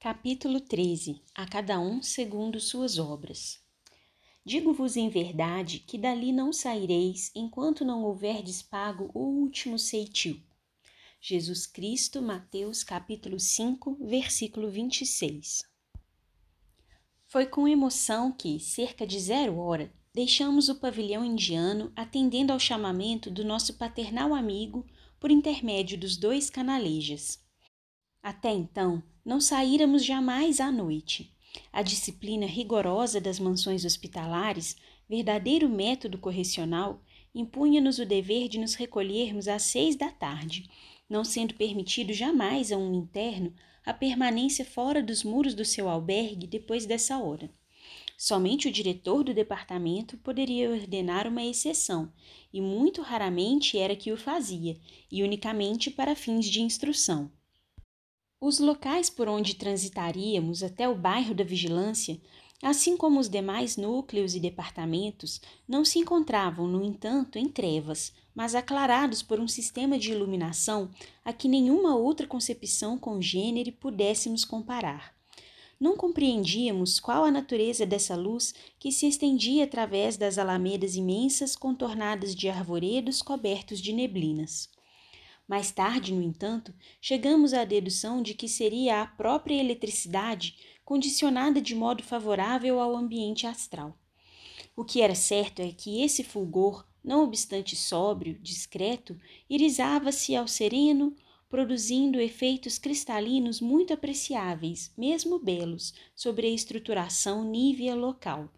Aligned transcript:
Capítulo 0.00 0.60
13 0.60 1.20
A 1.34 1.44
cada 1.44 1.80
um 1.80 2.00
segundo 2.00 2.60
suas 2.60 3.00
obras. 3.00 3.60
Digo-vos 4.44 4.96
em 4.96 5.08
verdade 5.08 5.80
que 5.80 5.98
dali 5.98 6.30
não 6.30 6.52
saireis 6.52 7.32
enquanto 7.34 7.84
não 7.84 8.04
houverdes 8.04 8.62
pago 8.62 9.10
o 9.12 9.18
último 9.18 9.76
ceitil. 9.76 10.40
Jesus 11.20 11.66
Cristo, 11.66 12.22
Mateus 12.22 12.84
capítulo 12.84 13.40
5, 13.40 13.98
versículo 14.00 14.70
26. 14.70 15.64
Foi 17.26 17.46
com 17.46 17.66
emoção 17.66 18.30
que, 18.30 18.60
cerca 18.60 19.04
de 19.04 19.18
zero 19.18 19.58
hora, 19.58 19.92
deixamos 20.14 20.68
o 20.68 20.76
pavilhão 20.76 21.24
indiano 21.24 21.92
atendendo 21.96 22.52
ao 22.52 22.60
chamamento 22.60 23.32
do 23.32 23.44
nosso 23.44 23.74
paternal 23.74 24.32
amigo 24.32 24.86
por 25.18 25.28
intermédio 25.28 25.98
dos 25.98 26.16
dois 26.16 26.48
canalejas. 26.48 27.44
Até 28.22 28.52
então, 28.52 29.02
não 29.28 29.42
saíramos 29.42 30.06
jamais 30.06 30.58
à 30.58 30.72
noite. 30.72 31.30
A 31.70 31.82
disciplina 31.82 32.46
rigorosa 32.46 33.20
das 33.20 33.38
mansões 33.38 33.84
hospitalares, 33.84 34.74
verdadeiro 35.06 35.68
método 35.68 36.16
correcional, 36.16 37.02
impunha-nos 37.34 37.98
o 37.98 38.06
dever 38.06 38.48
de 38.48 38.58
nos 38.58 38.72
recolhermos 38.72 39.46
às 39.46 39.64
seis 39.64 39.96
da 39.96 40.10
tarde, 40.10 40.70
não 41.10 41.24
sendo 41.24 41.52
permitido 41.52 42.14
jamais 42.14 42.72
a 42.72 42.78
um 42.78 42.94
interno 42.94 43.52
a 43.84 43.92
permanência 43.92 44.64
fora 44.64 45.02
dos 45.02 45.22
muros 45.22 45.52
do 45.52 45.64
seu 45.64 45.90
albergue 45.90 46.46
depois 46.46 46.86
dessa 46.86 47.18
hora. 47.18 47.50
Somente 48.16 48.66
o 48.66 48.72
diretor 48.72 49.22
do 49.22 49.34
departamento 49.34 50.16
poderia 50.16 50.70
ordenar 50.70 51.26
uma 51.26 51.44
exceção, 51.44 52.10
e 52.50 52.62
muito 52.62 53.02
raramente 53.02 53.76
era 53.76 53.94
que 53.94 54.10
o 54.10 54.16
fazia, 54.16 54.80
e 55.12 55.22
unicamente 55.22 55.90
para 55.90 56.16
fins 56.16 56.46
de 56.46 56.62
instrução. 56.62 57.30
Os 58.40 58.60
locais 58.60 59.10
por 59.10 59.28
onde 59.28 59.56
transitaríamos 59.56 60.62
até 60.62 60.88
o 60.88 60.94
bairro 60.94 61.34
da 61.34 61.42
Vigilância, 61.42 62.20
assim 62.62 62.96
como 62.96 63.18
os 63.18 63.28
demais 63.28 63.76
núcleos 63.76 64.36
e 64.36 64.38
departamentos, 64.38 65.40
não 65.66 65.84
se 65.84 65.98
encontravam, 65.98 66.68
no 66.68 66.84
entanto, 66.84 67.36
em 67.36 67.48
trevas, 67.48 68.12
mas 68.32 68.54
aclarados 68.54 69.24
por 69.24 69.40
um 69.40 69.48
sistema 69.48 69.98
de 69.98 70.12
iluminação 70.12 70.88
a 71.24 71.32
que 71.32 71.48
nenhuma 71.48 71.96
outra 71.96 72.28
concepção 72.28 72.96
congênere 72.96 73.72
pudéssemos 73.72 74.44
comparar. 74.44 75.16
Não 75.80 75.96
compreendíamos 75.96 77.00
qual 77.00 77.24
a 77.24 77.32
natureza 77.32 77.84
dessa 77.84 78.14
luz 78.14 78.54
que 78.78 78.92
se 78.92 79.08
estendia 79.08 79.64
através 79.64 80.16
das 80.16 80.38
alamedas 80.38 80.94
imensas 80.94 81.56
contornadas 81.56 82.36
de 82.36 82.48
arvoredos 82.48 83.20
cobertos 83.20 83.80
de 83.80 83.92
neblinas. 83.92 84.68
Mais 85.48 85.70
tarde, 85.70 86.12
no 86.12 86.20
entanto, 86.20 86.74
chegamos 87.00 87.54
à 87.54 87.64
dedução 87.64 88.22
de 88.22 88.34
que 88.34 88.46
seria 88.46 89.00
a 89.00 89.06
própria 89.06 89.58
eletricidade 89.58 90.54
condicionada 90.84 91.58
de 91.58 91.74
modo 91.74 92.02
favorável 92.02 92.78
ao 92.78 92.94
ambiente 92.94 93.46
astral. 93.46 93.98
O 94.76 94.84
que 94.84 95.00
era 95.00 95.14
certo 95.14 95.60
é 95.60 95.72
que 95.72 96.02
esse 96.02 96.22
fulgor, 96.22 96.86
não 97.02 97.24
obstante 97.24 97.74
sóbrio, 97.74 98.38
discreto, 98.40 99.18
irisava-se 99.48 100.36
ao 100.36 100.46
sereno, 100.46 101.16
produzindo 101.48 102.20
efeitos 102.20 102.78
cristalinos 102.78 103.58
muito 103.58 103.94
apreciáveis, 103.94 104.92
mesmo 104.98 105.38
belos, 105.38 105.94
sobre 106.14 106.46
a 106.46 106.50
estruturação 106.50 107.42
nívea 107.42 107.94
local. 107.94 108.52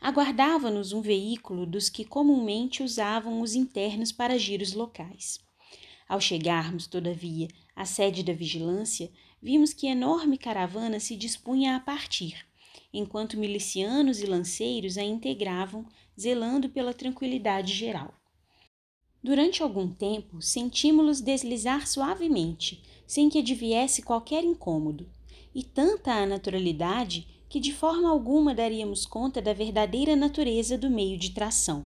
Aguardava-nos 0.00 0.92
um 0.92 1.00
veículo 1.00 1.64
dos 1.64 1.88
que 1.88 2.04
comumente 2.04 2.82
usavam 2.82 3.40
os 3.40 3.54
internos 3.54 4.10
para 4.10 4.36
giros 4.36 4.72
locais. 4.72 5.43
Ao 6.08 6.20
chegarmos, 6.20 6.86
todavia, 6.86 7.48
à 7.74 7.84
sede 7.84 8.22
da 8.22 8.32
vigilância, 8.32 9.10
vimos 9.42 9.72
que 9.72 9.86
enorme 9.86 10.36
caravana 10.38 11.00
se 11.00 11.16
dispunha 11.16 11.76
a 11.76 11.80
partir, 11.80 12.46
enquanto 12.92 13.38
milicianos 13.38 14.20
e 14.20 14.26
lanceiros 14.26 14.96
a 14.98 15.02
integravam, 15.02 15.86
zelando 16.18 16.68
pela 16.68 16.94
tranquilidade 16.94 17.72
geral. 17.74 18.14
Durante 19.22 19.62
algum 19.62 19.88
tempo, 19.88 20.42
sentimos-los 20.42 21.20
deslizar 21.20 21.86
suavemente, 21.86 22.82
sem 23.06 23.28
que 23.28 23.38
adviesse 23.38 24.02
qualquer 24.02 24.44
incômodo, 24.44 25.08
e 25.54 25.62
tanta 25.62 26.12
a 26.12 26.26
naturalidade 26.26 27.26
que 27.48 27.60
de 27.60 27.72
forma 27.72 28.10
alguma 28.10 28.54
daríamos 28.54 29.06
conta 29.06 29.40
da 29.40 29.52
verdadeira 29.52 30.14
natureza 30.14 30.76
do 30.76 30.90
meio 30.90 31.16
de 31.16 31.30
tração. 31.30 31.82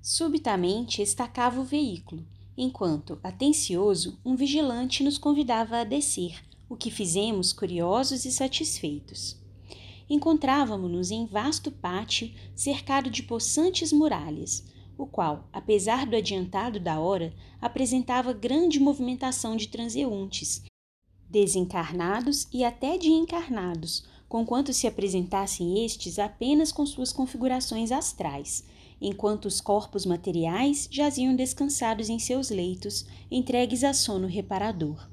Subitamente 0.00 1.02
estacava 1.02 1.60
o 1.60 1.64
veículo, 1.64 2.24
enquanto, 2.56 3.18
atencioso, 3.22 4.18
um 4.24 4.34
vigilante 4.34 5.02
nos 5.02 5.18
convidava 5.18 5.78
a 5.78 5.84
descer, 5.84 6.42
o 6.68 6.76
que 6.76 6.90
fizemos 6.90 7.52
curiosos 7.52 8.24
e 8.24 8.32
satisfeitos. 8.32 9.36
Encontrávamos-nos 10.08 11.10
em 11.10 11.26
vasto 11.26 11.70
pátio 11.70 12.32
cercado 12.54 13.10
de 13.10 13.22
possantes 13.22 13.92
muralhas, 13.92 14.64
o 14.96 15.06
qual, 15.06 15.48
apesar 15.52 16.06
do 16.06 16.16
adiantado 16.16 16.80
da 16.80 16.98
hora, 16.98 17.34
apresentava 17.60 18.32
grande 18.32 18.80
movimentação 18.80 19.56
de 19.56 19.68
transeuntes, 19.68 20.62
desencarnados 21.28 22.46
e 22.52 22.64
até 22.64 22.96
de 22.96 23.10
encarnados, 23.10 24.06
conquanto 24.28 24.72
se 24.72 24.86
apresentassem 24.86 25.84
estes 25.84 26.18
apenas 26.18 26.72
com 26.72 26.86
suas 26.86 27.12
configurações 27.12 27.92
astrais, 27.92 28.64
enquanto 29.00 29.46
os 29.46 29.60
corpos 29.60 30.06
materiais 30.06 30.88
jaziam 30.90 31.34
descansados 31.34 32.08
em 32.08 32.18
seus 32.18 32.50
leitos, 32.50 33.06
entregues 33.30 33.84
a 33.84 33.92
sono 33.92 34.26
reparador. 34.26 35.08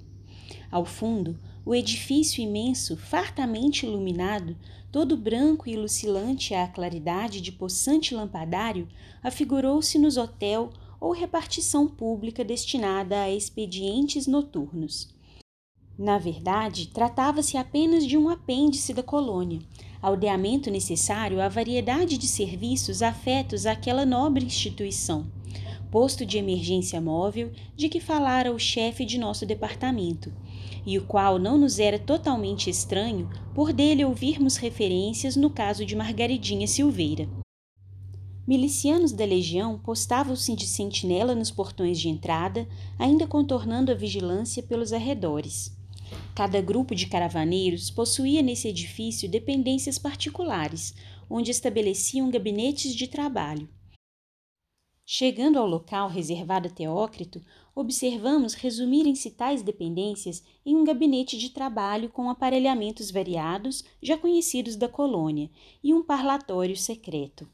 Ao 0.71 0.85
fundo, 0.85 1.37
o 1.65 1.73
edifício 1.73 2.41
imenso, 2.41 2.97
fartamente 2.97 3.85
iluminado, 3.85 4.57
todo 4.91 5.17
branco 5.17 5.69
e 5.69 5.75
lucilante 5.75 6.53
à 6.53 6.67
claridade 6.67 7.41
de 7.41 7.51
possante 7.51 8.13
lampadário, 8.13 8.87
afigurou-se 9.23 9.97
nos 9.97 10.17
hotel 10.17 10.71
ou 10.99 11.11
repartição 11.11 11.87
pública 11.87 12.43
destinada 12.43 13.21
a 13.21 13.31
expedientes 13.31 14.27
noturnos. 14.27 15.13
Na 15.97 16.17
verdade, 16.17 16.87
tratava-se 16.87 17.55
apenas 17.55 18.05
de 18.05 18.17
um 18.17 18.29
apêndice 18.29 18.93
da 18.93 19.03
colônia, 19.03 19.61
aldeamento 20.03 20.69
necessário 20.69 21.41
à 21.41 21.47
variedade 21.47 22.17
de 22.17 22.27
serviços 22.27 23.01
afetos 23.01 23.65
àquela 23.65 24.05
nobre 24.05 24.43
instituição, 24.43 25.25
posto 25.89 26.25
de 26.25 26.37
emergência 26.37 26.99
móvel 26.99 27.53
de 27.73 27.87
que 27.87 28.01
falara 28.01 28.51
o 28.51 28.59
chefe 28.59 29.05
de 29.05 29.17
nosso 29.17 29.45
departamento, 29.45 30.33
e 30.85 30.97
o 30.97 31.05
qual 31.05 31.39
não 31.39 31.57
nos 31.57 31.79
era 31.79 31.97
totalmente 31.97 32.69
estranho 32.69 33.29
por 33.55 33.71
dele 33.71 34.03
ouvirmos 34.03 34.57
referências 34.57 35.37
no 35.37 35.49
caso 35.49 35.85
de 35.85 35.95
Margaridinha 35.95 36.67
Silveira. 36.67 37.29
Milicianos 38.45 39.13
da 39.13 39.23
legião 39.23 39.79
postavam-se 39.79 40.53
de 40.53 40.67
sentinela 40.67 41.33
nos 41.33 41.49
portões 41.49 41.97
de 41.97 42.09
entrada, 42.09 42.67
ainda 42.99 43.25
contornando 43.25 43.89
a 43.89 43.95
vigilância 43.95 44.61
pelos 44.61 44.91
arredores. 44.91 45.73
Cada 46.35 46.61
grupo 46.61 46.95
de 46.95 47.07
caravaneiros 47.07 47.91
possuía 47.91 48.41
nesse 48.41 48.67
edifício 48.67 49.29
dependências 49.29 49.99
particulares, 49.99 50.93
onde 51.29 51.51
estabeleciam 51.51 52.29
gabinetes 52.29 52.95
de 52.95 53.07
trabalho. 53.07 53.69
Chegando 55.05 55.59
ao 55.59 55.67
local 55.67 56.07
reservado 56.07 56.69
a 56.69 56.71
Teócrito, 56.71 57.41
observamos 57.75 58.53
resumirem-se 58.53 59.31
tais 59.31 59.61
dependências 59.61 60.43
em 60.65 60.75
um 60.75 60.83
gabinete 60.83 61.37
de 61.37 61.49
trabalho 61.49 62.09
com 62.09 62.29
aparelhamentos 62.29 63.11
variados, 63.11 63.83
já 64.01 64.17
conhecidos 64.17 64.77
da 64.77 64.87
colônia, 64.87 65.49
e 65.83 65.93
um 65.93 66.01
parlatório 66.01 66.77
secreto. 66.77 67.47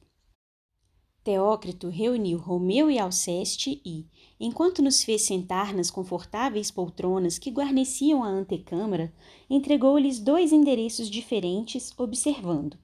Teócrito 1.24 1.90
reuniu 1.90 2.38
Romeu 2.38 2.90
e 2.90 3.00
Alceste 3.00 3.82
e, 3.84 4.06
enquanto 4.40 4.82
nos 4.82 5.04
fez 5.04 5.24
sentar 5.24 5.74
nas 5.74 5.92
confortáveis 5.92 6.72
poltronas 6.72 7.38
que 7.38 7.52
guarneciam 7.52 8.24
a 8.24 8.28
antecâmara, 8.28 9.14
entregou-lhes 9.50 10.20
dois 10.20 10.54
endereços 10.54 11.10
diferentes, 11.10 11.92
observando: 11.98 12.78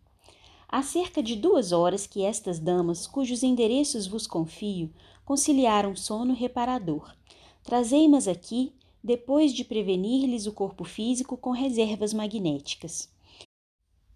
Há 0.68 0.84
cerca 0.84 1.24
de 1.24 1.36
duas 1.36 1.72
horas 1.72 2.06
que 2.06 2.24
estas 2.24 2.60
damas, 2.60 3.07
cujos 3.07 3.44
endereços 3.44 4.07
vos 4.07 4.28
confio, 4.28 4.92
conciliaram 5.24 5.96
sono 5.96 6.34
reparador. 6.34 7.16
Trazei-mas 7.63 8.28
aqui, 8.28 8.74
depois 9.04 9.54
de 9.54 9.63
prevenir-lhes 9.63 10.48
o 10.48 10.51
corpo 10.51 10.84
físico 10.84 11.38
com 11.38 11.51
reservas 11.51 12.13
magnéticas. 12.13 13.10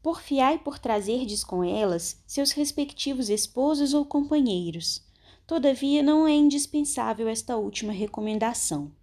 Porfiai 0.01 0.57
por 0.57 0.79
trazerdes 0.79 1.43
com 1.43 1.63
elas 1.63 2.23
seus 2.25 2.51
respectivos 2.51 3.29
esposos 3.29 3.93
ou 3.93 4.05
companheiros. 4.05 5.03
Todavia, 5.49 6.01
não 6.01 6.25
é 6.25 6.31
indispensável 6.31 7.27
esta 7.27 7.57
última 7.57 7.91
recomendação 7.91 8.93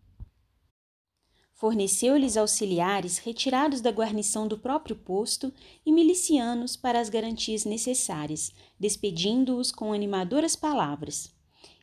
forneceu-lhes 1.56 2.36
auxiliares 2.36 3.16
retirados 3.16 3.80
da 3.80 3.90
guarnição 3.90 4.46
do 4.46 4.58
próprio 4.58 4.94
posto 4.94 5.52
e 5.86 5.90
milicianos 5.90 6.76
para 6.76 7.00
as 7.00 7.08
garantias 7.08 7.64
necessárias, 7.64 8.52
despedindo-os 8.78 9.72
com 9.72 9.92
animadoras 9.92 10.54
palavras. 10.54 11.34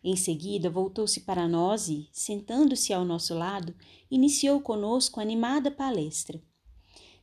Em 0.04 0.16
seguida, 0.16 0.70
voltou-se 0.70 1.22
para 1.22 1.48
nós 1.48 1.90
e, 1.90 2.08
sentando-se 2.12 2.94
ao 2.94 3.04
nosso 3.04 3.34
lado, 3.34 3.74
iniciou 4.12 4.62
conosco 4.62 5.20
animada 5.20 5.72
palestra. 5.72 6.40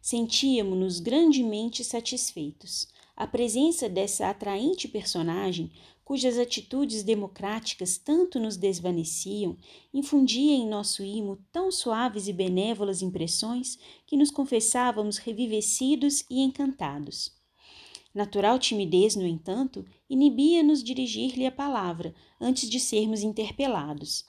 sentíamos-nos 0.03 0.99
grandemente 0.99 1.85
satisfeitos. 1.85 2.89
A 3.15 3.27
presença 3.27 3.87
dessa 3.87 4.31
atraente 4.31 4.89
personagem, 4.89 5.71
cujas 6.11 6.39
atitudes 6.39 7.05
democráticas 7.05 7.97
tanto 7.97 8.41
nos 8.41 8.57
desvaneciam, 8.57 9.57
infundia 9.95 10.57
em 10.57 10.69
nosso 10.69 11.05
imo 11.05 11.39
tão 11.53 11.71
suaves 11.71 12.27
e 12.27 12.33
benévolas 12.33 13.01
impressões 13.01 13.79
que 14.09 14.17
nos 14.17 14.29
confessávamos 14.29 15.19
revivecidos 15.19 16.25
e 16.29 16.41
encantados. 16.41 17.31
Natural 18.13 18.59
timidez, 18.59 19.15
no 19.15 19.25
entanto, 19.25 19.87
inibia-nos 20.09 20.83
dirigir-lhe 20.83 21.47
a 21.47 21.53
palavra 21.53 22.13
antes 22.41 22.69
de 22.69 22.81
sermos 22.81 23.23
interpelados. 23.23 24.25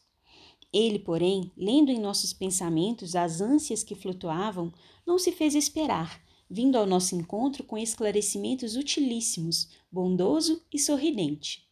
Ele, 0.71 0.99
porém, 0.99 1.51
lendo 1.57 1.89
em 1.89 1.99
nossos 1.99 2.31
pensamentos 2.31 3.15
as 3.15 3.41
ânsias 3.41 3.81
que 3.81 3.95
flutuavam, 3.95 4.71
não 5.03 5.17
se 5.17 5.31
fez 5.31 5.55
esperar, 5.55 6.21
vindo 6.47 6.75
ao 6.75 6.85
nosso 6.85 7.15
encontro 7.15 7.63
com 7.63 7.75
esclarecimentos 7.75 8.75
utilíssimos, 8.75 9.67
bondoso 9.91 10.61
e 10.71 10.77
sorridente. 10.77 11.70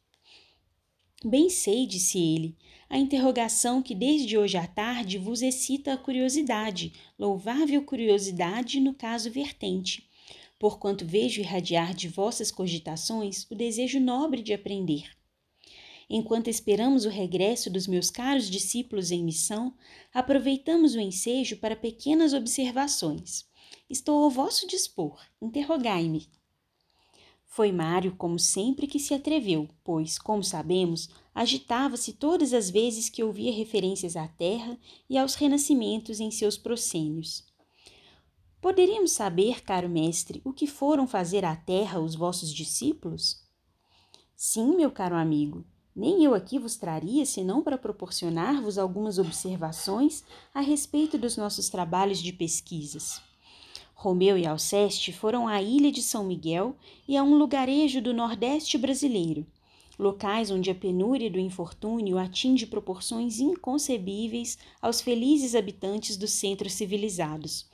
Bem 1.26 1.50
sei, 1.50 1.86
disse 1.86 2.18
ele, 2.18 2.56
a 2.90 2.98
interrogação 2.98 3.82
que 3.82 3.94
desde 3.94 4.38
hoje 4.38 4.56
à 4.56 4.66
tarde 4.66 5.18
vos 5.18 5.42
excita 5.42 5.92
a 5.92 5.98
curiosidade, 5.98 6.94
louvável 7.20 7.84
curiosidade 7.84 8.80
no 8.80 8.94
caso 8.94 9.30
vertente, 9.30 10.10
porquanto 10.58 11.06
vejo 11.06 11.42
irradiar 11.42 11.94
de 11.94 12.08
vossas 12.08 12.52
cogitações 12.52 13.46
o 13.52 13.56
desejo 13.56 14.00
nobre 14.00 14.42
de 14.42 14.54
aprender. 14.54 15.10
Enquanto 16.10 16.48
esperamos 16.48 17.04
o 17.04 17.10
regresso 17.10 17.70
dos 17.70 17.86
meus 17.86 18.10
caros 18.10 18.50
discípulos 18.50 19.12
em 19.12 19.22
missão, 19.22 19.74
aproveitamos 20.14 20.96
o 20.96 21.02
ensejo 21.02 21.58
para 21.58 21.76
pequenas 21.76 22.34
observações. 22.34 23.46
Estou 23.90 24.24
ao 24.24 24.30
vosso 24.30 24.66
dispor, 24.66 25.20
interrogai-me. 25.42 26.30
Foi 27.52 27.72
Mário, 27.72 28.16
como 28.16 28.38
sempre, 28.38 28.86
que 28.86 29.00
se 29.00 29.12
atreveu, 29.12 29.68
pois, 29.84 30.20
como 30.20 30.44
sabemos, 30.44 31.10
agitava-se 31.34 32.14
todas 32.14 32.54
as 32.54 32.70
vezes 32.70 33.10
que 33.10 33.24
ouvia 33.24 33.52
referências 33.52 34.16
à 34.16 34.28
terra 34.28 34.78
e 35.10 35.18
aos 35.18 35.34
renascimentos 35.34 36.20
em 36.20 36.30
seus 36.30 36.58
proscênios. 36.58 37.44
Poderíamos 38.62 39.14
saber, 39.14 39.64
caro 39.64 39.90
mestre, 39.90 40.42
o 40.46 40.54
que 40.54 40.68
foram 40.68 41.08
fazer 41.08 41.44
à 41.44 41.56
terra 41.56 42.00
os 42.00 42.14
vossos 42.14 42.54
discípulos? 42.54 43.44
Sim, 44.36 44.76
meu 44.76 44.92
caro 44.92 45.16
amigo, 45.16 45.66
nem 45.96 46.24
eu 46.24 46.36
aqui 46.36 46.60
vos 46.60 46.76
traria 46.76 47.26
senão 47.26 47.64
para 47.64 47.80
proporcionar-vos 47.80 48.78
algumas 48.78 49.18
observações 49.18 50.24
a 50.54 50.62
respeito 50.62 51.18
dos 51.18 51.36
nossos 51.36 51.68
trabalhos 51.68 52.20
de 52.20 52.32
pesquisas. 52.32 53.28
Romeu 54.02 54.38
e 54.38 54.48
Alceste 54.48 55.12
foram 55.12 55.46
à 55.46 55.62
ilha 55.62 55.92
de 55.92 56.02
São 56.02 56.24
Miguel 56.24 56.74
e 57.06 57.18
a 57.18 57.22
um 57.22 57.38
lugarejo 57.38 58.02
do 58.02 58.14
Nordeste 58.14 58.78
brasileiro, 58.78 59.46
locais 60.00 60.50
onde 60.50 60.72
a 60.72 60.74
penúria 60.74 61.30
do 61.30 61.38
infortúnio 61.38 62.18
atinge 62.18 62.66
proporções 62.66 63.42
inconcebíveis 63.42 64.58
aos 64.82 65.02
felizes 65.02 65.54
habitantes 65.54 66.16
dos 66.16 66.32
centros 66.32 66.72
civilizados. 66.72 67.70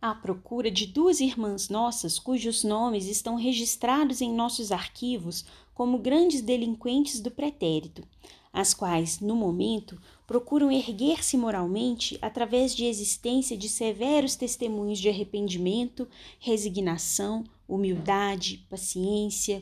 À 0.00 0.14
procura 0.14 0.70
de 0.70 0.86
duas 0.86 1.18
irmãs 1.18 1.68
nossas 1.68 2.16
cujos 2.16 2.62
nomes 2.62 3.08
estão 3.08 3.34
registrados 3.34 4.20
em 4.20 4.32
nossos 4.32 4.70
arquivos 4.70 5.44
como 5.74 5.98
grandes 5.98 6.42
delinquentes 6.42 7.18
do 7.18 7.28
pretérito, 7.28 8.04
as 8.52 8.72
quais, 8.72 9.18
no 9.18 9.34
momento, 9.34 10.00
procuram 10.30 10.70
erguer-se 10.70 11.36
moralmente 11.36 12.16
através 12.22 12.72
de 12.72 12.84
existência 12.84 13.56
de 13.56 13.68
severos 13.68 14.36
testemunhos 14.36 15.00
de 15.00 15.08
arrependimento, 15.08 16.06
resignação, 16.38 17.42
humildade, 17.66 18.64
paciência. 18.70 19.60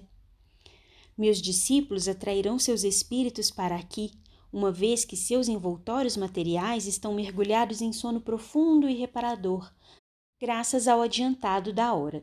Meus 1.17 1.41
discípulos 1.41 2.07
atrairão 2.07 2.59
seus 2.59 2.85
espíritos 2.85 3.51
para 3.51 3.77
aqui, 3.77 4.13
uma 4.53 4.71
vez 4.71 5.07
que 5.07 5.17
seus 5.17 5.49
envoltórios 5.49 6.19
materiais 6.19 6.87
estão 6.87 7.15
mergulhados 7.15 7.81
em 7.81 7.91
sono 7.91 8.21
profundo 8.21 8.87
e 8.91 8.95
reparador, 8.95 9.73
graças 10.39 10.87
ao 10.87 11.01
adiantado 11.01 11.73
da 11.73 11.95
hora. 11.95 12.23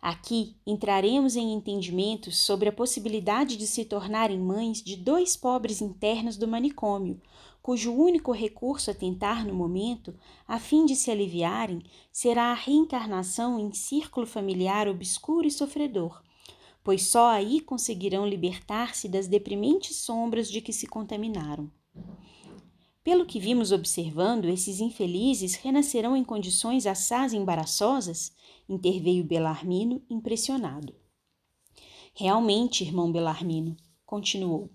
Aqui 0.00 0.54
entraremos 0.66 1.34
em 1.34 1.52
entendimentos 1.52 2.36
sobre 2.36 2.68
a 2.68 2.72
possibilidade 2.72 3.56
de 3.56 3.66
se 3.66 3.84
tornarem 3.84 4.38
mães 4.38 4.80
de 4.80 4.96
dois 4.96 5.36
pobres 5.36 5.80
internos 5.80 6.36
do 6.36 6.46
manicômio, 6.46 7.20
cujo 7.68 7.92
único 7.92 8.32
recurso 8.32 8.90
a 8.90 8.94
tentar 8.94 9.44
no 9.44 9.52
momento, 9.52 10.18
a 10.46 10.58
fim 10.58 10.86
de 10.86 10.96
se 10.96 11.10
aliviarem, 11.10 11.82
será 12.10 12.44
a 12.44 12.54
reencarnação 12.54 13.60
em 13.60 13.74
círculo 13.74 14.26
familiar 14.26 14.88
obscuro 14.88 15.46
e 15.46 15.50
sofredor, 15.50 16.22
pois 16.82 17.02
só 17.02 17.28
aí 17.28 17.60
conseguirão 17.60 18.26
libertar-se 18.26 19.06
das 19.06 19.26
deprimentes 19.26 19.96
sombras 19.96 20.50
de 20.50 20.62
que 20.62 20.72
se 20.72 20.86
contaminaram. 20.86 21.70
Pelo 23.04 23.26
que 23.26 23.38
vimos 23.38 23.70
observando, 23.70 24.46
esses 24.46 24.80
infelizes 24.80 25.54
renascerão 25.54 26.16
em 26.16 26.24
condições 26.24 26.86
assaz 26.86 27.34
embaraçosas? 27.34 28.32
interveio 28.66 29.24
Belarmino, 29.24 30.02
impressionado. 30.08 30.94
Realmente, 32.14 32.82
irmão 32.82 33.12
Belarmino, 33.12 33.76
continuou, 34.06 34.70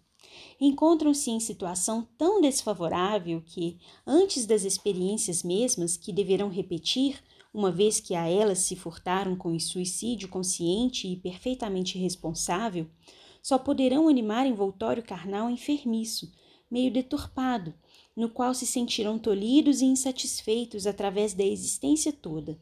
encontram-se 0.59 1.31
em 1.31 1.39
situação 1.39 2.07
tão 2.17 2.41
desfavorável 2.41 3.41
que, 3.45 3.77
antes 4.05 4.45
das 4.45 4.63
experiências 4.63 5.43
mesmas 5.43 5.97
que 5.97 6.11
deverão 6.11 6.49
repetir, 6.49 7.21
uma 7.53 7.71
vez 7.71 7.99
que 7.99 8.15
a 8.15 8.27
elas 8.27 8.59
se 8.59 8.75
furtaram 8.75 9.35
com 9.35 9.55
o 9.55 9.59
suicídio 9.59 10.27
consciente 10.27 11.07
e 11.07 11.15
perfeitamente 11.15 11.97
responsável, 11.97 12.89
só 13.41 13.57
poderão 13.57 14.07
animar 14.07 14.47
envoltório 14.47 15.03
carnal 15.03 15.49
enfermiço, 15.49 16.31
meio 16.71 16.91
deturpado, 16.91 17.73
no 18.15 18.29
qual 18.29 18.53
se 18.53 18.65
sentirão 18.65 19.19
tolhidos 19.19 19.81
e 19.81 19.85
insatisfeitos 19.85 20.87
através 20.87 21.33
da 21.33 21.43
existência 21.43 22.11
toda. 22.11 22.57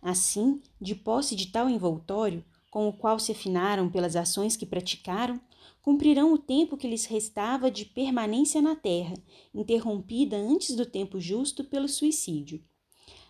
Assim, 0.00 0.62
de 0.80 0.94
posse 0.94 1.34
de 1.34 1.48
tal 1.48 1.68
envoltório, 1.68 2.44
com 2.70 2.88
o 2.88 2.92
qual 2.92 3.18
se 3.18 3.32
afinaram 3.32 3.90
pelas 3.90 4.16
ações 4.16 4.56
que 4.56 4.64
praticaram, 4.64 5.40
cumprirão 5.86 6.32
o 6.32 6.38
tempo 6.38 6.76
que 6.76 6.88
lhes 6.88 7.04
restava 7.04 7.70
de 7.70 7.84
permanência 7.84 8.60
na 8.60 8.74
terra, 8.74 9.14
interrompida 9.54 10.36
antes 10.36 10.74
do 10.74 10.84
tempo 10.84 11.20
justo 11.20 11.62
pelo 11.62 11.88
suicídio. 11.88 12.60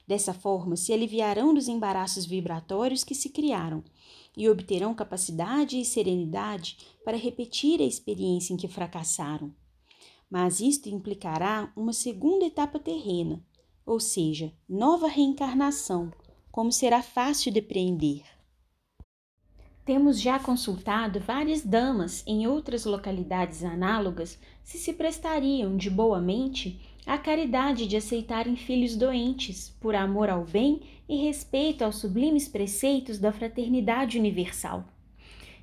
Dessa 0.08 0.32
forma, 0.32 0.74
se 0.74 0.90
aliviarão 0.90 1.52
dos 1.52 1.68
embaraços 1.68 2.24
vibratórios 2.24 3.04
que 3.04 3.14
se 3.14 3.28
criaram 3.28 3.84
e 4.34 4.48
obterão 4.48 4.94
capacidade 4.94 5.78
e 5.78 5.84
serenidade 5.84 6.78
para 7.04 7.18
repetir 7.18 7.82
a 7.82 7.84
experiência 7.84 8.54
em 8.54 8.56
que 8.56 8.68
fracassaram. 8.68 9.54
Mas 10.30 10.58
isto 10.58 10.88
implicará 10.88 11.70
uma 11.76 11.92
segunda 11.92 12.46
etapa 12.46 12.78
terrena, 12.78 13.44
ou 13.84 14.00
seja, 14.00 14.50
nova 14.66 15.08
reencarnação 15.08 16.10
como 16.50 16.72
será 16.72 17.02
fácil 17.02 17.52
depreender. 17.52 18.35
Temos 19.86 20.20
já 20.20 20.36
consultado 20.36 21.20
várias 21.20 21.64
damas 21.64 22.24
em 22.26 22.44
outras 22.48 22.84
localidades 22.84 23.62
análogas 23.62 24.36
se 24.64 24.78
se 24.78 24.92
prestariam 24.92 25.76
de 25.76 25.88
boa 25.88 26.20
mente 26.20 26.80
à 27.06 27.16
caridade 27.16 27.86
de 27.86 27.96
aceitarem 27.96 28.56
filhos 28.56 28.96
doentes, 28.96 29.72
por 29.80 29.94
amor 29.94 30.28
ao 30.28 30.42
bem 30.44 30.80
e 31.08 31.24
respeito 31.24 31.84
aos 31.84 31.98
sublimes 31.98 32.48
preceitos 32.48 33.20
da 33.20 33.30
fraternidade 33.30 34.18
universal. 34.18 34.84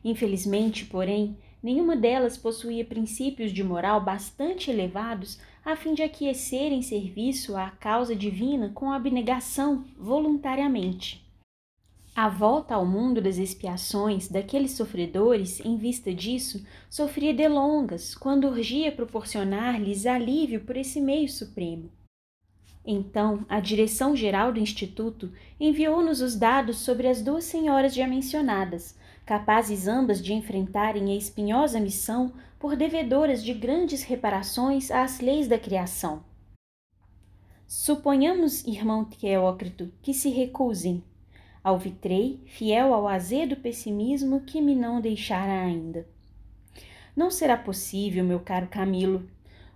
Infelizmente, 0.06 0.86
porém, 0.86 1.38
nenhuma 1.62 1.98
delas 1.98 2.38
possuía 2.38 2.86
princípios 2.86 3.52
de 3.52 3.62
moral 3.62 4.00
bastante 4.00 4.72
elevados 4.72 5.38
a 5.66 5.76
fim 5.76 5.94
de 5.94 6.02
aquecer 6.02 6.72
em 6.72 6.82
serviço 6.82 7.58
à 7.58 7.72
causa 7.72 8.16
divina 8.16 8.72
com 8.74 8.90
abnegação 8.90 9.84
voluntariamente. 9.98 11.23
A 12.16 12.30
volta 12.30 12.76
ao 12.76 12.86
mundo 12.86 13.20
das 13.20 13.38
expiações 13.38 14.28
daqueles 14.28 14.74
sofredores, 14.74 15.60
em 15.62 15.78
vista 15.78 16.14
disso, 16.14 16.64
sofria 16.88 17.34
delongas, 17.34 18.14
quando 18.14 18.48
urgia 18.48 18.92
proporcionar-lhes 18.92 20.06
alívio 20.06 20.62
por 20.62 20.78
esse 20.78 21.02
meio 21.02 21.28
supremo. 21.28 21.92
Então, 22.86 23.44
a 23.50 23.60
direção-geral 23.60 24.54
do 24.54 24.60
Instituto 24.60 25.32
enviou-nos 25.60 26.22
os 26.22 26.36
dados 26.36 26.78
sobre 26.78 27.08
as 27.08 27.20
duas 27.20 27.46
senhoras 27.46 27.96
já 27.96 28.06
mencionadas, 28.06 28.96
capazes 29.26 29.88
ambas 29.88 30.22
de 30.22 30.34
enfrentarem 30.34 31.12
a 31.12 31.16
espinhosa 31.16 31.80
missão 31.80 32.32
por 32.60 32.76
devedoras 32.76 33.44
de 33.44 33.56
grandes 33.56 34.04
reparações 34.04 34.92
às 34.92 35.20
leis 35.20 35.48
da 35.48 35.58
criação. 35.58 36.24
Suponhamos, 37.66 38.64
irmão 38.68 39.04
Teócrito, 39.04 39.92
que 40.02 40.14
se 40.14 40.30
recusem. 40.30 41.04
Alvitrei, 41.64 42.42
fiel 42.46 42.94
ao 42.94 43.08
azedo 43.08 43.56
pessimismo 43.56 44.42
que 44.42 44.60
me 44.60 44.76
não 44.76 45.00
deixara 45.00 45.64
ainda. 45.64 46.06
Não 47.16 47.32
será 47.32 47.56
possível, 47.56 48.22
meu 48.22 48.42
caro 48.42 48.68
Camilo. 48.68 49.26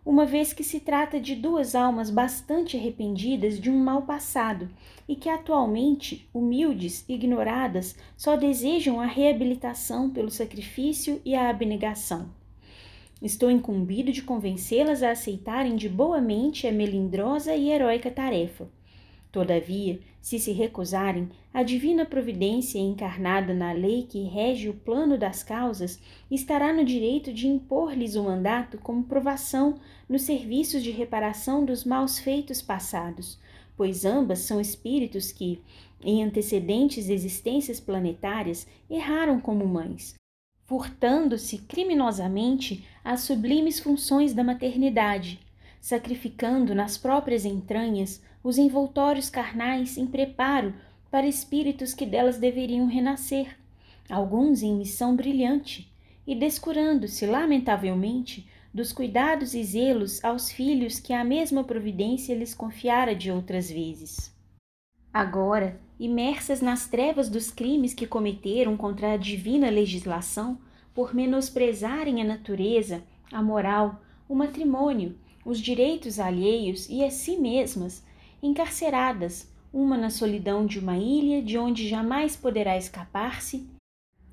uma 0.06 0.26
vez 0.26 0.52
que 0.52 0.64
se 0.64 0.82
trata 0.82 1.20
de 1.20 1.34
duas 1.36 1.76
almas 1.76 2.10
bastante 2.10 2.76
arrependidas 2.76 3.60
de 3.60 3.70
um 3.70 3.78
mal 3.78 4.02
passado 4.02 4.70
e 5.08 5.16
que 5.16 5.30
atualmente, 5.30 6.30
humildes, 6.34 7.06
ignoradas, 7.08 7.96
só 8.18 8.36
desejam 8.36 9.00
a 9.00 9.06
reabilitação 9.06 10.10
pelo 10.10 10.30
sacrifício 10.30 11.22
e 11.24 11.36
a 11.36 11.50
abnegação. 11.50 12.30
Estou 13.22 13.50
incumbido 13.50 14.12
de 14.12 14.22
convencê-las 14.22 15.02
a 15.02 15.12
aceitarem 15.12 15.76
de 15.76 15.88
boa 15.88 16.20
mente 16.20 16.68
a 16.68 16.72
melindrosa 16.72 17.56
e 17.56 17.70
heróica 17.70 18.12
tarefa. 18.12 18.70
Todavia, 19.32 20.00
se 20.22 20.40
se 20.40 20.52
recusarem, 20.52 21.30
a 21.54 21.62
divina 21.62 22.06
providência 22.06 22.80
encarnada 22.80 23.54
na 23.54 23.72
lei 23.72 24.04
que 24.04 24.24
rege 24.24 24.70
o 24.70 24.74
plano 24.74 25.18
das 25.18 25.44
causas 25.44 26.00
estará 26.32 26.74
no 26.74 26.84
direito 26.84 27.34
de 27.34 27.48
impor-lhes 27.48 28.16
o 28.16 28.24
mandato 28.24 28.78
como 28.78 29.04
provação 29.04 29.80
nos 30.08 30.22
serviços 30.22 30.82
de 30.82 30.92
reparação 30.92 31.66
dos 31.66 31.84
maus 31.84 32.20
feitos 32.20 32.62
passados, 32.62 33.38
pois 33.76 34.06
ambas 34.06 34.40
são 34.40 34.62
espíritos 34.62 35.32
que, 35.32 35.62
em 36.02 36.24
antecedentes 36.24 37.10
existências 37.10 37.80
planetárias, 37.80 38.66
erraram 38.90 39.40
como 39.40 39.68
mães, 39.68 40.16
furtando-se 40.66 41.60
criminosamente 41.60 42.86
às 43.04 43.22
sublimes 43.22 43.80
funções 43.80 44.34
da 44.34 44.44
maternidade, 44.44 45.40
sacrificando 45.82 46.74
nas 46.74 46.98
próprias 46.98 47.46
entranhas 47.46 48.22
os 48.48 48.58
envoltórios 48.58 49.30
carnais 49.30 49.98
em 49.98 50.08
preparo 50.08 50.74
para 51.12 51.28
espíritos 51.28 51.94
que 51.94 52.06
delas 52.06 52.38
deveriam 52.38 52.86
renascer, 52.86 53.58
alguns 54.10 54.64
em 54.64 54.74
missão 54.74 55.18
brilhante, 55.18 55.92
e 56.26 56.34
descurando-se 56.34 57.26
lamentavelmente 57.26 58.50
dos 58.74 58.94
cuidados 58.94 59.54
e 59.54 59.62
zelos 59.66 60.24
aos 60.24 60.50
filhos 60.50 60.98
que 60.98 61.12
a 61.12 61.26
mesma 61.26 61.62
providência 61.62 62.34
lhes 62.34 62.54
confiara 62.54 63.14
de 63.14 63.30
outras 63.30 63.70
vezes. 63.70 64.34
Agora, 65.14 65.78
imersas 66.00 66.62
nas 66.62 66.88
trevas 66.88 67.28
dos 67.28 67.52
crimes 67.52 67.94
que 67.94 68.08
cometeram 68.08 68.78
contra 68.78 69.12
a 69.12 69.18
divina 69.18 69.70
legislação, 69.70 70.58
por 70.96 71.14
menosprezarem 71.14 72.22
a 72.22 72.26
natureza, 72.26 73.04
a 73.30 73.44
moral, 73.44 74.02
o 74.30 74.34
matrimônio, 74.34 75.18
os 75.44 75.60
direitos 75.60 76.18
alheios 76.18 76.88
e 76.90 77.04
a 77.04 77.12
si 77.12 77.36
mesmas, 77.36 78.07
encarceradas, 78.42 79.52
uma 79.74 79.98
na 79.98 80.10
solidão 80.10 80.66
de 80.66 80.80
uma 80.80 80.98
ilha 80.98 81.42
de 81.42 81.58
onde 81.58 81.88
jamais 81.88 82.36
poderá 82.36 82.78
escapar-se, 82.78 83.68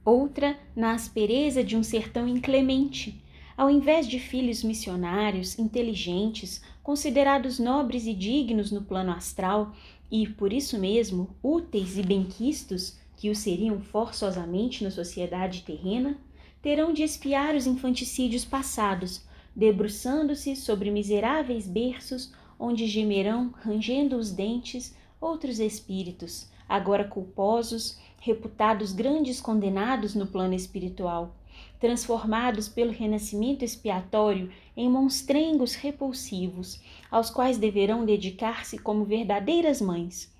outra 0.04 0.58
na 0.76 0.92
aspereza 0.92 1.64
de 1.64 1.76
um 1.76 1.82
sertão 1.82 2.28
inclemente, 2.28 3.22
ao 3.56 3.70
invés 3.70 4.06
de 4.06 4.18
filhos 4.18 4.62
missionários, 4.62 5.58
inteligentes, 5.58 6.62
considerados 6.82 7.58
nobres 7.58 8.06
e 8.06 8.12
dignos 8.12 8.70
no 8.70 8.82
plano 8.82 9.12
astral, 9.12 9.74
e, 10.10 10.26
por 10.26 10.52
isso 10.52 10.78
mesmo, 10.78 11.34
úteis 11.42 11.96
e 11.96 12.02
benquistos, 12.02 12.98
que 13.16 13.30
o 13.30 13.34
seriam 13.34 13.80
forçosamente 13.80 14.84
na 14.84 14.90
sociedade 14.90 15.62
terrena, 15.62 16.18
terão 16.60 16.92
de 16.92 17.02
espiar 17.02 17.54
os 17.54 17.66
infanticídios 17.66 18.44
passados, 18.44 19.24
debruçando-se 19.54 20.56
sobre 20.56 20.90
miseráveis 20.90 21.66
berços 21.66 22.32
onde 22.64 22.86
gemerão, 22.86 23.52
rangendo 23.62 24.16
os 24.16 24.30
dentes, 24.30 24.96
outros 25.20 25.58
espíritos, 25.58 26.48
agora 26.66 27.04
culposos, 27.04 27.98
reputados 28.18 28.90
grandes 28.90 29.38
condenados 29.38 30.14
no 30.14 30.26
plano 30.26 30.54
espiritual, 30.54 31.36
transformados 31.78 32.66
pelo 32.66 32.90
renascimento 32.90 33.66
expiatório 33.66 34.50
em 34.74 34.88
monstrengos 34.88 35.74
repulsivos, 35.74 36.80
aos 37.10 37.28
quais 37.28 37.58
deverão 37.58 38.02
dedicar-se 38.02 38.78
como 38.78 39.04
verdadeiras 39.04 39.82
mães, 39.82 40.34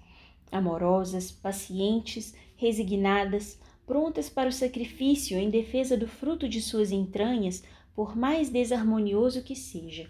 amorosas, 0.50 1.30
pacientes, 1.30 2.34
resignadas, 2.56 3.60
prontas 3.86 4.30
para 4.30 4.48
o 4.48 4.52
sacrifício 4.52 5.38
em 5.38 5.50
defesa 5.50 5.94
do 5.94 6.08
fruto 6.08 6.48
de 6.48 6.62
suas 6.62 6.90
entranhas, 6.90 7.62
por 7.94 8.16
mais 8.16 8.48
desarmonioso 8.48 9.42
que 9.42 9.54
seja. 9.54 10.08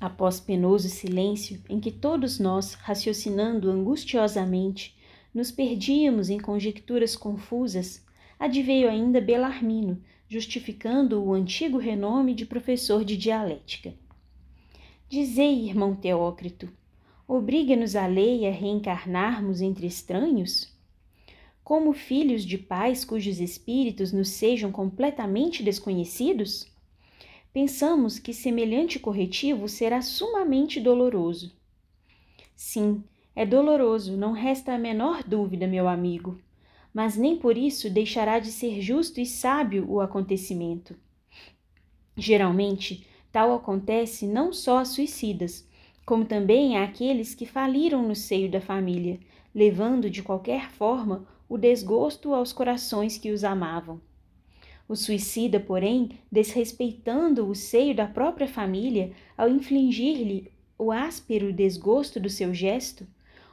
Após 0.00 0.38
penoso 0.38 0.88
silêncio 0.88 1.62
em 1.68 1.80
que 1.80 1.90
todos 1.90 2.38
nós, 2.38 2.74
raciocinando 2.74 3.70
angustiosamente, 3.70 4.94
nos 5.32 5.50
perdíamos 5.50 6.28
em 6.28 6.38
conjecturas 6.38 7.16
confusas, 7.16 8.04
adveio 8.38 8.90
ainda 8.90 9.20
Belarmino, 9.20 10.02
justificando 10.28 11.22
o 11.22 11.32
antigo 11.32 11.78
renome 11.78 12.34
de 12.34 12.44
professor 12.44 13.04
de 13.04 13.16
dialética. 13.16 13.94
Dizei, 15.08 15.66
irmão 15.66 15.94
Teócrito, 15.94 16.68
obriga-nos 17.26 17.94
a 17.96 18.06
lei 18.06 18.46
a 18.46 18.50
reencarnarmos 18.50 19.60
entre 19.60 19.86
estranhos? 19.86 20.74
Como 21.64 21.92
filhos 21.92 22.44
de 22.44 22.58
pais 22.58 23.04
cujos 23.04 23.40
espíritos 23.40 24.12
nos 24.12 24.28
sejam 24.28 24.70
completamente 24.70 25.62
desconhecidos? 25.62 26.66
Pensamos 27.56 28.18
que 28.18 28.34
semelhante 28.34 28.98
corretivo 28.98 29.66
será 29.66 30.02
sumamente 30.02 30.78
doloroso. 30.78 31.56
Sim, 32.54 33.02
é 33.34 33.46
doloroso, 33.46 34.14
não 34.14 34.32
resta 34.32 34.74
a 34.74 34.78
menor 34.78 35.24
dúvida, 35.24 35.66
meu 35.66 35.88
amigo 35.88 36.38
mas 36.92 37.14
nem 37.14 37.36
por 37.36 37.58
isso 37.58 37.90
deixará 37.90 38.38
de 38.38 38.50
ser 38.50 38.80
justo 38.80 39.20
e 39.20 39.26
sábio 39.26 39.84
o 39.86 40.00
acontecimento. 40.00 40.96
Geralmente, 42.16 43.06
tal 43.30 43.54
acontece 43.54 44.26
não 44.26 44.50
só 44.50 44.78
a 44.78 44.84
suicidas, 44.86 45.68
como 46.06 46.24
também 46.24 46.78
àqueles 46.78 47.34
que 47.34 47.44
faliram 47.44 48.02
no 48.08 48.14
seio 48.14 48.50
da 48.50 48.62
família, 48.62 49.20
levando 49.54 50.08
de 50.08 50.22
qualquer 50.22 50.70
forma 50.70 51.26
o 51.46 51.58
desgosto 51.58 52.32
aos 52.32 52.50
corações 52.50 53.18
que 53.18 53.30
os 53.30 53.44
amavam. 53.44 54.00
O 54.88 54.94
suicida, 54.94 55.58
porém, 55.58 56.10
desrespeitando 56.30 57.48
o 57.48 57.54
seio 57.54 57.94
da 57.94 58.06
própria 58.06 58.46
família 58.46 59.12
ao 59.36 59.48
infligir-lhe 59.48 60.50
o 60.78 60.92
áspero 60.92 61.52
desgosto 61.52 62.20
do 62.20 62.30
seu 62.30 62.54
gesto, 62.54 63.06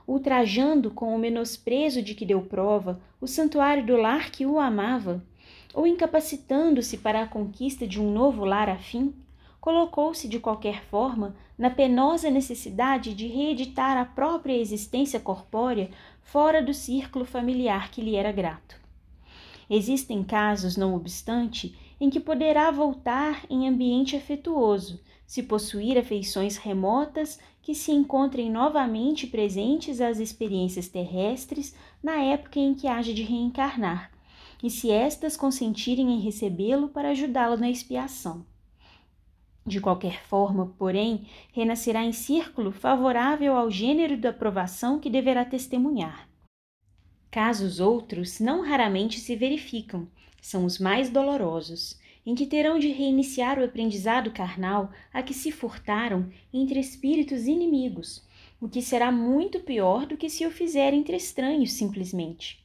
ultrajando 0.07 0.91
com 0.91 1.15
o 1.15 1.17
menosprezo 1.17 2.01
de 2.01 2.13
que 2.13 2.25
deu 2.25 2.41
prova 2.41 3.01
o 3.19 3.27
santuário 3.27 3.85
do 3.85 3.95
lar 3.95 4.29
que 4.29 4.45
o 4.45 4.59
amava, 4.59 5.23
ou 5.73 5.87
incapacitando-se 5.87 6.97
para 6.97 7.23
a 7.23 7.27
conquista 7.27 7.87
de 7.87 7.99
um 7.99 8.11
novo 8.11 8.45
lar 8.45 8.69
afim, 8.69 9.13
colocou-se 9.59 10.27
de 10.27 10.39
qualquer 10.39 10.83
forma 10.83 11.35
na 11.57 11.69
penosa 11.69 12.29
necessidade 12.29 13.13
de 13.13 13.27
reeditar 13.27 13.97
a 13.97 14.05
própria 14.05 14.57
existência 14.57 15.19
corpórea 15.19 15.89
fora 16.21 16.61
do 16.61 16.73
círculo 16.73 17.25
familiar 17.25 17.89
que 17.89 18.01
lhe 18.01 18.15
era 18.15 18.31
grato. 18.31 18.82
Existem 19.70 20.24
casos, 20.24 20.75
não 20.75 20.96
obstante, 20.96 21.75
em 22.00 22.10
que 22.10 22.20
poderá 22.20 22.70
voltar 22.70 23.46
em 23.50 23.67
ambiente 23.67 24.15
afetuoso, 24.15 25.00
se 25.25 25.41
possuir 25.41 25.98
afeições 25.98 26.58
remotas 26.58 27.39
que 27.62 27.74
se 27.74 27.91
encontrem 27.91 28.51
novamente 28.51 29.25
presentes 29.25 30.01
às 30.01 30.20
experiências 30.20 30.88
terrestres 30.88 31.74
na 32.03 32.17
época 32.22 32.60
em 32.60 32.74
que 32.74 32.88
haja 32.88 33.13
de 33.13 33.24
reencarnar, 33.24 34.12
e 34.62 34.70
se 34.70 34.91
estas 34.91 35.38
consentirem 35.38 36.12
em 36.12 36.20
recebê-lo 36.20 36.89
para 36.89 37.10
ajudá-lo 37.10 37.58
na 37.58 37.70
expiação. 37.70 38.46
De 39.65 39.79
qualquer 39.79 40.22
forma, 40.25 40.74
porém, 40.77 41.25
renascerá 41.53 42.03
em 42.03 42.12
círculo 42.12 42.72
favorável 42.72 43.55
ao 43.55 43.72
gênero 43.72 44.17
da 44.17 44.29
aprovação 44.29 45.00
que 45.00 45.10
deverá 45.10 45.46
testemunhar. 45.46 46.27
Casos 47.33 47.79
outros 47.79 48.39
não 48.39 48.61
raramente 48.61 49.19
se 49.19 49.35
verificam, 49.35 50.07
são 50.39 50.65
os 50.65 50.77
mais 50.77 51.09
dolorosos, 51.09 51.99
em 52.23 52.35
que 52.35 52.45
terão 52.45 52.77
de 52.77 52.89
reiniciar 52.89 53.57
o 53.57 53.63
aprendizado 53.63 54.29
carnal 54.29 54.91
a 55.11 55.23
que 55.23 55.33
se 55.33 55.51
furtaram 55.51 56.29
entre 56.53 56.79
espíritos 56.79 57.47
inimigos, 57.47 58.23
o 58.61 58.69
que 58.69 58.83
será 58.83 59.11
muito 59.11 59.59
pior 59.61 60.05
do 60.05 60.15
que 60.15 60.29
se 60.29 60.45
o 60.45 60.51
fizer 60.51 60.93
entre 60.93 61.17
estranhos 61.17 61.71
simplesmente. 61.71 62.63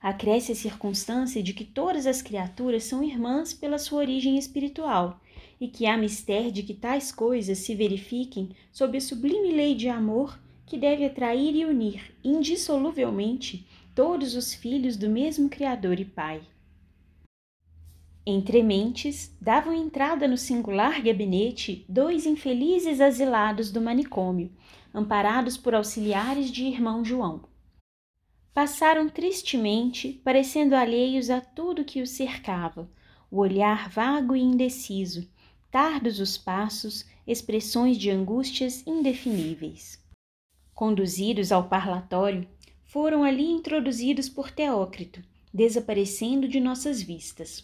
Acresce 0.00 0.52
a 0.52 0.54
circunstância 0.54 1.42
de 1.42 1.52
que 1.52 1.64
todas 1.64 2.06
as 2.06 2.22
criaturas 2.22 2.84
são 2.84 3.02
irmãs 3.02 3.52
pela 3.52 3.76
sua 3.76 3.98
origem 3.98 4.38
espiritual 4.38 5.20
e 5.60 5.66
que 5.66 5.84
há 5.84 5.96
mistério 5.96 6.52
de 6.52 6.62
que 6.62 6.74
tais 6.74 7.10
coisas 7.10 7.58
se 7.58 7.74
verifiquem 7.74 8.50
sob 8.70 8.98
a 8.98 9.00
sublime 9.00 9.50
lei 9.50 9.74
de 9.74 9.88
amor 9.88 10.38
que 10.64 10.78
deve 10.78 11.04
atrair 11.04 11.56
e 11.56 11.64
unir 11.64 12.14
indissoluvelmente 12.22 13.66
todos 13.96 14.34
os 14.34 14.52
filhos 14.52 14.94
do 14.94 15.08
mesmo 15.08 15.48
Criador 15.48 15.98
e 15.98 16.04
Pai. 16.04 16.42
Entre 18.26 18.62
mentes, 18.62 19.34
davam 19.40 19.72
entrada 19.72 20.28
no 20.28 20.36
singular 20.36 21.00
gabinete 21.00 21.86
dois 21.88 22.26
infelizes 22.26 23.00
asilados 23.00 23.70
do 23.70 23.80
manicômio, 23.80 24.52
amparados 24.92 25.56
por 25.56 25.74
auxiliares 25.74 26.50
de 26.50 26.64
irmão 26.64 27.02
João. 27.02 27.44
Passaram 28.52 29.08
tristemente, 29.08 30.20
parecendo 30.22 30.76
alheios 30.76 31.30
a 31.30 31.40
tudo 31.40 31.82
que 31.82 32.02
os 32.02 32.10
cercava, 32.10 32.90
o 33.30 33.38
olhar 33.38 33.88
vago 33.88 34.36
e 34.36 34.42
indeciso, 34.42 35.26
tardos 35.70 36.20
os 36.20 36.36
passos, 36.36 37.06
expressões 37.26 37.96
de 37.96 38.10
angústias 38.10 38.86
indefiníveis. 38.86 40.04
Conduzidos 40.74 41.50
ao 41.50 41.66
parlatório, 41.66 42.46
foram 42.96 43.24
ali 43.24 43.44
introduzidos 43.44 44.26
por 44.26 44.50
Teócrito, 44.50 45.22
desaparecendo 45.52 46.48
de 46.48 46.58
nossas 46.58 47.02
vistas. 47.02 47.62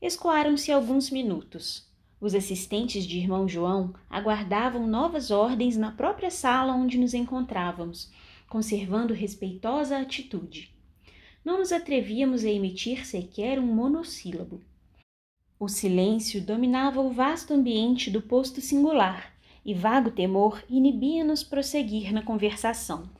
Escoaram-se 0.00 0.72
alguns 0.72 1.10
minutos. 1.10 1.86
Os 2.18 2.34
assistentes 2.34 3.04
de 3.04 3.18
irmão 3.18 3.46
João 3.46 3.92
aguardavam 4.08 4.86
novas 4.86 5.30
ordens 5.30 5.76
na 5.76 5.92
própria 5.92 6.30
sala 6.30 6.72
onde 6.72 6.96
nos 6.96 7.12
encontrávamos, 7.12 8.10
conservando 8.48 9.12
respeitosa 9.12 9.98
atitude. 9.98 10.74
Não 11.44 11.58
nos 11.58 11.70
atrevíamos 11.70 12.42
a 12.42 12.48
emitir 12.48 13.04
sequer 13.04 13.58
um 13.58 13.66
monossílabo. 13.66 14.62
O 15.58 15.68
silêncio 15.68 16.40
dominava 16.40 17.02
o 17.02 17.12
vasto 17.12 17.52
ambiente 17.52 18.10
do 18.10 18.22
posto 18.22 18.62
singular, 18.62 19.34
e 19.62 19.74
vago 19.74 20.10
temor 20.10 20.64
inibia-nos 20.66 21.44
prosseguir 21.44 22.10
na 22.10 22.22
conversação. 22.22 23.19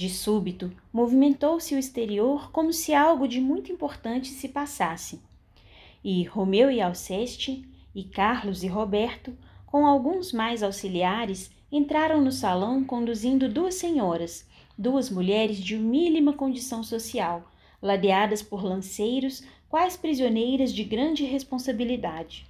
De 0.00 0.08
súbito, 0.08 0.72
movimentou-se 0.90 1.74
o 1.74 1.78
exterior 1.78 2.50
como 2.52 2.72
se 2.72 2.94
algo 2.94 3.28
de 3.28 3.38
muito 3.38 3.70
importante 3.70 4.28
se 4.28 4.48
passasse. 4.48 5.20
E 6.02 6.24
Romeu 6.24 6.70
e 6.70 6.80
Alceste, 6.80 7.68
e 7.94 8.04
Carlos 8.04 8.62
e 8.62 8.66
Roberto, 8.66 9.36
com 9.66 9.84
alguns 9.84 10.32
mais 10.32 10.62
auxiliares, 10.62 11.50
entraram 11.70 12.18
no 12.18 12.32
salão 12.32 12.82
conduzindo 12.82 13.46
duas 13.46 13.74
senhoras, 13.74 14.48
duas 14.78 15.10
mulheres 15.10 15.58
de 15.58 15.76
humílima 15.76 16.32
condição 16.32 16.82
social, 16.82 17.52
ladeadas 17.82 18.40
por 18.40 18.64
lanceiros, 18.64 19.42
quais 19.68 19.98
prisioneiras 19.98 20.72
de 20.72 20.82
grande 20.82 21.26
responsabilidade. 21.26 22.46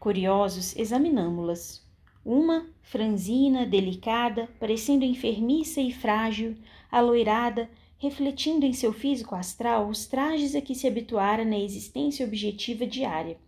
Curiosos, 0.00 0.74
examinamo-las. 0.76 1.88
Uma, 2.24 2.66
franzina, 2.82 3.64
delicada, 3.64 4.48
parecendo 4.58 5.04
enfermiça 5.04 5.80
e 5.80 5.92
frágil, 5.92 6.56
aloirada, 6.90 7.70
refletindo 7.98 8.66
em 8.66 8.72
seu 8.72 8.92
físico 8.92 9.34
astral 9.34 9.88
os 9.88 10.06
trajes 10.06 10.54
a 10.54 10.60
que 10.60 10.74
se 10.74 10.86
habituara 10.86 11.44
na 11.44 11.58
existência 11.58 12.26
objetiva 12.26 12.86
diária. 12.86 13.38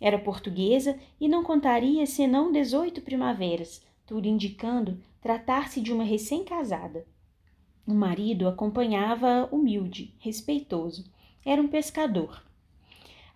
Era 0.00 0.18
portuguesa 0.18 0.98
e 1.20 1.28
não 1.28 1.42
contaria 1.42 2.06
senão 2.06 2.52
dezoito 2.52 3.00
primaveras, 3.00 3.82
tudo 4.06 4.28
indicando 4.28 5.00
tratar-se 5.20 5.80
de 5.80 5.92
uma 5.92 6.04
recém-casada. 6.04 7.06
O 7.86 7.94
marido 7.94 8.48
acompanhava 8.48 9.48
humilde, 9.50 10.14
respeitoso. 10.18 11.04
Era 11.44 11.62
um 11.62 11.68
pescador. 11.68 12.42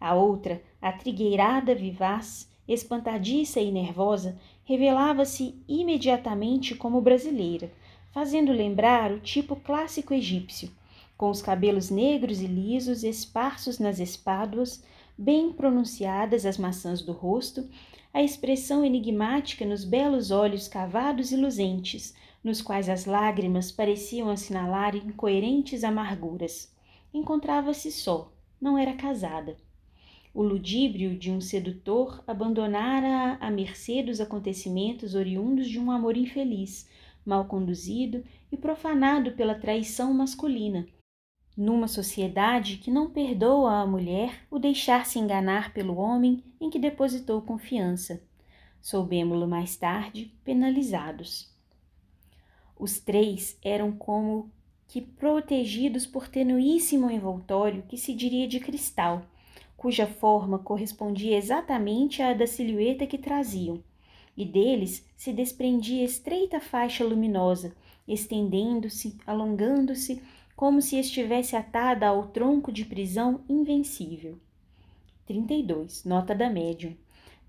A 0.00 0.14
outra, 0.14 0.62
a 0.82 0.92
trigueirada 0.92 1.74
vivaz, 1.74 2.50
espantadiça 2.66 3.60
e 3.60 3.70
nervosa, 3.70 4.38
revelava-se 4.70 5.60
imediatamente 5.66 6.76
como 6.76 7.00
brasileira, 7.00 7.72
fazendo 8.12 8.52
lembrar 8.52 9.10
o 9.10 9.18
tipo 9.18 9.56
clássico 9.56 10.14
egípcio, 10.14 10.70
com 11.18 11.28
os 11.28 11.42
cabelos 11.42 11.90
negros 11.90 12.40
e 12.40 12.46
lisos 12.46 13.02
esparsos 13.02 13.80
nas 13.80 13.98
espáduas, 13.98 14.80
bem 15.18 15.52
pronunciadas 15.52 16.46
as 16.46 16.56
maçãs 16.56 17.02
do 17.02 17.10
rosto, 17.10 17.68
a 18.14 18.22
expressão 18.22 18.84
enigmática 18.84 19.66
nos 19.66 19.84
belos 19.84 20.30
olhos 20.30 20.68
cavados 20.68 21.32
e 21.32 21.36
luzentes, 21.36 22.14
nos 22.42 22.62
quais 22.62 22.88
as 22.88 23.06
lágrimas 23.06 23.72
pareciam 23.72 24.30
assinalar 24.30 24.94
incoerentes 24.94 25.82
amarguras. 25.82 26.72
Encontrava-se 27.12 27.90
só, 27.90 28.30
não 28.60 28.78
era 28.78 28.92
casada. 28.92 29.56
O 30.32 30.42
ludíbrio 30.42 31.18
de 31.18 31.30
um 31.30 31.40
sedutor 31.40 32.22
abandonara 32.26 33.36
à 33.40 33.50
mercê 33.50 34.02
dos 34.02 34.20
acontecimentos 34.20 35.14
oriundos 35.14 35.68
de 35.68 35.78
um 35.78 35.90
amor 35.90 36.16
infeliz, 36.16 36.88
mal 37.26 37.46
conduzido 37.46 38.24
e 38.50 38.56
profanado 38.56 39.32
pela 39.32 39.56
traição 39.56 40.14
masculina, 40.14 40.86
numa 41.56 41.88
sociedade 41.88 42.76
que 42.76 42.90
não 42.90 43.10
perdoa 43.10 43.80
à 43.80 43.86
mulher 43.86 44.46
o 44.50 44.58
deixar-se 44.58 45.18
enganar 45.18 45.74
pelo 45.74 45.96
homem 45.96 46.44
em 46.60 46.70
que 46.70 46.78
depositou 46.78 47.42
confiança. 47.42 48.22
Soubemo-lo 48.80 49.48
mais 49.48 49.76
tarde, 49.76 50.32
penalizados. 50.44 51.52
Os 52.78 52.98
três 52.98 53.58
eram 53.62 53.92
como 53.92 54.50
que 54.88 55.00
protegidos 55.00 56.06
por 56.06 56.28
tenuíssimo 56.28 57.10
envoltório 57.10 57.82
que 57.82 57.98
se 57.98 58.14
diria 58.14 58.48
de 58.48 58.58
cristal, 58.58 59.26
cuja 59.80 60.06
forma 60.06 60.58
correspondia 60.58 61.38
exatamente 61.38 62.20
à 62.20 62.34
da 62.34 62.46
silhueta 62.46 63.06
que 63.06 63.16
traziam, 63.16 63.82
e 64.36 64.44
deles 64.44 65.08
se 65.16 65.32
desprendia 65.32 66.04
estreita 66.04 66.60
faixa 66.60 67.02
luminosa, 67.02 67.74
estendendo-se, 68.06 69.16
alongando-se, 69.26 70.20
como 70.54 70.82
se 70.82 70.98
estivesse 70.98 71.56
atada 71.56 72.06
ao 72.06 72.26
tronco 72.26 72.70
de 72.70 72.84
prisão 72.84 73.40
invencível. 73.48 74.38
32. 75.24 76.04
Nota 76.04 76.34
da 76.34 76.50
médium. 76.50 76.94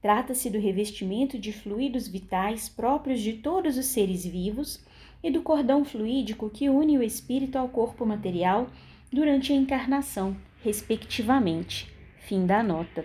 Trata-se 0.01 0.49
do 0.49 0.57
revestimento 0.57 1.37
de 1.37 1.51
fluidos 1.51 2.07
vitais 2.07 2.69
próprios 2.69 3.19
de 3.19 3.33
todos 3.33 3.77
os 3.77 3.87
seres 3.87 4.25
vivos 4.25 4.81
e 5.21 5.29
do 5.29 5.41
cordão 5.41 5.83
fluídico 5.83 6.49
que 6.49 6.69
une 6.69 6.97
o 6.97 7.03
espírito 7.03 7.57
ao 7.57 7.67
corpo 7.67 8.05
material 8.05 8.69
durante 9.11 9.51
a 9.51 9.55
encarnação, 9.57 10.33
respectivamente. 10.63 11.90
Fim 12.31 12.45
da 12.45 12.63
nota. 12.63 13.03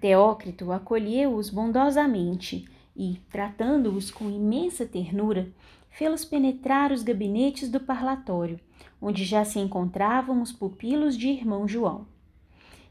Teócrito 0.00 0.72
acolheu-os 0.72 1.50
bondosamente 1.50 2.68
e, 2.96 3.20
tratando-os 3.30 4.10
com 4.10 4.28
imensa 4.28 4.84
ternura, 4.84 5.52
fê-los 5.88 6.24
penetrar 6.24 6.90
os 6.90 7.04
gabinetes 7.04 7.68
do 7.68 7.78
parlatório, 7.78 8.58
onde 9.00 9.24
já 9.24 9.44
se 9.44 9.60
encontravam 9.60 10.42
os 10.42 10.50
pupilos 10.50 11.16
de 11.16 11.28
irmão 11.28 11.68
João. 11.68 12.08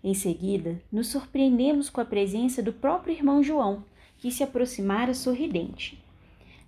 Em 0.02 0.14
seguida, 0.14 0.82
nos 0.90 1.08
surpreendemos 1.08 1.90
com 1.90 2.00
a 2.00 2.06
presença 2.06 2.64
do 2.64 2.72
próprio 2.72 3.14
irmão 3.14 3.44
João, 3.44 3.84
que 4.18 4.32
se 4.32 4.44
aproximara 4.44 5.14
sorridente. 5.14 6.02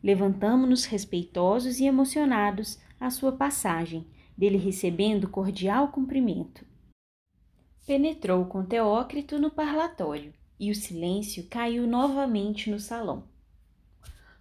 Levantamo-nos 0.04 0.84
respeitosos 0.84 1.80
e 1.80 1.86
emocionados 1.86 2.78
à 3.00 3.10
sua 3.10 3.32
passagem, 3.32 4.06
dele 4.38 4.58
recebendo 4.58 5.30
cordial 5.30 5.88
cumprimento. 5.93 6.69
Penetrou 7.85 8.45
com 8.45 8.63
Teócrito 8.63 9.39
no 9.39 9.49
parlatório 9.49 10.31
e 10.59 10.69
o 10.69 10.75
silêncio 10.75 11.47
caiu 11.49 11.87
novamente 11.87 12.69
no 12.69 12.79
salão. 12.79 13.23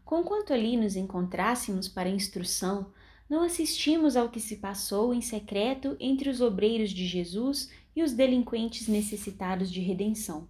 Conquanto 0.05 0.53
ali 0.53 0.77
nos 0.77 0.95
encontrássemos 0.95 1.89
para 1.89 2.11
instrução, 2.11 2.93
não 3.31 3.43
assistimos 3.43 4.15
ao 4.15 4.29
que 4.29 4.39
se 4.39 4.57
passou 4.57 5.15
em 5.15 5.23
secreto 5.23 5.97
entre 5.99 6.29
os 6.29 6.43
obreiros 6.43 6.91
de 6.91 7.07
Jesus 7.07 7.71
e 7.97 8.03
os 8.03 8.13
delinquentes 8.13 8.87
necessitados 8.87 9.73
de 9.73 9.81
redenção. 9.81 10.47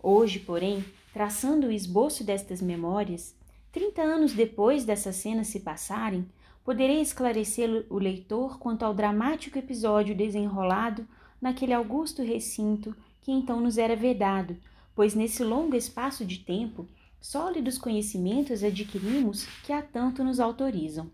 Hoje, 0.00 0.38
porém, 0.38 0.84
traçando 1.12 1.66
o 1.66 1.72
esboço 1.72 2.22
destas 2.22 2.62
memórias, 2.62 3.34
trinta 3.72 4.02
anos 4.02 4.32
depois 4.32 4.84
dessas 4.84 5.16
cenas 5.16 5.48
se 5.48 5.58
passarem, 5.58 6.24
poderei 6.64 7.00
esclarecer 7.00 7.84
o 7.90 7.98
leitor 7.98 8.60
quanto 8.60 8.84
ao 8.84 8.94
dramático 8.94 9.58
episódio 9.58 10.14
desenrolado 10.14 11.06
naquele 11.40 11.72
augusto 11.72 12.22
recinto 12.22 12.94
que 13.20 13.32
então 13.32 13.60
nos 13.60 13.76
era 13.76 13.96
vedado, 13.96 14.56
pois 14.94 15.14
nesse 15.14 15.42
longo 15.42 15.74
espaço 15.74 16.24
de 16.24 16.38
tempo, 16.38 16.86
sólidos 17.20 17.76
conhecimentos 17.76 18.62
adquirimos 18.62 19.46
que 19.64 19.72
há 19.72 19.82
tanto 19.82 20.22
nos 20.22 20.38
autorizam. 20.38 21.10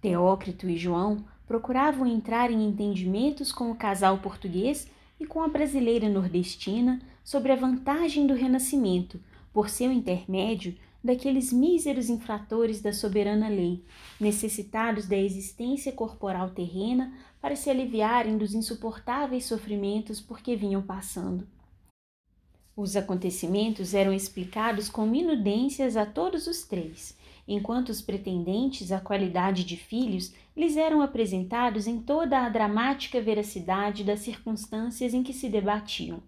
Teócrito 0.00 0.68
e 0.68 0.76
João 0.78 1.24
procuravam 1.46 2.06
entrar 2.06 2.50
em 2.50 2.64
entendimentos 2.64 3.50
com 3.50 3.70
o 3.70 3.76
casal 3.76 4.18
português 4.18 4.88
e 5.18 5.26
com 5.26 5.42
a 5.42 5.48
brasileira 5.48 6.08
nordestina 6.08 7.02
sobre 7.24 7.52
a 7.52 7.56
vantagem 7.56 8.26
do 8.26 8.34
renascimento, 8.34 9.20
por 9.52 9.68
seu 9.68 9.90
intermédio, 9.90 10.76
daqueles 11.02 11.52
míseros 11.52 12.08
infratores 12.08 12.80
da 12.80 12.92
soberana 12.92 13.48
lei, 13.48 13.84
necessitados 14.20 15.06
da 15.06 15.16
existência 15.16 15.92
corporal 15.92 16.50
terrena 16.50 17.12
para 17.40 17.56
se 17.56 17.70
aliviarem 17.70 18.36
dos 18.36 18.54
insuportáveis 18.54 19.44
sofrimentos 19.44 20.20
por 20.20 20.40
que 20.40 20.54
vinham 20.54 20.82
passando. 20.82 21.46
Os 22.76 22.96
acontecimentos 22.96 23.94
eram 23.94 24.12
explicados 24.12 24.88
com 24.88 25.04
minudências 25.04 25.96
a 25.96 26.06
todos 26.06 26.46
os 26.46 26.62
três, 26.62 27.16
enquanto 27.46 27.88
os 27.88 28.00
pretendentes 28.00 28.92
à 28.92 29.00
qualidade 29.00 29.64
de 29.64 29.76
filhos 29.76 30.32
lhes 30.56 30.76
eram 30.76 31.02
apresentados 31.02 31.86
em 31.86 32.00
toda 32.00 32.40
a 32.40 32.48
dramática 32.48 33.20
veracidade 33.20 34.04
das 34.04 34.20
circunstâncias 34.20 35.12
em 35.12 35.22
que 35.22 35.32
se 35.32 35.48
debatiam. 35.48 36.22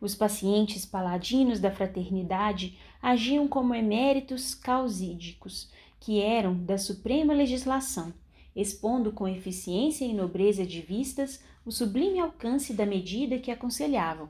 Os 0.00 0.14
pacientes 0.14 0.84
paladinos 0.84 1.60
da 1.60 1.70
fraternidade 1.70 2.76
agiam 3.00 3.46
como 3.46 3.74
eméritos 3.74 4.54
causídicos, 4.54 5.70
que 6.00 6.20
eram 6.20 6.56
da 6.56 6.76
suprema 6.76 7.32
legislação, 7.32 8.12
expondo 8.54 9.12
com 9.12 9.28
eficiência 9.28 10.04
e 10.04 10.12
nobreza 10.12 10.66
de 10.66 10.80
vistas 10.80 11.42
o 11.64 11.70
sublime 11.70 12.18
alcance 12.18 12.74
da 12.74 12.84
medida 12.84 13.38
que 13.38 13.50
aconselhavam. 13.50 14.28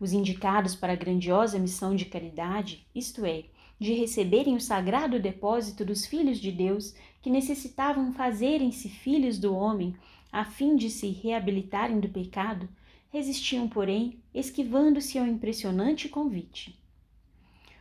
Os 0.00 0.12
indicados 0.12 0.74
para 0.74 0.94
a 0.94 0.96
grandiosa 0.96 1.58
missão 1.58 1.94
de 1.94 2.06
caridade, 2.06 2.86
isto 2.94 3.24
é, 3.26 3.44
de 3.78 3.92
receberem 3.94 4.56
o 4.56 4.60
sagrado 4.60 5.20
depósito 5.20 5.84
dos 5.84 6.06
filhos 6.06 6.38
de 6.38 6.50
Deus 6.50 6.94
que 7.22 7.30
necessitavam 7.30 8.12
fazerem-se 8.12 8.88
filhos 8.88 9.38
do 9.38 9.54
homem 9.54 9.94
a 10.32 10.44
fim 10.44 10.76
de 10.76 10.90
se 10.90 11.08
reabilitarem 11.08 11.98
do 11.98 12.08
pecado, 12.08 12.68
resistiam, 13.10 13.68
porém, 13.68 14.18
esquivando-se 14.32 15.18
ao 15.18 15.26
impressionante 15.26 16.08
convite. 16.08 16.78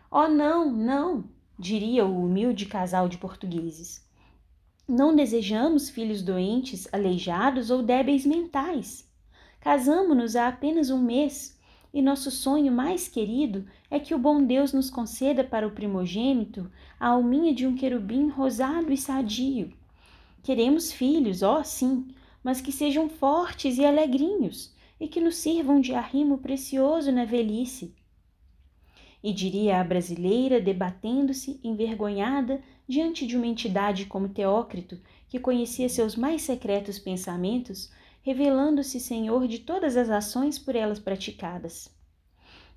Oh, 0.10 0.28
não, 0.28 0.72
não, 0.72 1.26
diria 1.58 2.06
o 2.06 2.26
humilde 2.26 2.66
casal 2.66 3.08
de 3.08 3.18
portugueses. 3.18 4.09
Não 4.90 5.16
desejamos 5.16 5.88
filhos 5.88 6.24
doentes, 6.24 6.92
aleijados 6.92 7.70
ou 7.70 7.84
débeis 7.84 8.26
mentais. 8.26 9.08
Casamo-nos 9.60 10.36
há 10.36 10.48
apenas 10.48 10.90
um 10.90 11.00
mês 11.00 11.56
e 11.94 12.02
nosso 12.02 12.32
sonho 12.32 12.72
mais 12.72 13.08
querido 13.08 13.68
é 13.92 14.00
que 14.00 14.16
o 14.16 14.18
bom 14.18 14.44
Deus 14.44 14.74
nos 14.74 14.90
conceda 14.90 15.44
para 15.44 15.68
o 15.68 15.72
primogênito 15.74 16.72
a 17.00 17.10
alminha 17.10 17.54
de 17.54 17.68
um 17.68 17.76
querubim 17.76 18.30
rosado 18.30 18.92
e 18.92 18.98
sadio. 18.98 19.72
Queremos 20.42 20.92
filhos, 20.92 21.44
ó 21.44 21.64
sim, 21.64 22.08
mas 22.44 22.60
que 22.60 22.72
sejam 22.72 23.08
fortes 23.10 23.78
e 23.78 23.86
alegrinhos 23.86 24.74
e 25.00 25.08
que 25.08 25.22
nos 25.22 25.36
sirvam 25.36 25.80
de 25.80 25.94
arrimo 25.94 26.40
precioso 26.40 27.12
na 27.12 27.26
velhice. 27.26 27.94
E 29.22 29.32
diria 29.32 29.82
a 29.82 29.84
brasileira, 29.84 30.60
debatendo-se, 30.60 31.60
envergonhada, 31.64 32.60
diante 32.90 33.28
de 33.28 33.38
uma 33.38 33.46
entidade 33.46 34.08
como 34.08 34.28
Teócrito, 34.28 35.00
que 35.28 35.40
conhecia 35.40 35.88
seus 35.88 36.16
mais 36.16 36.42
secretos 36.42 36.98
pensamentos, 36.98 37.92
revelando-se 38.24 39.00
senhor 39.00 39.48
de 39.48 39.60
todas 39.60 39.96
as 39.96 40.10
ações 40.10 40.58
por 40.58 40.76
elas 40.76 40.98
praticadas. 40.98 41.88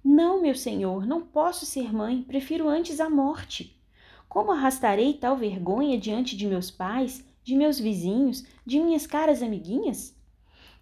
Não, 0.05 0.43
meu 0.43 0.55
senhor, 0.55 1.07
não 1.07 1.23
posso 1.23 1.65
ser 1.65 1.95
mãe, 1.95 2.23
prefiro 2.23 2.69
antes 2.69 3.01
a 3.01 3.09
morte. 3.09 3.81
Como 4.29 4.53
arrastarei 4.53 5.15
tal 5.15 5.35
vergonha 5.35 5.99
diante 5.99 6.37
de 6.37 6.47
meus 6.47 6.71
pais, 6.71 7.25
de 7.43 7.57
meus 7.57 7.81
vizinhos, 7.81 8.45
de 8.67 8.81
minhas 8.81 9.07
caras 9.07 9.43
amiguinhas? 9.43 10.15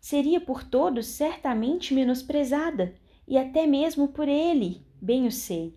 Seria 0.00 0.40
por 0.40 0.64
todos 0.64 1.06
certamente 1.06 1.94
menosprezada, 1.94 2.96
e 3.28 3.38
até 3.38 3.64
mesmo 3.64 4.08
por 4.08 4.26
ele, 4.26 4.84
bem 5.00 5.28
o 5.28 5.30
sei. 5.30 5.72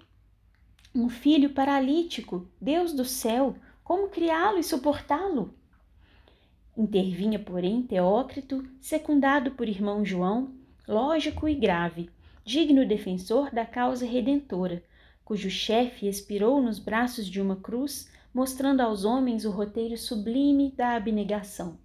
Um 0.95 1.09
filho 1.09 1.49
paralítico, 1.49 2.47
Deus 2.61 2.93
do 2.93 3.03
céu, 3.03 3.55
como 3.83 4.09
criá-lo 4.09 4.59
e 4.59 4.63
suportá-lo? 4.63 5.51
Intervinha, 6.77 7.39
porém, 7.39 7.81
Teócrito, 7.81 8.63
secundado 8.79 9.51
por 9.51 9.67
irmão 9.67 10.05
João, 10.05 10.53
lógico 10.87 11.49
e 11.49 11.55
grave, 11.55 12.11
digno 12.45 12.87
defensor 12.87 13.49
da 13.49 13.65
causa 13.65 14.05
redentora, 14.05 14.83
cujo 15.25 15.49
chefe 15.49 16.07
expirou 16.07 16.61
nos 16.61 16.77
braços 16.77 17.27
de 17.27 17.41
uma 17.41 17.55
cruz, 17.55 18.07
mostrando 18.31 18.81
aos 18.81 19.03
homens 19.03 19.45
o 19.45 19.49
roteiro 19.49 19.97
sublime 19.97 20.71
da 20.77 20.95
abnegação. 20.95 21.79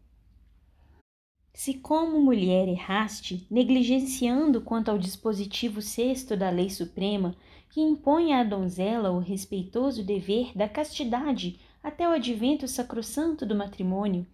Se 1.54 1.74
como 1.74 2.20
mulher 2.20 2.68
erraste, 2.68 3.46
negligenciando 3.50 4.60
quanto 4.60 4.90
ao 4.90 4.98
dispositivo 4.98 5.80
sexto 5.80 6.36
da 6.36 6.50
lei 6.50 6.68
suprema, 6.70 7.34
que 7.70 7.80
impõe 7.80 8.32
à 8.32 8.42
donzela 8.42 9.10
o 9.10 9.18
respeitoso 9.18 10.02
dever 10.02 10.56
da 10.56 10.68
castidade 10.68 11.58
até 11.82 12.08
o 12.08 12.12
advento 12.12 12.66
sacrossanto 12.66 13.46
do 13.46 13.54
matrimônio, 13.54 14.26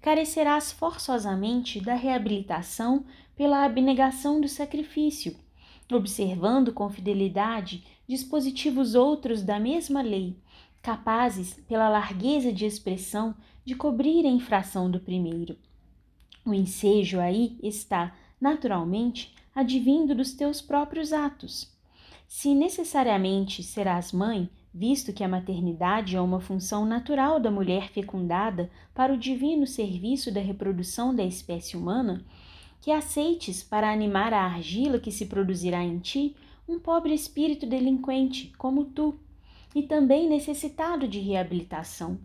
carecerás 0.00 0.70
forçosamente 0.70 1.80
da 1.80 1.94
reabilitação 1.94 3.04
pela 3.34 3.64
abnegação 3.64 4.40
do 4.40 4.48
sacrifício, 4.48 5.36
observando 5.92 6.72
com 6.72 6.88
fidelidade 6.88 7.84
dispositivos 8.06 8.94
outros 8.94 9.42
da 9.42 9.58
mesma 9.58 10.02
lei, 10.02 10.36
capazes, 10.82 11.54
pela 11.66 11.88
largueza 11.88 12.52
de 12.52 12.66
expressão, 12.66 13.34
de 13.64 13.74
cobrir 13.74 14.26
a 14.26 14.30
infração 14.30 14.90
do 14.90 15.00
primeiro. 15.00 15.56
O 16.44 16.52
ensejo 16.52 17.18
aí 17.18 17.58
está, 17.62 18.14
naturalmente, 18.38 19.34
advindo 19.54 20.14
dos 20.14 20.32
teus 20.32 20.60
próprios 20.60 21.12
atos. 21.12 21.73
Se 22.36 22.52
necessariamente 22.52 23.62
serás 23.62 24.10
mãe, 24.10 24.50
visto 24.74 25.12
que 25.12 25.22
a 25.22 25.28
maternidade 25.28 26.16
é 26.16 26.20
uma 26.20 26.40
função 26.40 26.84
natural 26.84 27.38
da 27.38 27.48
mulher 27.48 27.90
fecundada 27.90 28.68
para 28.92 29.14
o 29.14 29.16
divino 29.16 29.68
serviço 29.68 30.34
da 30.34 30.40
reprodução 30.40 31.14
da 31.14 31.22
espécie 31.22 31.76
humana, 31.76 32.26
que 32.80 32.90
aceites 32.90 33.62
para 33.62 33.88
animar 33.88 34.34
a 34.34 34.42
argila 34.42 34.98
que 34.98 35.12
se 35.12 35.26
produzirá 35.26 35.84
em 35.84 36.00
ti 36.00 36.34
um 36.68 36.80
pobre 36.80 37.14
espírito 37.14 37.66
delinquente 37.66 38.52
como 38.58 38.86
tu, 38.86 39.16
e 39.72 39.84
também 39.84 40.28
necessitado 40.28 41.06
de 41.06 41.20
reabilitação. 41.20 42.18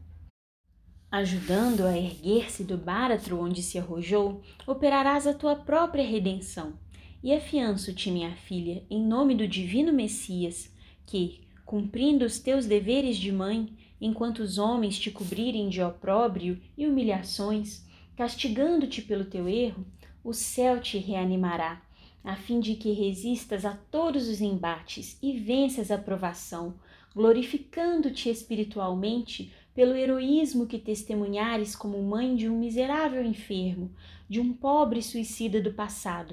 Ajudando 1.11 1.81
a 1.85 1.95
erguer-se 1.95 2.63
do 2.63 2.79
báratro 2.79 3.39
onde 3.39 3.61
se 3.61 3.77
arrojou, 3.77 4.41
operarás 4.65 5.27
a 5.27 5.35
tua 5.35 5.55
própria 5.55 6.03
redenção. 6.03 6.73
E 7.21 7.33
afianço-te, 7.33 8.09
minha 8.09 8.31
filha, 8.31 8.81
em 8.89 9.05
nome 9.05 9.35
do 9.35 9.45
divino 9.45 9.91
Messias, 9.91 10.73
que, 11.05 11.41
cumprindo 11.65 12.23
os 12.23 12.39
teus 12.39 12.65
deveres 12.65 13.17
de 13.17 13.29
mãe, 13.29 13.67
enquanto 13.99 14.39
os 14.39 14.57
homens 14.57 14.97
te 14.97 15.11
cobrirem 15.11 15.67
de 15.67 15.81
opróbrio 15.81 16.57
e 16.77 16.87
humilhações, 16.87 17.85
castigando-te 18.15 19.01
pelo 19.01 19.25
teu 19.25 19.49
erro, 19.49 19.85
o 20.23 20.33
céu 20.33 20.79
te 20.79 20.97
reanimará, 20.97 21.81
a 22.23 22.37
fim 22.37 22.61
de 22.61 22.75
que 22.75 22.93
resistas 22.93 23.65
a 23.65 23.75
todos 23.91 24.29
os 24.29 24.39
embates 24.39 25.17
e 25.21 25.37
venças 25.37 25.91
a 25.91 25.97
provação, 25.97 26.75
glorificando-te 27.13 28.29
espiritualmente 28.29 29.51
pelo 29.75 29.93
heroísmo 29.93 30.65
que 30.65 30.79
testemunhares 30.79 31.75
como 31.75 32.01
mãe 32.01 32.33
de 32.33 32.47
um 32.47 32.57
miserável 32.57 33.25
enfermo, 33.25 33.91
de 34.29 34.39
um 34.39 34.53
pobre 34.53 35.01
suicida 35.01 35.61
do 35.61 35.73
passado, 35.73 36.31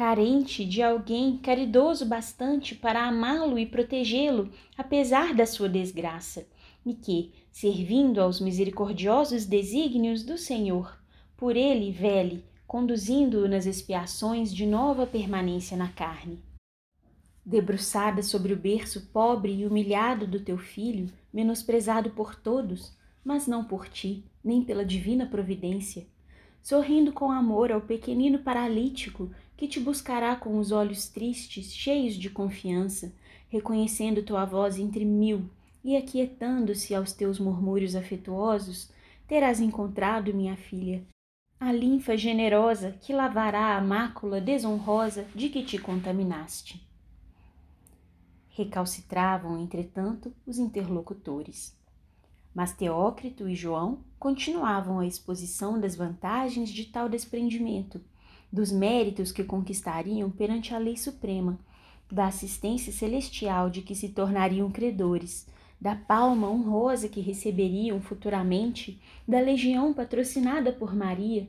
carente 0.00 0.64
de 0.64 0.82
alguém 0.82 1.36
caridoso 1.36 2.06
bastante 2.06 2.74
para 2.74 3.06
amá-lo 3.06 3.58
e 3.58 3.66
protegê-lo, 3.66 4.50
apesar 4.74 5.34
da 5.34 5.44
sua 5.44 5.68
desgraça, 5.68 6.46
e 6.86 6.94
que, 6.94 7.34
servindo 7.52 8.18
aos 8.18 8.40
misericordiosos 8.40 9.44
desígnios 9.44 10.22
do 10.22 10.38
Senhor, 10.38 10.98
por 11.36 11.54
ele 11.54 11.92
vele, 11.92 12.42
conduzindo-o 12.66 13.46
nas 13.46 13.66
expiações 13.66 14.50
de 14.54 14.64
nova 14.64 15.06
permanência 15.06 15.76
na 15.76 15.88
carne. 15.88 16.42
Debruçada 17.44 18.22
sobre 18.22 18.54
o 18.54 18.56
berço 18.56 19.10
pobre 19.12 19.52
e 19.52 19.66
humilhado 19.66 20.26
do 20.26 20.40
teu 20.40 20.56
filho, 20.56 21.12
menosprezado 21.30 22.08
por 22.08 22.34
todos, 22.34 22.96
mas 23.22 23.46
não 23.46 23.64
por 23.64 23.86
ti, 23.86 24.24
nem 24.42 24.64
pela 24.64 24.82
divina 24.82 25.26
providência, 25.26 26.06
sorrindo 26.62 27.12
com 27.12 27.30
amor 27.30 27.70
ao 27.70 27.82
pequenino 27.82 28.38
paralítico 28.38 29.30
que 29.60 29.68
te 29.68 29.78
buscará 29.78 30.36
com 30.36 30.58
os 30.58 30.72
olhos 30.72 31.06
tristes, 31.06 31.74
cheios 31.74 32.14
de 32.14 32.30
confiança, 32.30 33.12
reconhecendo 33.50 34.22
tua 34.22 34.46
voz 34.46 34.78
entre 34.78 35.04
mil 35.04 35.50
e 35.84 35.98
aquietando-se 35.98 36.94
aos 36.94 37.12
teus 37.12 37.38
murmúrios 37.38 37.94
afetuosos, 37.94 38.90
terás 39.28 39.60
encontrado, 39.60 40.32
minha 40.32 40.56
filha, 40.56 41.04
a 41.60 41.70
linfa 41.72 42.16
generosa 42.16 42.92
que 43.02 43.12
lavará 43.12 43.76
a 43.76 43.82
mácula 43.82 44.40
desonrosa 44.40 45.26
de 45.34 45.50
que 45.50 45.62
te 45.62 45.76
contaminaste. 45.76 46.82
Recalcitravam, 48.48 49.60
entretanto, 49.60 50.32
os 50.46 50.58
interlocutores. 50.58 51.78
Mas 52.54 52.72
Teócrito 52.72 53.46
e 53.46 53.54
João 53.54 53.98
continuavam 54.18 55.00
a 55.00 55.06
exposição 55.06 55.78
das 55.78 55.94
vantagens 55.94 56.70
de 56.70 56.86
tal 56.86 57.10
desprendimento 57.10 58.00
dos 58.52 58.72
méritos 58.72 59.32
que 59.32 59.44
conquistariam 59.44 60.30
perante 60.30 60.74
a 60.74 60.78
lei 60.78 60.96
suprema, 60.96 61.58
da 62.10 62.26
assistência 62.26 62.92
celestial 62.92 63.70
de 63.70 63.82
que 63.82 63.94
se 63.94 64.08
tornariam 64.08 64.70
credores, 64.70 65.46
da 65.80 65.94
palma 65.94 66.48
honrosa 66.48 67.08
que 67.08 67.20
receberiam 67.20 68.00
futuramente 68.00 69.00
da 69.26 69.40
legião 69.40 69.94
patrocinada 69.94 70.72
por 70.72 70.94
Maria, 70.94 71.48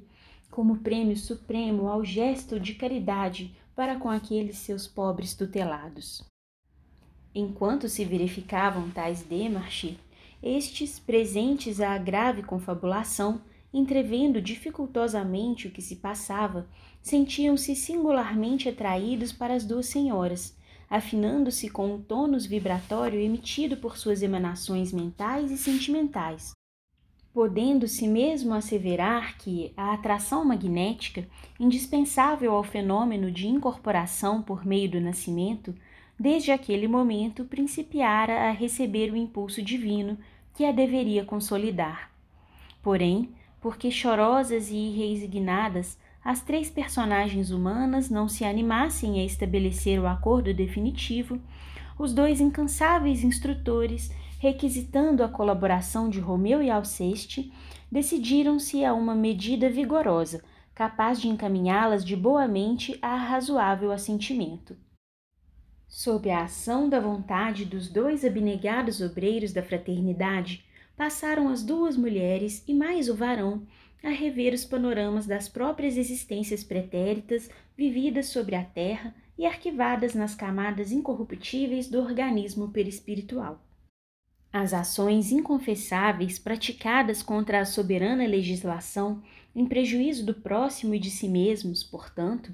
como 0.50 0.78
prêmio 0.80 1.18
supremo 1.18 1.88
ao 1.88 2.04
gesto 2.06 2.60
de 2.60 2.76
caridade 2.76 3.56
para 3.76 3.96
com 3.98 4.10
aqueles 4.10 4.58
seus 4.58 4.88
pobres 4.88 5.34
tutelados. 5.34 6.24
Enquanto 7.34 7.88
se 7.88 8.04
verificavam 8.06 8.90
tais 8.92 9.24
demarches, 9.24 9.96
estes, 10.44 11.00
presentes 11.00 11.80
à 11.80 11.98
grave 11.98 12.44
confabulação, 12.44 13.42
entrevendo 13.74 14.42
dificultosamente 14.42 15.68
o 15.68 15.72
que 15.72 15.82
se 15.82 15.98
passava, 15.98 16.68
sentiam-se 17.02 17.76
singularmente 17.76 18.70
atraídos 18.70 19.32
para 19.32 19.54
as 19.54 19.66
duas 19.66 19.88
senhoras, 19.88 20.56
afinando-se 20.90 21.70
com 21.70 21.96
o 21.96 22.00
tônus 22.00 22.46
vibratório 22.46 23.20
emitido 23.20 23.78
por 23.78 23.98
suas 23.98 24.22
emanações 24.22 24.92
mentais 24.92 25.52
e 25.52 25.58
sentimentais. 25.58 26.54
podendo-se 27.34 28.08
mesmo 28.08 28.54
asseverar 28.54 29.38
que 29.38 29.72
a 29.76 29.94
atração 29.94 30.44
magnética, 30.44 31.26
indispensável 31.60 32.54
ao 32.54 32.64
fenômeno 32.64 33.32
de 33.32 33.48
incorporação 33.48 34.42
por 34.42 34.66
meio 34.66 34.92
do 34.92 35.00
nascimento, 35.00 35.74
desde 36.20 36.52
aquele 36.52 36.88
momento 36.88 37.46
principiara 37.46 38.50
a 38.50 38.52
receber 38.52 39.12
o 39.12 39.16
impulso 39.16 39.62
divino 39.62 40.18
que 40.54 40.66
a 40.66 40.72
deveria 40.72 41.24
consolidar. 41.24 42.12
Porém, 42.84 43.30
porque 43.62 43.90
chorosas 43.90 44.70
e 44.70 44.90
resignadas, 44.90 45.98
as 46.23 46.41
três 46.41 46.69
personagens 46.69 47.51
humanas 47.51 48.10
não 48.10 48.27
se 48.27 48.43
animassem 48.43 49.19
a 49.19 49.25
estabelecer 49.25 49.99
o 49.99 50.07
acordo 50.07 50.53
definitivo, 50.53 51.39
os 51.97 52.13
dois 52.13 52.39
incansáveis 52.39 53.23
instrutores 53.23 54.12
requisitando 54.41 55.23
a 55.23 55.29
colaboração 55.29 56.10
de 56.10 56.19
Romeu 56.19 56.63
e 56.63 56.69
Alceste, 56.71 57.53
decidiram-se 57.91 58.84
a 58.84 58.91
uma 58.91 59.13
medida 59.13 59.69
vigorosa, 59.69 60.43
capaz 60.73 61.21
de 61.21 61.27
encaminhá-las 61.27 62.03
de 62.03 62.15
boa 62.15 62.47
mente 62.47 62.97
a 63.03 63.15
razoável 63.15 63.91
assentimento. 63.91 64.75
Sob 65.88 66.27
a 66.31 66.45
ação 66.45 66.89
da 66.89 66.99
vontade 66.99 67.65
dos 67.65 67.88
dois 67.88 68.25
abnegados 68.25 68.99
obreiros 68.99 69.53
da 69.53 69.62
fraternidade, 69.62 70.65
passaram 70.97 71.47
as 71.47 71.62
duas 71.62 71.95
mulheres 71.95 72.63
e 72.67 72.73
mais 72.73 73.10
o 73.10 73.15
varão 73.15 73.67
a 74.04 74.10
rever 74.10 74.54
os 74.54 74.66
panoramas 74.66 75.26
das 75.26 75.48
próprias 75.48 75.98
existências 75.98 76.64
pretéritas 76.64 77.50
vividas 77.78 78.28
sobre 78.28 78.56
a 78.56 78.64
terra 78.64 79.14
e 79.38 79.46
arquivadas 79.46 80.14
nas 80.14 80.36
camadas 80.36 80.92
incorruptíveis 80.92 81.88
do 81.88 82.00
organismo 82.00 82.70
perispiritual. 82.70 83.64
As 84.52 84.74
ações 84.74 85.32
inconfessáveis 85.32 86.38
praticadas 86.38 87.24
contra 87.24 87.62
a 87.62 87.66
soberana 87.66 88.26
legislação, 88.26 89.24
em 89.56 89.66
prejuízo 89.66 90.26
do 90.26 90.34
próximo 90.34 90.94
e 90.94 91.00
de 91.00 91.10
si 91.10 91.30
mesmos, 91.30 91.84
portanto, 91.84 92.54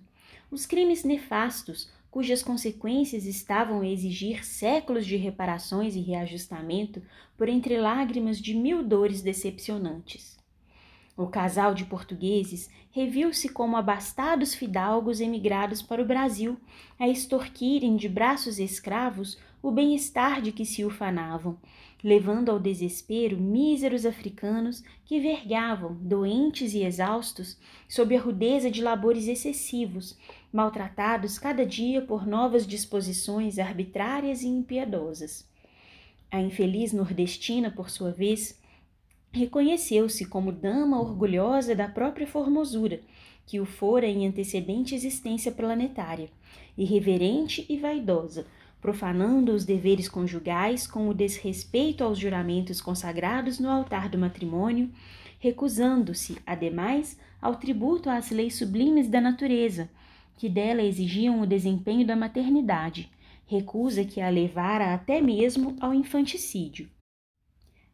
os 0.51 0.65
crimes 0.65 1.03
nefastos, 1.03 1.89
cujas 2.11 2.43
consequências 2.43 3.25
estavam 3.25 3.81
a 3.81 3.87
exigir 3.87 4.45
séculos 4.45 5.05
de 5.05 5.17
reparações 5.17 5.95
e 5.95 5.99
reajustamento 5.99 7.01
por 7.35 7.49
entre 7.49 7.77
lágrimas 7.77 8.39
de 8.39 8.53
mil 8.53 8.83
dores 8.83 9.21
decepcionantes. 9.21 10.36
O 11.17 11.25
casal 11.25 11.73
de 11.73 11.83
portugueses 11.83 12.69
reviu-se 12.91 13.49
como 13.49 13.75
abastados 13.75 14.53
fidalgos 14.53 15.19
emigrados 15.19 15.81
para 15.81 15.99
o 15.99 16.05
Brasil, 16.05 16.57
a 16.99 17.07
extorquirem 17.07 17.95
de 17.95 18.07
braços 18.07 18.59
escravos 18.59 19.35
o 19.59 19.71
bem-estar 19.71 20.43
de 20.43 20.51
que 20.51 20.63
se 20.63 20.85
ufanavam, 20.85 21.57
levando 22.03 22.49
ao 22.49 22.59
desespero 22.59 23.35
míseros 23.35 24.05
africanos 24.05 24.83
que 25.05 25.19
vergavam, 25.19 25.95
doentes 25.95 26.75
e 26.75 26.83
exaustos, 26.83 27.57
sob 27.89 28.15
a 28.15 28.21
rudeza 28.21 28.69
de 28.69 28.83
labores 28.83 29.27
excessivos, 29.27 30.15
maltratados 30.53 31.39
cada 31.39 31.65
dia 31.65 31.99
por 31.99 32.27
novas 32.27 32.67
disposições 32.67 33.57
arbitrárias 33.57 34.43
e 34.43 34.47
impiedosas. 34.47 35.49
A 36.29 36.39
infeliz 36.39 36.93
nordestina, 36.93 37.71
por 37.71 37.89
sua 37.89 38.11
vez, 38.11 38.61
reconheceu-se 39.31 40.25
como 40.25 40.51
dama 40.51 40.99
orgulhosa 40.99 41.75
da 41.75 41.87
própria 41.87 42.27
formosura, 42.27 43.01
que 43.45 43.59
o 43.59 43.65
fora 43.65 44.05
em 44.05 44.27
antecedente 44.27 44.93
existência 44.93 45.51
planetária, 45.51 46.29
irreverente 46.77 47.65
e 47.69 47.77
vaidosa, 47.77 48.45
profanando 48.81 49.53
os 49.53 49.65
deveres 49.65 50.07
conjugais 50.07 50.85
com 50.85 51.09
o 51.09 51.13
desrespeito 51.13 52.03
aos 52.03 52.19
juramentos 52.19 52.81
consagrados 52.81 53.59
no 53.59 53.69
altar 53.69 54.09
do 54.09 54.17
matrimônio, 54.17 54.91
recusando-se, 55.39 56.37
ademais, 56.45 57.19
ao 57.41 57.55
tributo 57.55 58.09
às 58.09 58.31
leis 58.31 58.55
sublimes 58.55 59.07
da 59.07 59.21
natureza, 59.21 59.89
que 60.35 60.49
dela 60.49 60.83
exigiam 60.83 61.41
o 61.41 61.47
desempenho 61.47 62.05
da 62.05 62.15
maternidade, 62.15 63.09
recusa 63.45 64.03
que 64.03 64.19
a 64.21 64.29
levara 64.29 64.93
até 64.93 65.21
mesmo 65.21 65.75
ao 65.79 65.93
infanticídio. 65.93 66.89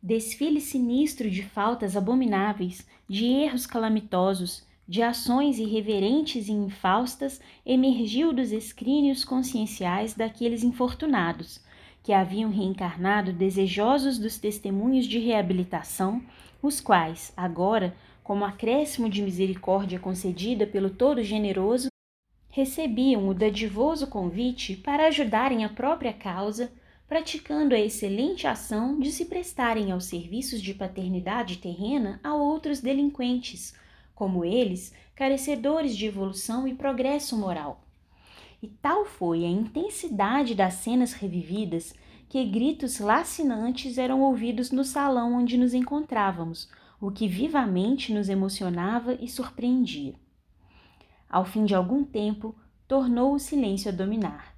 Desfile 0.05 0.59
sinistro 0.59 1.31
de 1.31 1.43
faltas 1.43 1.95
abomináveis, 1.95 2.85
de 3.07 3.25
erros 3.25 3.65
calamitosos, 3.65 4.67
de 4.85 5.01
ações 5.01 5.57
irreverentes 5.59 6.49
e 6.49 6.51
infaustas 6.51 7.39
emergiu 7.65 8.33
dos 8.33 8.51
escrínios 8.51 9.23
conscienciais 9.23 10.13
daqueles 10.13 10.61
infortunados, 10.61 11.61
que 12.03 12.11
haviam 12.11 12.51
reencarnado 12.51 13.31
desejosos 13.31 14.19
dos 14.19 14.37
testemunhos 14.37 15.05
de 15.05 15.19
reabilitação, 15.19 16.21
os 16.61 16.81
quais, 16.81 17.31
agora, 17.37 17.95
como 18.25 18.43
acréscimo 18.43 19.09
de 19.09 19.21
misericórdia 19.21 19.99
concedida 19.99 20.67
pelo 20.67 20.89
Todo-Generoso, 20.89 21.87
recebiam 22.49 23.29
o 23.29 23.33
dadivoso 23.33 24.07
convite 24.07 24.75
para 24.75 25.07
ajudarem 25.07 25.63
a 25.63 25.69
própria 25.69 26.11
causa, 26.11 26.73
praticando 27.13 27.75
a 27.75 27.79
excelente 27.79 28.47
ação 28.47 28.99
de 28.99 29.11
se 29.11 29.25
prestarem 29.25 29.91
aos 29.91 30.05
serviços 30.05 30.59
de 30.59 30.73
paternidade 30.73 31.57
terrena 31.57 32.19
a 32.23 32.33
outros 32.33 32.79
delinquentes, 32.79 33.75
como 34.15 34.43
eles, 34.43 34.91
carecedores 35.13 35.95
de 35.95 36.07
evolução 36.07 36.67
e 36.67 36.73
progresso 36.73 37.37
moral. 37.37 37.85
E 38.63 38.67
tal 38.67 39.05
foi 39.05 39.45
a 39.45 39.47
intensidade 39.47 40.55
das 40.55 40.73
cenas 40.73 41.13
revividas 41.13 41.93
que 42.27 42.43
gritos 42.45 42.99
lacinantes 42.99 43.99
eram 43.99 44.21
ouvidos 44.21 44.71
no 44.71 44.83
salão 44.83 45.35
onde 45.35 45.55
nos 45.55 45.75
encontrávamos, 45.75 46.67
o 46.99 47.11
que 47.11 47.27
vivamente 47.27 48.11
nos 48.11 48.27
emocionava 48.27 49.13
e 49.21 49.29
surpreendia. 49.29 50.15
Ao 51.29 51.45
fim 51.45 51.63
de 51.63 51.75
algum 51.75 52.03
tempo, 52.03 52.55
tornou 52.87 53.35
o 53.35 53.39
silêncio 53.39 53.91
a 53.91 53.93
dominar. 53.93 54.52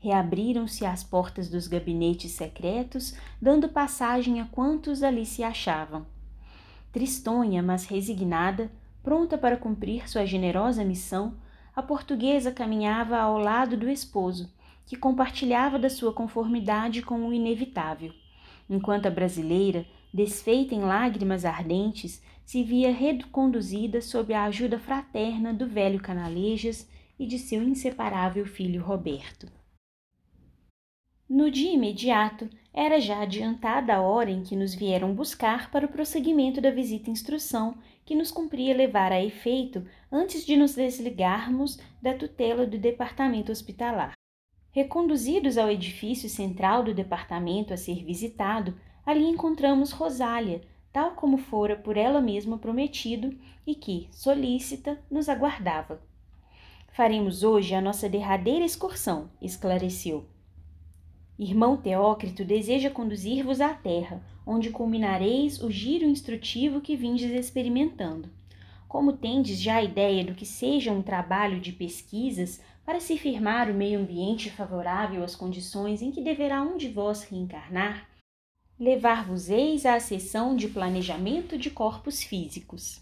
Reabriram-se 0.00 0.84
as 0.84 1.04
portas 1.04 1.48
dos 1.48 1.68
gabinetes 1.68 2.32
secretos, 2.32 3.14
dando 3.40 3.68
passagem 3.68 4.40
a 4.40 4.46
quantos 4.46 5.02
ali 5.02 5.24
se 5.24 5.44
achavam. 5.44 6.04
Tristonha, 6.92 7.62
mas 7.62 7.84
resignada, 7.84 8.70
Pronta 9.02 9.38
para 9.38 9.56
cumprir 9.56 10.08
sua 10.10 10.26
generosa 10.26 10.84
missão, 10.84 11.34
a 11.74 11.82
portuguesa 11.82 12.52
caminhava 12.52 13.16
ao 13.16 13.38
lado 13.38 13.76
do 13.76 13.88
esposo, 13.88 14.52
que 14.84 14.94
compartilhava 14.94 15.78
da 15.78 15.88
sua 15.88 16.12
conformidade 16.12 17.00
com 17.00 17.26
o 17.26 17.32
inevitável, 17.32 18.12
enquanto 18.68 19.06
a 19.06 19.10
brasileira, 19.10 19.86
desfeita 20.12 20.74
em 20.74 20.82
lágrimas 20.82 21.46
ardentes, 21.46 22.22
se 22.44 22.62
via 22.62 22.92
reconduzida 22.92 24.02
sob 24.02 24.34
a 24.34 24.44
ajuda 24.44 24.78
fraterna 24.78 25.54
do 25.54 25.66
velho 25.66 26.00
Canalejas 26.00 26.86
e 27.18 27.26
de 27.26 27.38
seu 27.38 27.62
inseparável 27.62 28.44
filho 28.44 28.82
Roberto. 28.82 29.59
No 31.32 31.48
dia 31.48 31.72
imediato, 31.72 32.50
era 32.74 33.00
já 33.00 33.22
adiantada 33.22 33.94
a 33.94 34.00
hora 34.00 34.32
em 34.32 34.42
que 34.42 34.56
nos 34.56 34.74
vieram 34.74 35.14
buscar 35.14 35.70
para 35.70 35.86
o 35.86 35.88
prosseguimento 35.88 36.60
da 36.60 36.72
visita 36.72 37.08
instrução 37.08 37.76
que 38.04 38.16
nos 38.16 38.32
cumpria 38.32 38.76
levar 38.76 39.12
a 39.12 39.22
efeito 39.22 39.86
antes 40.10 40.44
de 40.44 40.56
nos 40.56 40.74
desligarmos 40.74 41.78
da 42.02 42.14
tutela 42.14 42.66
do 42.66 42.76
departamento 42.76 43.52
hospitalar. 43.52 44.14
Reconduzidos 44.72 45.56
ao 45.56 45.70
edifício 45.70 46.28
central 46.28 46.82
do 46.82 46.92
departamento 46.92 47.72
a 47.72 47.76
ser 47.76 48.04
visitado, 48.04 48.74
ali 49.06 49.24
encontramos 49.24 49.92
Rosália, 49.92 50.62
tal 50.92 51.12
como 51.12 51.38
fora 51.38 51.76
por 51.76 51.96
ela 51.96 52.20
mesma 52.20 52.58
prometido 52.58 53.38
e 53.64 53.76
que, 53.76 54.08
solícita, 54.10 55.00
nos 55.08 55.28
aguardava. 55.28 56.02
Faremos 56.92 57.44
hoje 57.44 57.72
a 57.72 57.80
nossa 57.80 58.08
derradeira 58.08 58.64
excursão, 58.64 59.30
esclareceu. 59.40 60.26
Irmão 61.42 61.74
Teócrito 61.74 62.44
deseja 62.44 62.90
conduzir-vos 62.90 63.62
à 63.62 63.70
terra, 63.72 64.22
onde 64.46 64.68
culminareis 64.68 65.62
o 65.62 65.70
giro 65.70 66.04
instrutivo 66.04 66.82
que 66.82 66.94
vindes 66.94 67.30
experimentando. 67.30 68.28
Como 68.86 69.14
tendes 69.14 69.58
já 69.58 69.76
a 69.76 69.82
ideia 69.82 70.22
do 70.22 70.34
que 70.34 70.44
seja 70.44 70.92
um 70.92 71.00
trabalho 71.00 71.58
de 71.58 71.72
pesquisas 71.72 72.60
para 72.84 73.00
se 73.00 73.16
firmar 73.16 73.70
o 73.70 73.74
meio 73.74 74.00
ambiente 74.00 74.50
favorável 74.50 75.24
às 75.24 75.34
condições 75.34 76.02
em 76.02 76.10
que 76.10 76.20
deverá 76.20 76.60
um 76.60 76.76
de 76.76 76.88
vós 76.88 77.24
reencarnar, 77.24 78.06
levar-vos-eis 78.78 79.86
à 79.86 79.98
sessão 79.98 80.54
de 80.54 80.68
planejamento 80.68 81.56
de 81.56 81.70
corpos 81.70 82.22
físicos. 82.22 83.00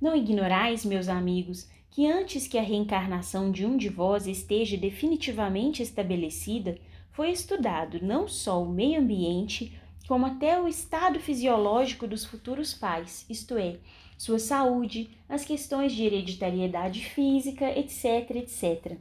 Não 0.00 0.16
ignorais, 0.16 0.84
meus 0.84 1.08
amigos, 1.08 1.70
que 1.90 2.10
antes 2.10 2.48
que 2.48 2.58
a 2.58 2.62
reencarnação 2.62 3.52
de 3.52 3.64
um 3.64 3.76
de 3.76 3.88
vós 3.88 4.26
esteja 4.26 4.76
definitivamente 4.76 5.80
estabelecida, 5.80 6.76
foi 7.16 7.30
estudado 7.30 7.98
não 8.02 8.28
só 8.28 8.62
o 8.62 8.68
meio 8.68 9.00
ambiente, 9.00 9.72
como 10.06 10.26
até 10.26 10.60
o 10.60 10.68
estado 10.68 11.18
fisiológico 11.18 12.06
dos 12.06 12.26
futuros 12.26 12.74
pais, 12.74 13.24
isto 13.30 13.56
é, 13.56 13.78
sua 14.18 14.38
saúde, 14.38 15.08
as 15.26 15.42
questões 15.42 15.92
de 15.92 16.04
hereditariedade 16.04 17.00
física, 17.00 17.66
etc, 17.70 18.36
etc. 18.36 18.98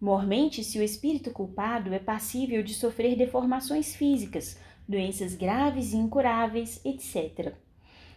Mormente, 0.00 0.64
se 0.64 0.78
o 0.78 0.82
espírito 0.82 1.30
culpado 1.32 1.92
é 1.92 1.98
passível 1.98 2.62
de 2.62 2.72
sofrer 2.72 3.14
deformações 3.14 3.94
físicas, 3.94 4.58
doenças 4.88 5.34
graves 5.34 5.92
e 5.92 5.98
incuráveis, 5.98 6.80
etc. 6.82 7.52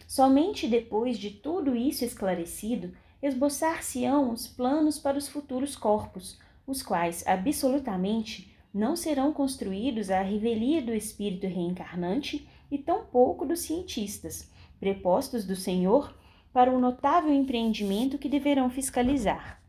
Somente 0.08 0.66
depois 0.66 1.18
de 1.18 1.28
tudo 1.28 1.76
isso 1.76 2.02
esclarecido, 2.02 2.94
esboçar-se-ão 3.22 4.32
os 4.32 4.46
planos 4.46 4.98
para 4.98 5.18
os 5.18 5.28
futuros 5.28 5.76
corpos, 5.76 6.38
os 6.66 6.82
quais 6.82 7.22
absolutamente 7.26 8.53
não 8.74 8.96
serão 8.96 9.32
construídos 9.32 10.10
à 10.10 10.20
revelia 10.20 10.82
do 10.82 10.92
espírito 10.92 11.46
reencarnante 11.46 12.48
e 12.68 12.76
tampouco 12.76 13.46
dos 13.46 13.60
cientistas, 13.60 14.50
prepostos 14.80 15.44
do 15.44 15.54
Senhor 15.54 16.12
para 16.52 16.72
o 16.72 16.80
notável 16.80 17.32
empreendimento 17.32 18.18
que 18.18 18.28
deverão 18.28 18.68
fiscalizar. 18.68 19.62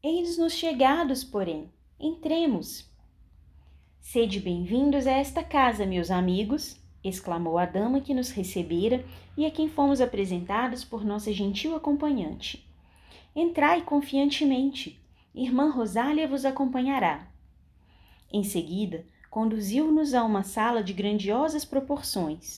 Eis-nos 0.00 0.52
chegados, 0.52 1.24
porém, 1.24 1.68
entremos. 1.98 2.88
Sede 3.98 4.38
bem-vindos 4.38 5.08
a 5.08 5.12
esta 5.12 5.42
casa, 5.42 5.84
meus 5.84 6.12
amigos, 6.12 6.80
exclamou 7.02 7.58
a 7.58 7.66
dama 7.66 8.00
que 8.00 8.14
nos 8.14 8.30
recebera 8.30 9.04
e 9.36 9.44
a 9.44 9.50
quem 9.50 9.68
fomos 9.68 10.00
apresentados 10.00 10.84
por 10.84 11.04
nossa 11.04 11.32
gentil 11.32 11.74
acompanhante. 11.74 12.64
Entrai 13.34 13.82
confiantemente. 13.82 15.00
Irmã 15.34 15.70
Rosália 15.70 16.28
vos 16.28 16.44
acompanhará. 16.44 17.28
Em 18.32 18.42
seguida, 18.42 19.04
conduziu-nos 19.30 20.14
a 20.14 20.24
uma 20.24 20.42
sala 20.42 20.82
de 20.82 20.92
grandiosas 20.92 21.64
proporções, 21.64 22.56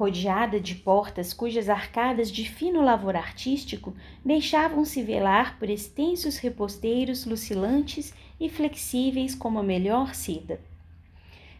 rodeada 0.00 0.58
de 0.58 0.76
portas 0.76 1.34
cujas 1.34 1.68
arcadas 1.68 2.30
de 2.30 2.48
fino 2.48 2.80
lavor 2.80 3.14
artístico 3.14 3.94
deixavam-se 4.24 5.02
velar 5.02 5.58
por 5.58 5.68
extensos 5.68 6.38
reposteiros 6.38 7.26
lucilantes 7.26 8.14
e 8.40 8.48
flexíveis 8.48 9.34
como 9.34 9.58
a 9.58 9.62
melhor 9.62 10.14
seda. 10.14 10.58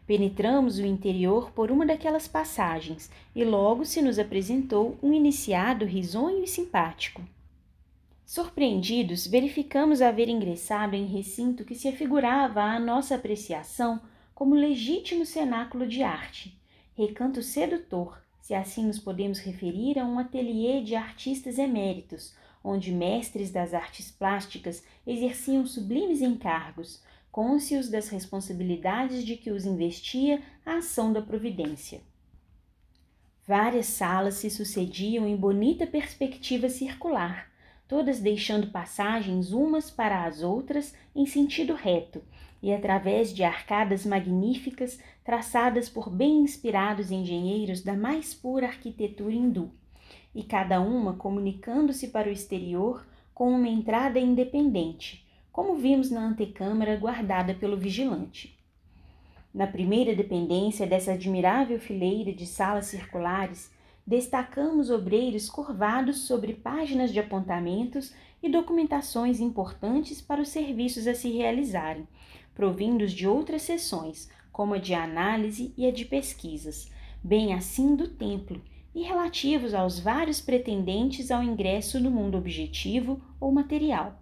Penetramos 0.06 0.78
o 0.78 0.86
interior 0.86 1.50
por 1.50 1.70
uma 1.70 1.84
daquelas 1.84 2.26
passagens 2.26 3.10
e 3.36 3.44
logo 3.44 3.84
se 3.84 4.00
nos 4.00 4.18
apresentou 4.18 4.96
um 5.02 5.12
iniciado 5.12 5.84
risonho 5.84 6.42
e 6.42 6.46
simpático. 6.46 7.22
Surpreendidos, 8.30 9.26
verificamos 9.26 10.00
haver 10.00 10.28
ingressado 10.28 10.94
em 10.94 11.04
recinto 11.04 11.64
que 11.64 11.74
se 11.74 11.88
afigurava 11.88 12.62
à 12.62 12.78
nossa 12.78 13.16
apreciação 13.16 14.00
como 14.32 14.54
legítimo 14.54 15.26
cenáculo 15.26 15.84
de 15.84 16.04
arte, 16.04 16.56
recanto 16.96 17.42
sedutor, 17.42 18.22
se 18.40 18.54
assim 18.54 18.86
nos 18.86 19.00
podemos 19.00 19.40
referir 19.40 19.98
a 19.98 20.04
um 20.04 20.16
ateliê 20.16 20.80
de 20.80 20.94
artistas 20.94 21.58
eméritos, 21.58 22.32
onde 22.62 22.92
mestres 22.92 23.50
das 23.50 23.74
artes 23.74 24.12
plásticas 24.12 24.84
exerciam 25.04 25.66
sublimes 25.66 26.20
encargos, 26.20 27.02
cônscios 27.32 27.88
das 27.88 28.10
responsabilidades 28.10 29.24
de 29.24 29.36
que 29.36 29.50
os 29.50 29.66
investia 29.66 30.40
a 30.64 30.76
ação 30.76 31.12
da 31.12 31.20
providência. 31.20 32.00
Várias 33.44 33.86
salas 33.86 34.34
se 34.34 34.48
sucediam 34.48 35.26
em 35.26 35.34
bonita 35.34 35.84
perspectiva 35.84 36.68
circular, 36.68 37.49
todas 37.90 38.20
deixando 38.20 38.68
passagens 38.68 39.50
umas 39.50 39.90
para 39.90 40.24
as 40.24 40.44
outras 40.44 40.94
em 41.12 41.26
sentido 41.26 41.74
reto 41.74 42.22
e 42.62 42.72
através 42.72 43.34
de 43.34 43.42
arcadas 43.42 44.06
magníficas 44.06 45.00
traçadas 45.24 45.88
por 45.88 46.08
bem 46.08 46.38
inspirados 46.38 47.10
engenheiros 47.10 47.82
da 47.82 47.94
mais 47.94 48.32
pura 48.32 48.68
arquitetura 48.68 49.34
hindu, 49.34 49.72
e 50.32 50.44
cada 50.44 50.80
uma 50.80 51.14
comunicando-se 51.14 52.08
para 52.08 52.28
o 52.28 52.32
exterior 52.32 53.04
com 53.34 53.50
uma 53.50 53.66
entrada 53.66 54.20
independente, 54.20 55.26
como 55.50 55.74
vimos 55.74 56.12
na 56.12 56.24
antecâmara 56.24 56.94
guardada 56.96 57.54
pelo 57.54 57.76
vigilante. 57.76 58.56
Na 59.52 59.66
primeira 59.66 60.14
dependência 60.14 60.86
dessa 60.86 61.14
admirável 61.14 61.80
fileira 61.80 62.32
de 62.32 62.46
salas 62.46 62.86
circulares, 62.86 63.68
destacamos 64.10 64.90
obreiros 64.90 65.48
curvados 65.48 66.22
sobre 66.22 66.52
páginas 66.52 67.12
de 67.12 67.20
apontamentos 67.20 68.12
e 68.42 68.50
documentações 68.50 69.38
importantes 69.38 70.20
para 70.20 70.42
os 70.42 70.48
serviços 70.48 71.06
a 71.06 71.14
se 71.14 71.30
realizarem, 71.30 72.08
provindos 72.52 73.12
de 73.12 73.28
outras 73.28 73.62
seções, 73.62 74.28
como 74.50 74.74
a 74.74 74.78
de 74.78 74.94
análise 74.94 75.72
e 75.76 75.86
a 75.86 75.92
de 75.92 76.04
pesquisas, 76.04 76.90
bem 77.22 77.54
assim 77.54 77.94
do 77.94 78.08
templo, 78.08 78.60
e 78.92 79.04
relativos 79.04 79.74
aos 79.74 80.00
vários 80.00 80.40
pretendentes 80.40 81.30
ao 81.30 81.40
ingresso 81.40 82.00
no 82.00 82.10
mundo 82.10 82.36
objetivo 82.36 83.22
ou 83.38 83.52
material. 83.52 84.20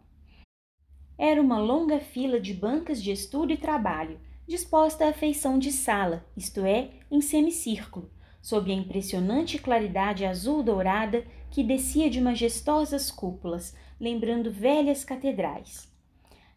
Era 1.16 1.40
uma 1.40 1.58
longa 1.58 1.98
fila 1.98 2.38
de 2.38 2.52
bancas 2.52 3.02
de 3.02 3.10
estudo 3.10 3.54
e 3.54 3.56
trabalho, 3.56 4.20
disposta 4.46 5.08
à 5.08 5.14
feição 5.14 5.58
de 5.58 5.72
sala, 5.72 6.26
isto 6.36 6.60
é, 6.60 6.90
em 7.10 7.22
semicírculo, 7.22 8.10
sob 8.40 8.70
a 8.70 8.74
impressionante 8.74 9.58
claridade 9.58 10.24
azul-dourada 10.24 11.24
que 11.50 11.62
descia 11.62 12.08
de 12.08 12.20
majestosas 12.20 13.10
cúpulas, 13.10 13.74
lembrando 14.00 14.50
velhas 14.50 15.04
catedrais. 15.04 15.90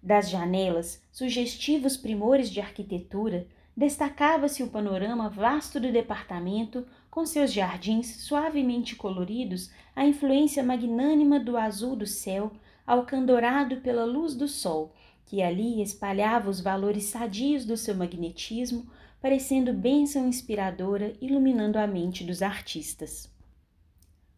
Das 0.02 0.30
janelas, 0.30 1.02
sugestivos 1.12 1.96
primores 1.96 2.50
de 2.50 2.60
arquitetura, 2.60 3.48
destacava-se 3.76 4.64
o 4.64 4.68
panorama 4.68 5.30
vasto 5.30 5.80
do 5.80 5.92
departamento, 5.92 6.86
com 7.10 7.26
seus 7.26 7.52
jardins 7.54 8.24
suavemente 8.24 8.96
coloridos, 8.96 9.72
a 9.96 10.06
influência 10.06 10.64
magnânima 10.64 11.40
do 11.40 11.58
azul 11.58 11.96
do 11.96 12.08
céu, 12.08 12.52
alcandorado 12.86 13.78
pela 13.78 14.06
luz 14.06 14.36
do 14.36 14.48
sol, 14.48 14.94
que 15.26 15.42
ali 15.42 15.82
espalhava 15.82 16.50
os 16.50 16.60
valores 16.60 17.06
sadios 17.06 17.66
do 17.66 17.78
seu 17.78 17.96
magnetismo, 17.96 18.90
parecendo 19.22 19.72
bênção 19.72 20.28
inspiradora 20.28 21.14
iluminando 21.22 21.78
a 21.78 21.86
mente 21.86 22.24
dos 22.24 22.42
artistas. 22.42 23.32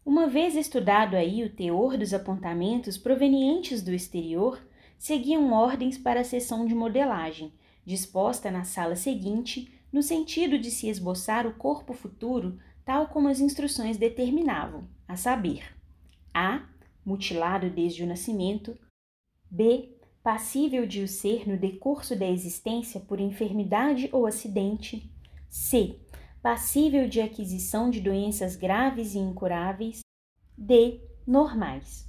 Uma 0.04 0.28
vez 0.28 0.54
estudado 0.54 1.16
aí 1.16 1.42
o 1.42 1.48
teor 1.48 1.96
dos 1.96 2.12
apontamentos 2.12 2.98
provenientes 2.98 3.82
do 3.82 3.94
exterior, 3.94 4.60
seguiam 4.98 5.50
ordens 5.52 5.96
para 5.96 6.20
a 6.20 6.24
sessão 6.24 6.66
de 6.66 6.74
modelagem, 6.74 7.52
disposta 7.86 8.50
na 8.50 8.64
sala 8.64 8.94
seguinte, 8.94 9.72
no 9.90 10.02
sentido 10.02 10.58
de 10.58 10.70
se 10.70 10.88
esboçar 10.88 11.46
o 11.46 11.54
corpo 11.54 11.94
futuro 11.94 12.58
tal 12.84 13.08
como 13.08 13.28
as 13.28 13.40
instruções 13.40 13.96
determinavam, 13.96 14.86
a 15.08 15.16
saber: 15.16 15.74
A. 16.32 16.68
Mutilado 17.04 17.68
desde 17.68 18.02
o 18.02 18.06
nascimento. 18.06 18.78
B 19.50 19.93
passível 20.24 20.86
de 20.86 21.02
o 21.02 21.06
ser 21.06 21.46
no 21.46 21.58
decurso 21.58 22.16
da 22.16 22.26
existência 22.26 22.98
por 22.98 23.20
enfermidade 23.20 24.08
ou 24.10 24.26
acidente. 24.26 25.12
C. 25.50 25.98
Passível 26.42 27.06
de 27.06 27.20
aquisição 27.20 27.90
de 27.90 28.00
doenças 28.00 28.56
graves 28.56 29.14
e 29.14 29.18
incuráveis. 29.18 30.00
D. 30.56 30.98
Normais. 31.26 32.08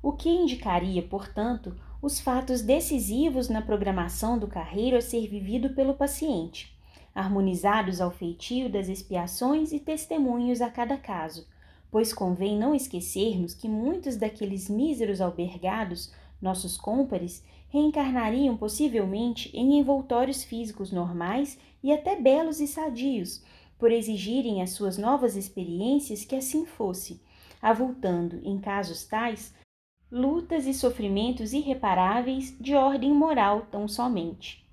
O 0.00 0.12
que 0.12 0.28
indicaria, 0.28 1.02
portanto, 1.02 1.74
os 2.00 2.20
fatos 2.20 2.62
decisivos 2.62 3.48
na 3.48 3.60
programação 3.60 4.38
do 4.38 4.46
carreiro 4.46 4.96
a 4.96 5.00
ser 5.00 5.26
vivido 5.26 5.70
pelo 5.70 5.94
paciente, 5.94 6.78
harmonizados 7.12 8.00
ao 8.00 8.12
feitio 8.12 8.70
das 8.70 8.88
expiações 8.88 9.72
e 9.72 9.80
testemunhos 9.80 10.60
a 10.60 10.70
cada 10.70 10.96
caso, 10.96 11.44
pois 11.90 12.12
convém 12.12 12.56
não 12.56 12.72
esquecermos 12.72 13.52
que 13.52 13.68
muitos 13.68 14.16
daqueles 14.16 14.70
míseros 14.70 15.20
albergados 15.20 16.12
nossos 16.40 16.76
cômpares 16.76 17.44
reencarnariam 17.68 18.56
possivelmente 18.56 19.50
em 19.54 19.78
envoltórios 19.78 20.42
físicos 20.42 20.90
normais 20.90 21.58
e 21.82 21.92
até 21.92 22.16
belos 22.16 22.60
e 22.60 22.66
sadios, 22.66 23.42
por 23.78 23.92
exigirem 23.92 24.62
as 24.62 24.70
suas 24.70 24.96
novas 24.96 25.36
experiências 25.36 26.24
que 26.24 26.34
assim 26.34 26.64
fosse, 26.64 27.20
avultando, 27.60 28.40
em 28.42 28.58
casos 28.58 29.04
tais, 29.04 29.54
lutas 30.10 30.66
e 30.66 30.72
sofrimentos 30.72 31.52
irreparáveis 31.52 32.56
de 32.58 32.74
ordem 32.74 33.12
moral 33.12 33.66
tão 33.70 33.86
somente. 33.86 34.66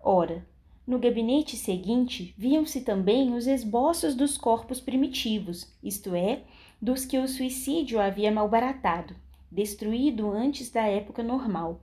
Ora, 0.00 0.46
no 0.86 0.98
gabinete 0.98 1.56
seguinte 1.56 2.34
viam-se 2.38 2.82
também 2.82 3.34
os 3.34 3.46
esboços 3.46 4.14
dos 4.14 4.38
corpos 4.38 4.80
primitivos, 4.80 5.68
isto 5.82 6.14
é, 6.14 6.42
dos 6.80 7.04
que 7.04 7.18
o 7.18 7.28
suicídio 7.28 8.00
havia 8.00 8.30
malbaratado 8.30 9.14
destruído 9.50 10.30
antes 10.30 10.70
da 10.70 10.82
época 10.82 11.22
normal, 11.22 11.80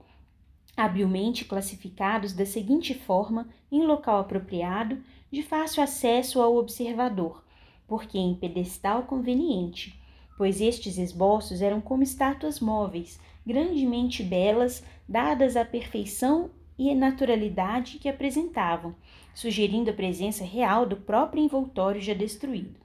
habilmente 0.76 1.44
classificados 1.44 2.32
da 2.32 2.46
seguinte 2.46 2.94
forma 2.94 3.48
em 3.70 3.84
local 3.84 4.20
apropriado, 4.20 5.02
de 5.30 5.42
fácil 5.42 5.82
acesso 5.82 6.40
ao 6.40 6.56
observador, 6.56 7.44
porque 7.86 8.16
em 8.16 8.34
pedestal 8.34 9.02
conveniente, 9.02 10.00
pois 10.36 10.60
estes 10.60 10.96
esboços 10.96 11.60
eram 11.60 11.80
como 11.80 12.02
estátuas 12.02 12.60
móveis, 12.60 13.20
grandemente 13.44 14.22
belas, 14.22 14.84
dadas 15.08 15.56
à 15.56 15.64
perfeição 15.64 16.50
e 16.78 16.94
naturalidade 16.94 17.98
que 17.98 18.08
apresentavam, 18.08 18.94
sugerindo 19.34 19.90
a 19.90 19.94
presença 19.94 20.44
real 20.44 20.86
do 20.86 20.96
próprio 20.96 21.42
envoltório 21.42 22.00
já 22.00 22.14
destruído. 22.14 22.78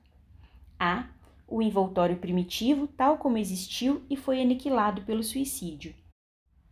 A 0.79 1.07
o 1.53 1.61
envoltório 1.61 2.17
primitivo 2.17 2.87
tal 2.87 3.19
como 3.19 3.37
existiu 3.37 4.01
e 4.09 4.17
foi 4.17 4.41
aniquilado 4.41 5.03
pelo 5.03 5.21
suicídio. 5.21 5.93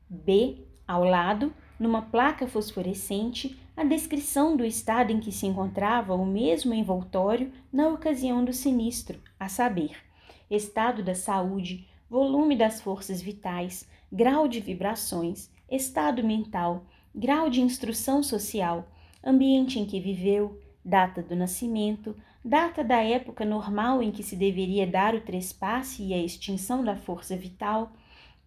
B. 0.10 0.66
Ao 0.88 1.04
lado, 1.04 1.54
numa 1.80 2.02
placa 2.02 2.48
fosforescente, 2.48 3.60
a 3.78 3.84
descrição 3.84 4.58
do 4.58 4.66
estado 4.66 5.12
em 5.12 5.20
que 5.20 5.32
se 5.32 5.46
encontrava 5.46 6.16
o 6.16 6.26
mesmo 6.26 6.74
envoltório 6.74 7.54
na 7.72 7.90
ocasião 7.90 8.44
do 8.44 8.52
sinistro, 8.52 9.22
a 9.40 9.48
saber, 9.48 9.96
estado 10.50 11.04
da 11.04 11.14
saúde, 11.14 11.88
volume 12.10 12.56
das 12.56 12.82
forças 12.82 13.22
vitais, 13.22 13.88
grau 14.12 14.48
de 14.48 14.60
vibrações, 14.60 15.48
estado 15.70 16.24
mental, 16.24 16.86
grau 17.14 17.52
de 17.52 17.62
instrução 17.62 18.24
social, 18.24 18.90
ambiente 19.24 19.78
em 19.78 19.86
que 19.86 20.00
viveu, 20.00 20.60
data 20.84 21.22
do 21.22 21.36
nascimento, 21.36 22.16
data 22.44 22.84
da 22.84 22.98
época 22.98 23.46
normal 23.46 24.02
em 24.02 24.12
que 24.12 24.24
se 24.24 24.36
deveria 24.36 24.88
dar 24.88 25.14
o 25.14 25.22
trespasse 25.22 26.04
e 26.04 26.14
a 26.14 26.18
extinção 26.18 26.84
da 26.84 26.96
força 26.96 27.36
vital, 27.36 27.92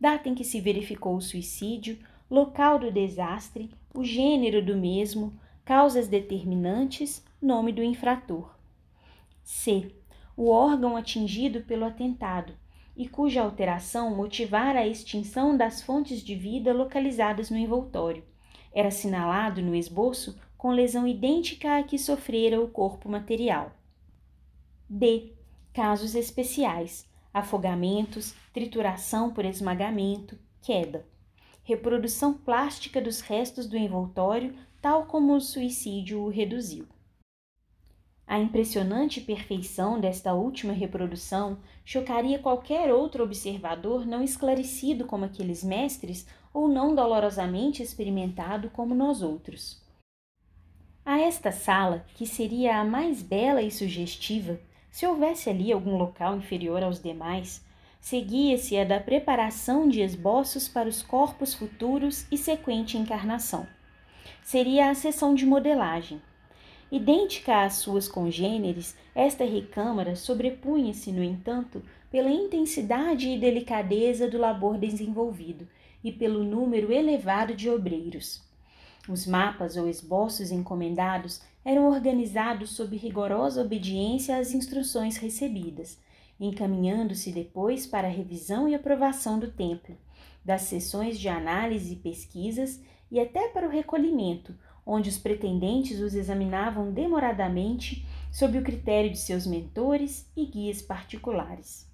data 0.01 0.29
em 0.29 0.35
que 0.35 0.45
se 0.45 0.61
verificou 0.61 1.17
o 1.17 1.21
suicídio, 1.21 1.99
local 2.29 2.79
do 2.79 2.91
desastre, 2.91 3.71
o 3.95 4.03
gênero 4.03 4.65
do 4.65 4.77
mesmo, 4.77 5.33
causas 5.65 6.09
determinantes, 6.09 7.25
nome 7.41 7.73
do 7.73 7.83
infrator. 7.83 8.55
C. 9.45 9.93
O 10.37 10.51
órgão 10.51 10.97
atingido 10.97 11.61
pelo 11.61 11.85
atentado 11.85 12.53
e 12.97 13.09
cuja 13.09 13.43
alteração 13.43 14.15
motivara 14.15 14.81
a 14.81 14.87
extinção 14.87 15.57
das 15.57 15.81
fontes 15.83 16.23
de 16.23 16.35
vida 16.35 16.73
localizadas 16.73 17.51
no 17.51 17.57
envoltório. 17.57 18.25
Era 18.73 18.89
assinalado 18.89 19.63
no 19.63 19.75
esboço 19.75 20.37
com 20.59 20.71
lesão 20.71 21.07
idêntica 21.07 21.79
à 21.79 21.83
que 21.83 21.99
sofrera 21.99 22.61
o 22.61 22.69
corpo 22.69 23.09
material. 23.09 23.73
D. 24.89 25.33
Casos 25.73 26.15
especiais: 26.15 27.09
afogamentos, 27.33 28.35
trituração 28.53 29.33
por 29.33 29.45
esmagamento, 29.45 30.39
queda. 30.61 31.07
Reprodução 31.63 32.35
plástica 32.35 33.01
dos 33.01 33.21
restos 33.21 33.67
do 33.67 33.77
envoltório, 33.77 34.55
tal 34.83 35.07
como 35.07 35.35
o 35.35 35.41
suicídio 35.41 36.21
o 36.21 36.29
reduziu. 36.29 36.87
A 38.27 38.39
impressionante 38.39 39.21
perfeição 39.21 39.99
desta 39.99 40.35
última 40.35 40.73
reprodução 40.73 41.59
chocaria 41.85 42.39
qualquer 42.39 42.93
outro 42.93 43.25
observador 43.25 44.07
não 44.07 44.23
esclarecido 44.23 45.07
como 45.07 45.25
aqueles 45.25 45.65
mestres 45.65 46.27
ou 46.53 46.69
não 46.69 46.95
dolorosamente 46.95 47.83
experimentado 47.83 48.71
como 48.71 48.95
nós 48.95 49.23
outros. 49.23 49.83
A 51.05 51.19
esta 51.19 51.53
sala, 51.53 52.05
que 52.15 52.27
seria 52.27 52.79
a 52.79 52.85
mais 52.85 53.23
bela 53.23 53.61
e 53.61 53.71
sugestiva, 53.71 54.59
se 54.95 55.05
houvesse 55.05 55.51
ali 55.51 55.73
algum 55.73 55.97
local 55.97 56.37
inferior 56.37 56.81
aos 56.81 57.03
demais, 57.03 57.61
seguia-se 58.01 58.79
a 58.79 58.85
da 58.85 59.01
preparação 59.01 59.89
de 59.89 60.01
esboços 60.01 60.69
para 60.69 60.89
os 60.89 61.03
corpos 61.03 61.53
futuros 61.53 62.25
e 62.31 62.39
sequente 62.39 62.97
encarnação. 62.97 63.67
Seria 64.41 64.91
a 64.91 64.95
sessão 64.95 65.35
de 65.35 65.45
modelagem. 65.45 66.23
Idêntica 66.93 67.65
às 67.65 67.73
suas 67.73 68.07
congêneres, 68.07 68.97
esta 69.17 69.45
recâmara 69.45 70.15
sobrepunha-se, 70.15 71.11
no 71.11 71.25
entanto, 71.25 71.83
pela 72.09 72.31
intensidade 72.31 73.29
e 73.29 73.37
delicadeza 73.37 74.31
do 74.31 74.39
labor 74.39 74.79
desenvolvido 74.79 75.67
e 76.05 76.13
pelo 76.13 76.45
número 76.45 76.93
elevado 76.93 77.53
de 77.53 77.69
obreiros. 77.69 78.45
Os 79.09 79.27
mapas 79.27 79.77
ou 79.77 79.89
esboços 79.89 80.53
encomendados 80.53 81.43
eram 81.65 81.89
organizados 81.89 82.71
sob 82.71 82.97
rigorosa 82.97 83.63
obediência 83.63 84.37
às 84.37 84.53
instruções 84.53 85.17
recebidas, 85.17 85.99
encaminhando-se 86.39 87.33
depois 87.33 87.87
para 87.87 88.09
a 88.09 88.11
revisão 88.11 88.69
e 88.69 88.75
aprovação 88.75 89.39
do 89.39 89.51
templo, 89.51 89.97
das 90.45 90.63
sessões 90.63 91.19
de 91.19 91.29
análise 91.29 91.95
e 91.95 91.97
pesquisas 91.97 92.83
e 93.11 93.19
até 93.19 93.49
para 93.49 93.67
o 93.67 93.71
recolhimento, 93.71 94.55
onde 94.85 95.09
os 95.09 95.17
pretendentes 95.17 96.01
os 96.01 96.15
examinavam 96.15 96.93
demoradamente 96.93 98.05
sob 98.31 98.59
o 98.59 98.63
critério 98.63 99.11
de 99.11 99.19
seus 99.19 99.47
mentores 99.47 100.31
e 100.37 100.45
guias 100.45 100.83
particulares. 100.83 101.91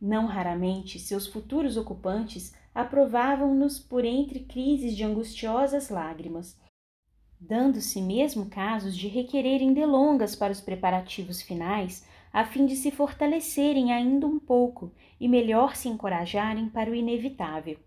Não 0.00 0.26
raramente, 0.26 0.98
seus 0.98 1.26
futuros 1.26 1.76
ocupantes 1.76 2.54
aprovavam-nos 2.74 3.78
por 3.78 4.04
entre 4.04 4.40
crises 4.40 4.94
de 4.94 5.02
angustiosas 5.02 5.88
lágrimas, 5.88 6.56
dando-se 7.46 8.00
mesmo 8.00 8.46
casos 8.46 8.96
de 8.96 9.06
requererem 9.06 9.72
delongas 9.74 10.34
para 10.34 10.52
os 10.52 10.60
preparativos 10.60 11.42
finais, 11.42 12.06
a 12.32 12.44
fim 12.44 12.64
de 12.66 12.74
se 12.74 12.90
fortalecerem 12.90 13.92
ainda 13.92 14.26
um 14.26 14.38
pouco 14.38 14.90
e 15.20 15.28
melhor 15.28 15.76
se 15.76 15.88
encorajarem 15.88 16.68
para 16.68 16.90
o 16.90 16.94
inevitável. 16.94 17.78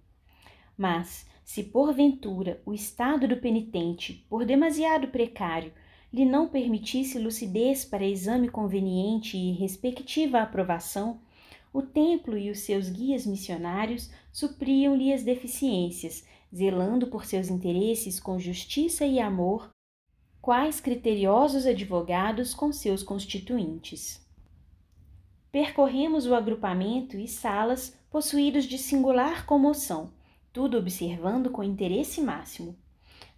Mas, 0.78 1.28
se 1.43 1.64
porventura 1.64 2.62
o 2.66 2.74
estado 2.74 3.28
do 3.28 3.38
penitente, 3.38 4.26
por 4.30 4.45
demasiado 4.45 5.08
precário, 5.08 5.74
lhe 6.14 6.24
não 6.24 6.47
permitisse 6.47 7.20
lucidez 7.20 7.84
para 7.84 8.05
exame 8.05 8.49
conveniente 8.49 9.38
e 9.38 9.53
respectiva 9.53 10.39
aprovação, 10.39 11.20
o 11.74 11.82
templo 11.82 12.38
e 12.38 12.49
os 12.49 12.60
seus 12.60 12.89
guias 12.89 13.26
missionários 13.26 14.10
supriam-lhe 14.32 15.12
as 15.12 15.24
deficiências 15.24 16.26
zelando 16.54 17.08
por 17.08 17.26
seus 17.26 17.50
interesses 17.50 18.20
com 18.20 18.39
justiça 18.39 19.06
e 19.06 19.20
amor, 19.20 19.70
quais 20.41 20.80
criteriosos 20.80 21.66
advogados 21.66 22.54
com 22.54 22.72
seus 22.72 23.04
constituintes. 23.04 24.26
Percorremos 25.52 26.26
o 26.26 26.36
agrupamento 26.36 27.18
e 27.18 27.28
salas 27.28 27.98
possuídos 28.10 28.66
de 28.66 28.78
singular 28.78 29.45
comoção, 29.45 30.12
tudo 30.54 30.78
observando 30.78 31.50
com 31.50 31.64
interesse 31.64 32.22
máximo. 32.22 32.76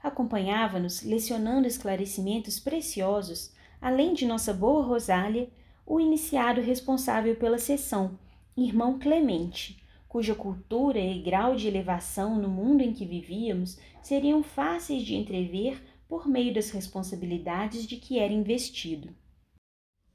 Acompanhava-nos, 0.01 1.01
lecionando 1.01 1.67
esclarecimentos 1.67 2.59
preciosos, 2.59 3.51
além 3.81 4.13
de 4.13 4.25
nossa 4.25 4.53
boa 4.53 4.83
Rosália, 4.83 5.49
o 5.85 5.99
iniciado 5.99 6.61
responsável 6.61 7.35
pela 7.35 7.57
sessão, 7.57 8.17
irmão 8.55 8.99
Clemente, 8.99 9.81
cuja 10.09 10.33
cultura 10.33 10.99
e 10.99 11.21
grau 11.21 11.55
de 11.55 11.67
elevação 11.67 12.35
no 12.35 12.49
mundo 12.49 12.81
em 12.81 12.91
que 12.91 13.05
vivíamos 13.05 13.77
seriam 14.01 14.41
fáceis 14.41 15.03
de 15.03 15.13
entrever 15.13 15.81
por 16.07 16.27
meio 16.27 16.51
das 16.51 16.71
responsabilidades 16.71 17.85
de 17.85 17.95
que 17.95 18.17
era 18.17 18.33
investido. 18.33 19.15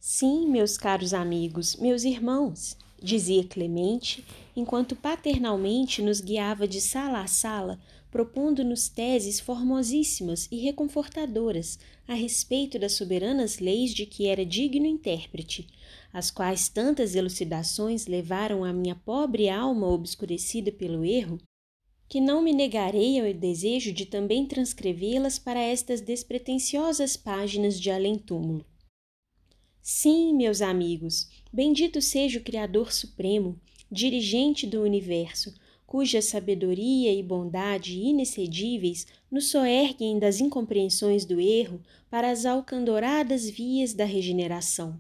Sim, 0.01 0.51
meus 0.51 0.76
caros 0.76 1.14
amigos, 1.14 1.76
meus 1.76 2.03
irmãos, 2.03 2.76
dizia 3.01 3.45
Clemente, 3.45 4.24
enquanto 4.57 4.97
paternalmente 4.97 6.03
nos 6.03 6.20
guiava 6.20 6.66
de 6.66 6.80
sala 6.80 7.20
a 7.20 7.26
sala, 7.28 7.78
propondo-nos 8.11 8.88
teses 8.88 9.40
formosíssimas 9.40 10.49
e 10.51 10.57
reconfortadoras 10.59 11.78
a 12.07 12.14
respeito 12.14 12.78
das 12.78 12.92
soberanas 12.92 13.61
leis 13.61 13.95
de 13.95 14.07
que 14.07 14.26
era 14.26 14.45
digno 14.45 14.86
intérprete, 14.86 15.66
as 16.14 16.30
quais 16.30 16.68
tantas 16.68 17.16
elucidações 17.16 18.06
levaram 18.06 18.62
a 18.62 18.72
minha 18.72 18.94
pobre 18.94 19.48
alma 19.48 19.88
obscurecida 19.88 20.70
pelo 20.70 21.04
erro, 21.04 21.40
que 22.08 22.20
não 22.20 22.40
me 22.40 22.52
negarei 22.52 23.18
ao 23.18 23.34
desejo 23.34 23.92
de 23.92 24.06
também 24.06 24.46
transcrevê-las 24.46 25.40
para 25.40 25.58
estas 25.58 26.00
despretensiosas 26.00 27.16
páginas 27.16 27.80
de 27.80 27.90
além-túmulo. 27.90 28.64
Sim, 29.82 30.32
meus 30.34 30.62
amigos, 30.62 31.28
bendito 31.52 32.00
seja 32.00 32.38
o 32.38 32.44
Criador 32.44 32.92
Supremo, 32.92 33.60
dirigente 33.90 34.68
do 34.68 34.82
universo, 34.82 35.52
cuja 35.84 36.22
sabedoria 36.22 37.12
e 37.12 37.24
bondade 37.24 37.98
inexcedíveis 37.98 39.04
nos 39.28 39.48
soerguem 39.50 40.20
das 40.20 40.38
incompreensões 40.38 41.24
do 41.24 41.40
erro 41.40 41.82
para 42.08 42.30
as 42.30 42.46
alcandoradas 42.46 43.50
vias 43.50 43.92
da 43.92 44.04
regeneração 44.04 44.96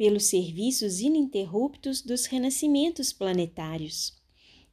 pelos 0.00 0.24
serviços 0.24 1.00
ininterruptos 1.00 2.00
dos 2.00 2.24
renascimentos 2.24 3.12
planetários. 3.12 4.16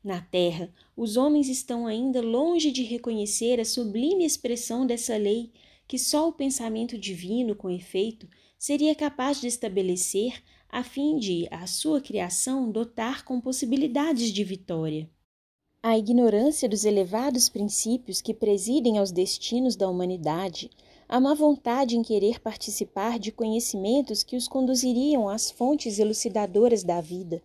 Na 0.01 0.21
Terra, 0.21 0.73
os 0.95 1.17
homens 1.17 1.49
estão 1.49 1.85
ainda 1.85 2.21
longe 2.21 2.71
de 2.71 2.81
reconhecer 2.81 3.59
a 3.59 3.65
sublime 3.65 4.23
expressão 4.23 4.87
dessa 4.87 5.17
lei 5.17 5.51
que 5.85 5.99
só 5.99 6.29
o 6.29 6.31
pensamento 6.31 6.97
divino, 6.97 7.57
com 7.57 7.69
efeito, 7.69 8.25
seria 8.57 8.95
capaz 8.95 9.41
de 9.41 9.47
estabelecer 9.47 10.41
a 10.69 10.81
fim 10.81 11.17
de, 11.17 11.45
a 11.51 11.67
sua 11.67 11.99
criação, 11.99 12.71
dotar 12.71 13.25
com 13.25 13.41
possibilidades 13.41 14.31
de 14.31 14.45
vitória. 14.45 15.09
A 15.83 15.97
ignorância 15.97 16.69
dos 16.69 16.85
elevados 16.85 17.49
princípios 17.49 18.21
que 18.21 18.33
presidem 18.33 18.97
aos 18.97 19.11
destinos 19.11 19.75
da 19.75 19.89
humanidade 19.89 20.69
a 21.09 21.21
má 21.21 21.33
vontade 21.33 21.95
em 21.95 22.01
querer 22.01 22.41
participar 22.41 23.17
de 23.17 23.31
conhecimentos 23.31 24.23
que 24.23 24.35
os 24.35 24.47
conduziriam 24.47 25.29
às 25.29 25.49
fontes 25.49 25.99
elucidadoras 25.99 26.83
da 26.83 26.99
vida, 26.99 27.41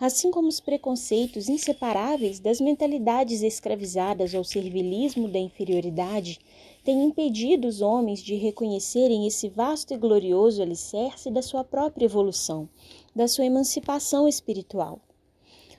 assim 0.00 0.30
como 0.30 0.48
os 0.48 0.60
preconceitos 0.60 1.48
inseparáveis 1.48 2.40
das 2.40 2.58
mentalidades 2.58 3.42
escravizadas 3.42 4.34
ao 4.34 4.42
servilismo 4.42 5.28
da 5.28 5.38
inferioridade, 5.38 6.40
têm 6.82 7.04
impedido 7.04 7.68
os 7.68 7.82
homens 7.82 8.20
de 8.20 8.34
reconhecerem 8.34 9.26
esse 9.26 9.48
vasto 9.48 9.92
e 9.92 9.98
glorioso 9.98 10.62
alicerce 10.62 11.30
da 11.30 11.42
sua 11.42 11.62
própria 11.62 12.06
evolução, 12.06 12.68
da 13.14 13.28
sua 13.28 13.44
emancipação 13.44 14.26
espiritual. 14.26 14.98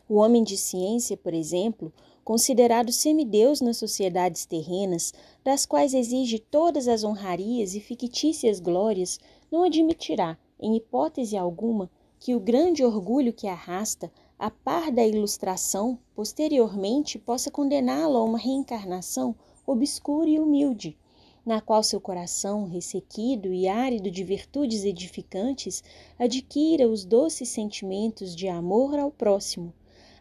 O 0.07 0.17
homem 0.17 0.43
de 0.43 0.55
ciência, 0.55 1.17
por 1.17 1.33
exemplo, 1.33 1.91
considerado 2.23 2.91
semideus 2.91 3.59
nas 3.59 3.77
sociedades 3.77 4.45
terrenas, 4.45 5.13
das 5.43 5.65
quais 5.65 5.93
exige 5.93 6.39
todas 6.39 6.87
as 6.87 7.03
honrarias 7.03 7.75
e 7.75 7.79
fictícias 7.79 8.59
glórias, 8.59 9.19
não 9.51 9.63
admitirá, 9.63 10.37
em 10.59 10.75
hipótese 10.75 11.35
alguma, 11.35 11.89
que 12.19 12.33
o 12.33 12.39
grande 12.39 12.83
orgulho 12.85 13.33
que 13.33 13.47
arrasta, 13.47 14.11
a 14.39 14.49
par 14.49 14.91
da 14.91 15.05
ilustração, 15.05 15.99
posteriormente 16.15 17.19
possa 17.19 17.51
condená-lo 17.51 18.17
a 18.17 18.23
uma 18.23 18.37
reencarnação 18.37 19.35
obscura 19.65 20.29
e 20.29 20.39
humilde, 20.39 20.97
na 21.45 21.59
qual 21.59 21.83
seu 21.83 21.99
coração, 21.99 22.65
ressequido 22.65 23.53
e 23.53 23.67
árido 23.67 24.09
de 24.09 24.23
virtudes 24.23 24.85
edificantes, 24.85 25.83
adquira 26.17 26.87
os 26.87 27.03
doces 27.03 27.49
sentimentos 27.49 28.33
de 28.35 28.47
amor 28.47 28.97
ao 28.97 29.11
próximo, 29.11 29.73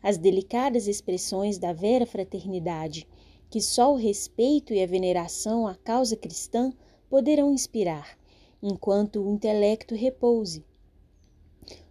as 0.03 0.19
delicadas 0.19 0.89
expressões 0.89 1.59
da 1.59 1.73
vera 1.73 2.05
fraternidade, 2.05 3.07
que 3.49 3.61
só 3.61 3.93
o 3.93 3.97
respeito 3.97 4.73
e 4.73 4.83
a 4.83 4.87
veneração 4.87 5.67
à 5.67 5.75
causa 5.75 6.17
cristã 6.17 6.73
poderão 7.09 7.53
inspirar, 7.53 8.19
enquanto 8.63 9.21
o 9.21 9.31
intelecto 9.31 9.95
repouse. 9.95 10.65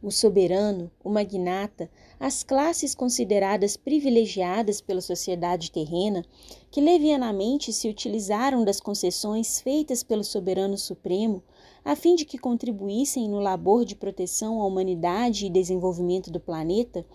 O 0.01 0.11
soberano, 0.11 0.91
o 1.03 1.09
magnata, 1.09 1.89
as 2.19 2.43
classes 2.43 2.93
consideradas 2.93 3.77
privilegiadas 3.77 4.81
pela 4.81 4.99
sociedade 4.99 5.71
terrena, 5.71 6.25
que 6.69 6.81
levianamente 6.81 7.71
se 7.71 7.87
utilizaram 7.87 8.65
das 8.65 8.81
concessões 8.81 9.61
feitas 9.61 10.03
pelo 10.03 10.23
soberano 10.23 10.77
supremo, 10.77 11.41
a 11.85 11.95
fim 11.95 12.15
de 12.15 12.25
que 12.25 12.37
contribuíssem 12.37 13.29
no 13.29 13.39
labor 13.39 13.85
de 13.85 13.95
proteção 13.95 14.61
à 14.61 14.65
humanidade 14.65 15.45
e 15.45 15.49
desenvolvimento 15.49 16.29
do 16.29 16.39
planeta, 16.39 17.05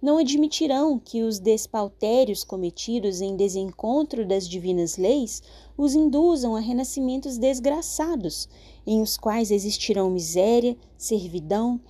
não 0.00 0.18
admitirão 0.18 0.98
que 0.98 1.22
os 1.22 1.38
despautérios 1.38 2.44
cometidos 2.44 3.20
em 3.20 3.36
desencontro 3.36 4.26
das 4.26 4.48
divinas 4.48 4.96
leis 4.96 5.42
os 5.76 5.94
induzam 5.94 6.54
a 6.54 6.60
renascimentos 6.60 7.38
desgraçados, 7.38 8.48
em 8.86 9.00
os 9.00 9.16
quais 9.16 9.50
existirão 9.50 10.10
miséria, 10.10 10.76
servidão, 10.96 11.80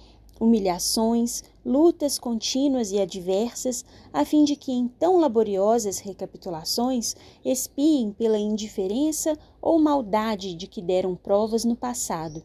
humilhações, 0.40 1.42
lutas 1.64 2.18
contínuas 2.18 2.92
e 2.92 3.00
adversas, 3.00 3.84
a 4.12 4.24
fim 4.24 4.44
de 4.44 4.54
que 4.54 4.72
em 4.72 4.86
tão 4.86 5.18
laboriosas 5.18 5.98
recapitulações 5.98 7.16
expiem 7.44 8.12
pela 8.12 8.38
indiferença 8.38 9.36
ou 9.60 9.78
maldade 9.78 10.54
de 10.54 10.66
que 10.66 10.82
deram 10.82 11.16
provas 11.16 11.64
no 11.64 11.74
passado, 11.74 12.42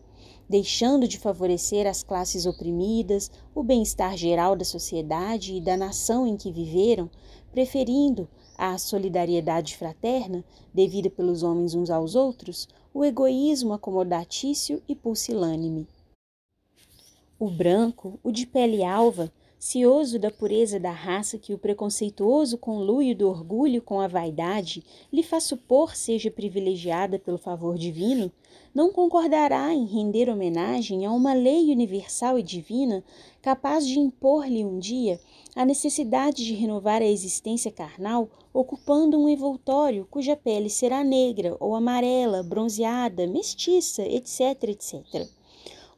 deixando 0.52 1.08
de 1.08 1.18
favorecer 1.18 1.88
as 1.88 2.04
classes 2.04 2.46
oprimidas, 2.46 3.32
o 3.56 3.64
bem-estar 3.64 4.18
geral 4.18 4.54
da 4.54 4.66
sociedade 4.66 5.56
e 5.56 5.62
da 5.62 5.78
nação 5.78 6.28
em 6.28 6.36
que 6.36 6.52
viveram, 6.52 7.10
preferindo 7.54 8.28
à 8.58 8.78
solidariedade 8.78 9.78
fraterna, 9.78 10.44
devida 10.74 11.10
pelos 11.10 11.42
homens 11.42 11.74
uns 11.74 11.90
aos 11.90 12.16
outros, 12.16 12.68
o 12.94 13.06
egoísmo 13.06 13.72
acomodatício 13.72 14.84
e 14.90 14.94
pusilânime. 14.94 15.88
O 17.40 17.50
branco, 17.50 18.20
o 18.22 18.30
de 18.30 18.46
pele 18.46 18.84
alva, 18.84 19.32
cioso 19.64 20.18
da 20.18 20.32
pureza 20.32 20.80
da 20.80 20.90
raça 20.90 21.38
que 21.38 21.54
o 21.54 21.58
preconceituoso 21.58 22.58
conluio 22.58 23.16
do 23.16 23.30
orgulho 23.30 23.80
com 23.80 24.02
a 24.02 24.08
vaidade 24.08 24.84
lhe 25.14 25.22
faz 25.22 25.44
supor 25.44 25.96
seja 25.96 26.32
privilegiada 26.32 27.20
pelo 27.20 27.38
favor 27.38 27.78
divino, 27.78 28.32
não 28.74 28.92
concordará 28.92 29.72
em 29.72 29.86
render 29.86 30.32
homenagem 30.32 31.06
a 31.06 31.12
uma 31.12 31.36
lei 31.36 31.72
universal 31.72 32.40
e 32.40 32.44
divina 32.44 33.04
capaz 33.40 33.86
de 33.86 34.00
impor-lhe 34.00 34.66
um 34.66 34.80
dia 34.80 35.20
a 35.56 35.64
necessidade 35.64 36.44
de 36.44 36.56
renovar 36.56 37.04
a 37.04 37.06
existência 37.06 37.72
carnal 37.72 38.32
ocupando 38.52 39.16
um 39.16 39.30
envoltório 39.30 40.08
cuja 40.10 40.36
pele 40.36 40.72
será 40.72 41.04
negra 41.04 41.56
ou 41.60 41.76
amarela, 41.76 42.42
bronzeada, 42.42 43.28
mestiça, 43.28 44.02
etc, 44.02 44.64
etc 44.70 45.30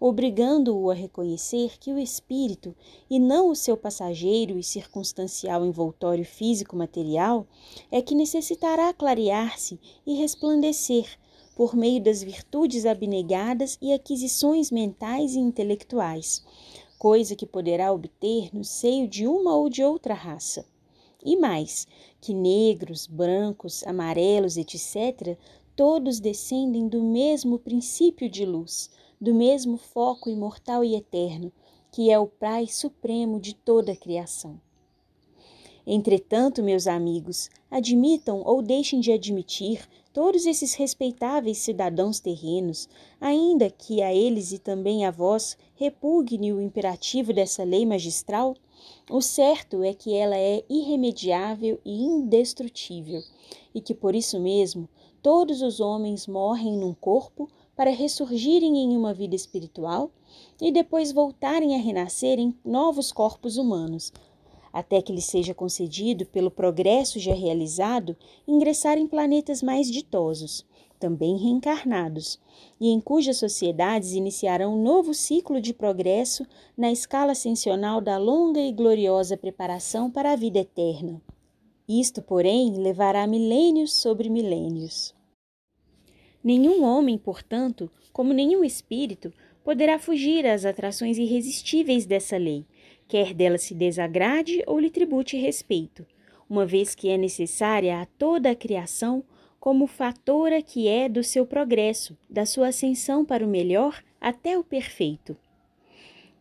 obrigando-o 0.06 0.92
a 0.92 0.94
reconhecer 0.94 1.80
que 1.80 1.94
o 1.94 1.98
espírito, 1.98 2.76
e 3.10 3.18
não 3.18 3.48
o 3.48 3.56
seu 3.56 3.78
passageiro 3.78 4.60
e 4.60 4.64
circunstancial 4.64 5.66
envoltório 5.66 6.26
físico-material, 6.26 7.48
é 7.90 8.02
que 8.02 8.14
necessitará 8.14 8.92
clarear-se 8.92 9.80
e 10.06 10.16
resplandecer 10.16 11.08
por 11.56 11.74
meio 11.74 12.04
das 12.04 12.22
virtudes 12.22 12.86
abnegadas 12.86 13.78
e 13.82 13.94
aquisições 13.94 14.72
mentais 14.72 15.36
e 15.36 15.40
intelectuais, 15.40 16.44
coisa 17.00 17.34
que 17.34 17.46
poderá 17.46 17.94
obter 17.94 18.50
no 18.54 18.66
seio 18.66 19.08
de 19.08 19.26
uma 19.26 19.56
ou 19.56 19.70
de 19.70 19.86
outra 19.86 20.14
raça. 20.14 20.66
E 21.24 21.38
mais, 21.38 21.88
que 22.20 22.34
negros, 22.34 23.08
brancos, 23.08 23.88
amarelos, 23.88 24.58
etc., 24.58 25.38
todos 25.78 26.20
descendem 26.20 26.90
do 26.90 27.02
mesmo 27.02 27.58
princípio 27.58 28.30
de 28.30 28.46
luz, 28.46 28.90
do 29.24 29.34
mesmo 29.34 29.78
foco 29.78 30.30
imortal 30.30 30.84
e 30.84 30.96
eterno, 30.96 31.50
que 31.90 32.12
é 32.12 32.20
o 32.20 32.28
Pai 32.28 32.68
Supremo 32.68 33.40
de 33.40 33.56
toda 33.56 33.94
a 33.94 33.96
criação. 33.96 34.60
Entretanto, 35.88 36.62
meus 36.62 36.88
amigos, 36.88 37.50
admitam 37.72 38.42
ou 38.46 38.62
deixem 38.62 39.00
de 39.00 39.14
admitir 39.14 39.88
todos 40.12 40.46
esses 40.46 40.74
respeitáveis 40.74 41.60
cidadãos 41.60 42.20
terrenos, 42.20 42.90
ainda 43.22 43.70
que 43.70 44.02
a 44.02 44.14
eles 44.14 44.52
e 44.52 44.60
também 44.60 45.06
a 45.06 45.12
vós 45.12 45.58
repugne 45.74 46.52
o 46.52 46.60
imperativo 46.60 47.32
dessa 47.32 47.64
lei 47.64 47.86
magistral, 47.86 48.54
o 49.10 49.22
certo 49.22 49.84
é 49.84 49.94
que 49.94 50.14
ela 50.14 50.36
é 50.36 50.66
irremediável 50.70 51.80
e 51.86 52.04
indestrutível, 52.04 53.24
e 53.74 53.80
que 53.80 53.96
por 53.96 54.16
isso 54.16 54.38
mesmo 54.38 54.90
todos 55.22 55.62
os 55.62 55.80
homens 55.80 56.28
morrem 56.28 56.78
num 56.78 56.94
corpo 56.94 57.48
para 57.76 57.92
ressurgirem 57.92 58.78
em 58.78 58.96
uma 58.96 59.14
vida 59.14 59.36
espiritual 59.36 60.12
e 60.62 60.72
depois 60.72 61.12
voltarem 61.12 61.76
a 61.76 61.82
renascer 61.82 62.40
em 62.40 62.56
novos 62.64 63.12
corpos 63.12 63.58
humanos, 63.58 64.12
até 64.72 65.02
que 65.02 65.14
lhes 65.14 65.26
seja 65.26 65.54
concedido, 65.54 66.26
pelo 66.26 66.50
progresso 66.50 67.20
já 67.20 67.34
realizado, 67.34 68.18
ingressar 68.48 68.98
em 68.98 69.08
planetas 69.08 69.62
mais 69.62 69.90
ditosos, 69.90 70.66
também 71.00 71.38
reencarnados, 71.38 72.40
e 72.80 72.90
em 72.90 73.00
cujas 73.00 73.38
sociedades 73.38 74.14
iniciarão 74.14 74.74
um 74.74 74.82
novo 74.82 75.14
ciclo 75.14 75.60
de 75.60 75.74
progresso 75.74 76.46
na 76.78 76.92
escala 76.92 77.34
ascensional 77.34 78.00
da 78.00 78.18
longa 78.18 78.62
e 78.62 78.72
gloriosa 78.72 79.38
preparação 79.38 80.10
para 80.10 80.32
a 80.32 80.36
vida 80.36 80.60
eterna. 80.60 81.22
Isto, 81.88 82.22
porém, 82.22 82.78
levará 82.78 83.28
milênios 83.28 83.94
sobre 83.94 84.30
milênios. 84.30 85.14
Nenhum 86.44 86.84
homem, 86.84 87.18
portanto, 87.18 87.90
como 88.12 88.34
nenhum 88.34 88.64
espírito, 88.64 89.34
poderá 89.64 89.98
fugir 89.98 90.46
às 90.46 90.66
atrações 90.66 91.18
irresistíveis 91.18 92.06
dessa 92.06 92.36
lei, 92.38 92.66
quer 93.08 93.34
dela 93.34 93.58
se 93.58 93.74
desagrade 93.74 94.62
ou 94.68 94.80
lhe 94.80 94.90
tribute 94.90 95.38
respeito, 95.38 96.06
uma 96.50 96.66
vez 96.66 96.94
que 96.94 97.10
é 97.10 97.18
necessária 97.18 98.02
a 98.02 98.06
toda 98.06 98.52
a 98.52 98.56
criação 98.56 99.24
como 99.60 99.88
fatora 99.88 100.62
que 100.62 100.90
é 100.90 101.08
do 101.08 101.24
seu 101.24 101.46
progresso, 101.46 102.18
da 102.30 102.46
sua 102.46 102.68
ascensão 102.68 103.24
para 103.24 103.46
o 103.46 103.50
melhor 103.50 104.04
até 104.20 104.58
o 104.58 104.64
perfeito. 104.64 105.38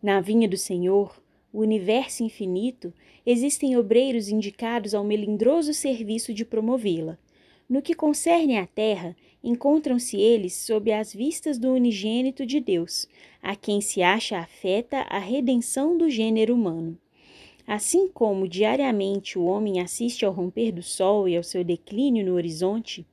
Na 0.01 0.19
vinha 0.19 0.49
do 0.49 0.57
Senhor, 0.57 1.23
o 1.53 1.61
universo 1.61 2.23
infinito, 2.23 2.93
existem 3.25 3.77
obreiros 3.77 4.27
indicados 4.27 4.93
ao 4.93 5.05
melindroso 5.05 5.73
serviço 5.73 6.33
de 6.33 6.43
promovê-la. 6.43 7.17
No 7.69 7.81
que 7.81 7.93
concerne 7.93 8.57
à 8.57 8.67
terra, 8.67 9.15
encontram-se 9.43 10.17
eles 10.17 10.53
sob 10.53 10.91
as 10.91 11.13
vistas 11.13 11.57
do 11.57 11.73
unigênito 11.73 12.45
de 12.45 12.59
Deus, 12.59 13.07
a 13.41 13.55
quem 13.55 13.81
se 13.81 14.01
acha 14.01 14.37
afeta 14.37 14.99
a 15.09 15.19
redenção 15.19 15.97
do 15.97 16.09
gênero 16.09 16.53
humano. 16.55 16.97
Assim 17.67 18.07
como 18.07 18.47
diariamente 18.47 19.37
o 19.37 19.45
homem 19.45 19.81
assiste 19.81 20.25
ao 20.25 20.33
romper 20.33 20.71
do 20.71 20.81
sol 20.81 21.27
e 21.27 21.35
ao 21.35 21.43
seu 21.43 21.63
declínio 21.63 22.25
no 22.25 22.35
horizonte, 22.35 23.05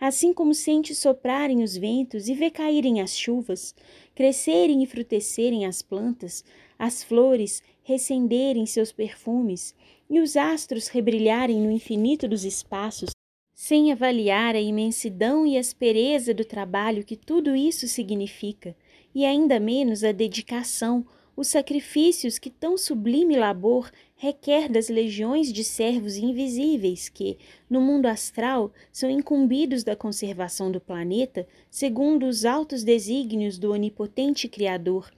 assim 0.00 0.32
como 0.32 0.54
sente 0.54 0.94
soprarem 0.94 1.62
os 1.62 1.76
ventos 1.76 2.28
e 2.28 2.34
vê 2.34 2.50
caírem 2.50 3.00
as 3.00 3.16
chuvas, 3.16 3.74
crescerem 4.14 4.82
e 4.82 4.86
frutecerem 4.86 5.66
as 5.66 5.82
plantas, 5.82 6.44
as 6.78 7.02
flores 7.02 7.62
recenderem 7.82 8.64
seus 8.64 8.90
perfumes 8.90 9.74
e 10.08 10.18
os 10.20 10.36
astros 10.36 10.88
rebrilharem 10.88 11.60
no 11.60 11.70
infinito 11.70 12.26
dos 12.26 12.44
espaços, 12.44 13.10
sem 13.62 13.92
avaliar 13.92 14.56
a 14.56 14.60
imensidão 14.60 15.46
e 15.46 15.58
aspereza 15.58 16.32
do 16.32 16.46
trabalho 16.46 17.04
que 17.04 17.14
tudo 17.14 17.54
isso 17.54 17.86
significa, 17.86 18.74
e 19.14 19.22
ainda 19.26 19.60
menos 19.60 20.02
a 20.02 20.12
dedicação, 20.12 21.04
os 21.36 21.48
sacrifícios 21.48 22.38
que 22.38 22.48
tão 22.48 22.78
sublime 22.78 23.36
labor 23.36 23.90
requer 24.16 24.66
das 24.66 24.88
legiões 24.88 25.52
de 25.52 25.62
servos 25.62 26.16
invisíveis 26.16 27.10
que, 27.10 27.36
no 27.68 27.82
mundo 27.82 28.06
astral, 28.06 28.72
são 28.90 29.10
incumbidos 29.10 29.84
da 29.84 29.94
conservação 29.94 30.72
do 30.72 30.80
planeta 30.80 31.46
segundo 31.68 32.24
os 32.24 32.46
altos 32.46 32.82
desígnios 32.82 33.58
do 33.58 33.72
onipotente 33.72 34.48
Criador, 34.48 35.10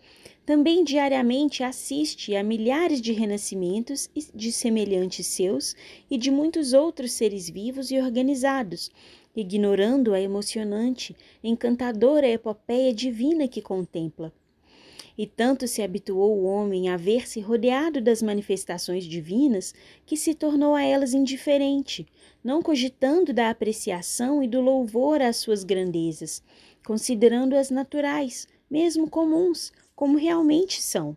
também 0.45 0.83
diariamente 0.83 1.63
assiste 1.63 2.35
a 2.35 2.43
milhares 2.43 3.01
de 3.01 3.13
renascimentos 3.13 4.11
de 4.35 4.51
semelhantes 4.51 5.27
seus 5.27 5.77
e 6.11 6.19
de 6.19 6.31
muitos 6.31 6.73
outros 6.73 7.13
seres 7.13 7.49
vivos 7.49 7.91
e 7.93 7.99
organizados, 7.99 8.91
ignorando 9.37 10.13
a 10.13 10.21
emocionante, 10.21 11.17
encantadora 11.43 12.29
epopeia 12.29 12.93
divina 12.93 13.47
que 13.47 13.63
contempla. 13.63 14.33
E 15.17 15.27
tanto 15.27 15.69
se 15.69 15.83
habituou 15.83 16.39
o 16.39 16.45
homem 16.45 16.89
a 16.89 16.97
ver-se 16.97 17.39
rodeado 17.39 18.01
das 18.01 18.23
manifestações 18.23 19.05
divinas 19.05 19.75
que 20.07 20.17
se 20.17 20.35
tornou 20.35 20.75
a 20.75 20.83
elas 20.83 21.13
indiferente, 21.13 22.07
não 22.43 22.63
cogitando 22.63 23.33
da 23.33 23.51
apreciação 23.51 24.43
e 24.43 24.49
do 24.49 24.61
louvor 24.61 25.21
às 25.21 25.37
suas 25.37 25.65
grandezas, 25.65 26.43
considerando-as 26.85 27.71
naturais, 27.71 28.49
mesmo 28.71 29.09
comuns, 29.09 29.71
como 30.03 30.19
realmente 30.19 30.83
são. 30.83 31.17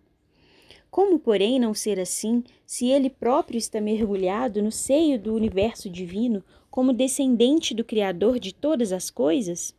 Como, 0.91 1.17
porém, 1.17 1.59
não 1.59 1.73
ser 1.73 1.99
assim, 1.99 2.43
se 2.67 2.85
ele 2.85 3.09
próprio 3.09 3.57
está 3.57 3.81
mergulhado 3.81 4.61
no 4.61 4.71
seio 4.71 5.19
do 5.19 5.33
universo 5.33 5.89
divino, 5.89 6.43
como 6.69 6.93
descendente 6.93 7.73
do 7.73 7.83
Criador 7.83 8.37
de 8.37 8.53
todas 8.53 8.91
as 8.91 9.09
coisas? 9.09 9.73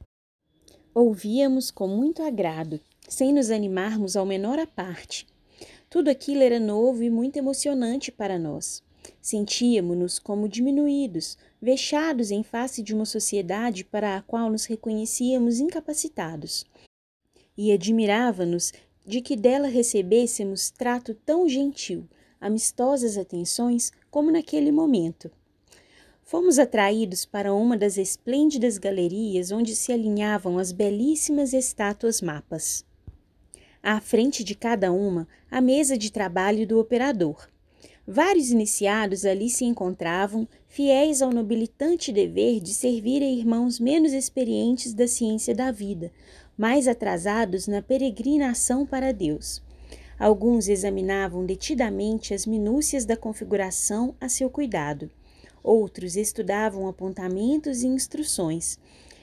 Ouvíamos 0.93 1.71
com 1.71 1.87
muito 1.87 2.21
agrado 2.21 2.81
sem 3.09 3.33
nos 3.33 3.53
animarmos 3.53 4.17
ao 4.17 4.27
menor 4.27 4.59
à 4.59 4.67
parte. 4.67 5.25
Tudo 5.89 6.09
aquilo 6.09 6.43
era 6.43 6.59
novo 6.59 7.05
e 7.05 7.09
muito 7.09 7.37
emocionante 7.37 8.11
para 8.11 8.37
nós. 8.37 8.83
Sentíamos-nos 9.23 10.19
como 10.19 10.49
diminuídos, 10.49 11.39
vexados 11.63 12.33
em 12.33 12.43
face 12.43 12.83
de 12.83 12.93
uma 12.93 13.05
sociedade 13.05 13.85
para 13.85 14.17
a 14.17 14.23
qual 14.23 14.51
nos 14.51 14.65
reconhecíamos 14.65 15.61
incapacitados. 15.61 16.67
E 17.59 17.73
admirava-nos 17.73 18.71
de 19.07 19.21
que 19.21 19.37
dela 19.37 19.69
recebêssemos 19.69 20.71
trato 20.71 21.15
tão 21.15 21.49
gentil, 21.49 22.09
amistosas 22.41 23.17
atenções 23.17 23.93
como 24.11 24.31
naquele 24.31 24.73
momento. 24.73 25.31
Fomos 26.25 26.59
atraídos 26.59 27.25
para 27.25 27.55
uma 27.55 27.77
das 27.77 27.97
esplêndidas 27.97 28.79
galerias 28.79 29.53
onde 29.53 29.77
se 29.77 29.93
alinhavam 29.93 30.59
as 30.59 30.73
belíssimas 30.73 31.53
estátuas 31.53 32.21
mapas 32.21 32.85
à 33.87 34.01
frente 34.01 34.43
de 34.43 34.57
cada 34.57 34.91
uma 34.91 35.29
a 35.49 35.61
mesa 35.61 35.97
de 35.97 36.11
trabalho 36.11 36.67
do 36.67 36.81
operador. 36.81 37.49
Vários 38.05 38.51
iniciados 38.51 39.25
ali 39.25 39.49
se 39.49 39.65
encontravam, 39.65 40.49
fiéis 40.67 41.23
ao 41.23 41.31
nobilitante 41.31 42.11
dever 42.11 42.59
de 42.59 42.75
servir 42.75 43.23
a 43.23 43.27
irmãos 43.27 43.79
menos 43.79 44.13
experientes 44.13 44.93
da 44.93 45.07
ciência 45.07 45.55
da 45.55 45.71
vida, 45.71 46.11
mais 46.57 46.89
atrasados 46.89 47.67
na 47.67 47.83
peregrinação 47.83 48.87
para 48.87 49.13
Deus. 49.13 49.63
Alguns 50.19 50.69
examinavam 50.69 51.45
detidamente 51.45 52.33
as 52.33 52.47
minúcias 52.47 53.05
da 53.05 53.17
configuração 53.17 54.15
a 54.21 54.29
seu 54.29 54.49
cuidado. 54.49 55.11
Outros 55.63 56.17
estudavam 56.17 56.89
apontamentos 56.89 57.83
e 57.83 57.87
instruções 57.87 58.79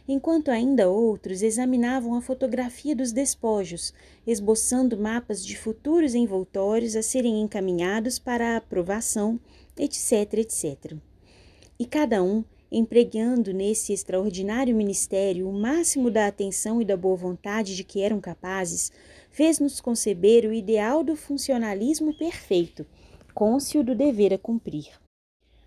enquanto 0.07 0.51
ainda 0.51 0.89
outros 0.89 1.41
examinavam 1.41 2.15
a 2.15 2.21
fotografia 2.21 2.95
dos 2.95 3.11
despojos, 3.11 3.93
esboçando 4.27 4.97
mapas 4.97 5.45
de 5.45 5.57
futuros 5.57 6.13
envoltórios 6.13 6.95
a 6.95 7.01
serem 7.01 7.41
encaminhados 7.41 8.19
para 8.19 8.53
a 8.53 8.57
aprovação, 8.57 9.39
etc, 9.77 10.33
etc. 10.33 10.95
E 11.79 11.85
cada 11.85 12.21
um, 12.21 12.43
empregando 12.73 13.53
nesse 13.53 13.93
extraordinário 13.93 14.75
ministério 14.75 15.47
o 15.47 15.53
máximo 15.53 16.09
da 16.09 16.27
atenção 16.27 16.81
e 16.81 16.85
da 16.85 16.97
boa 16.97 17.15
vontade 17.15 17.75
de 17.75 17.83
que 17.83 18.01
eram 18.01 18.19
capazes, 18.19 18.91
fez-nos 19.29 19.79
conceber 19.79 20.45
o 20.45 20.53
ideal 20.53 21.03
do 21.03 21.15
funcionalismo 21.15 22.17
perfeito, 22.17 22.85
cônscio 23.33 23.83
do 23.83 23.93
dever 23.93 24.33
a 24.33 24.37
cumprir. 24.37 24.87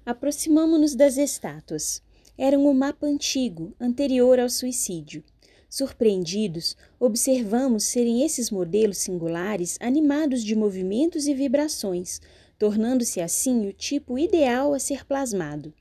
Aproximamo-nos 0.05 0.95
das 0.95 1.17
estátuas 1.17 2.03
eram 2.39 2.67
o 2.67 2.75
mapa 2.75 3.07
antigo, 3.07 3.73
anterior 3.81 4.39
ao 4.39 4.51
suicídio. 4.51 5.25
Surpreendidos, 5.69 6.77
observamos 7.01 7.85
serem 7.85 8.23
esses 8.23 8.51
modelos 8.51 8.99
singulares 8.99 9.79
animados 9.81 10.45
de 10.45 10.55
movimentos 10.55 11.27
e 11.27 11.35
vibrações, 11.35 12.21
tornando-se 12.59 13.21
assim 13.21 13.67
o 13.67 13.73
tipo 13.73 14.19
ideal 14.19 14.75
a 14.75 14.79
ser 14.79 15.05
plasmado. 15.07 15.73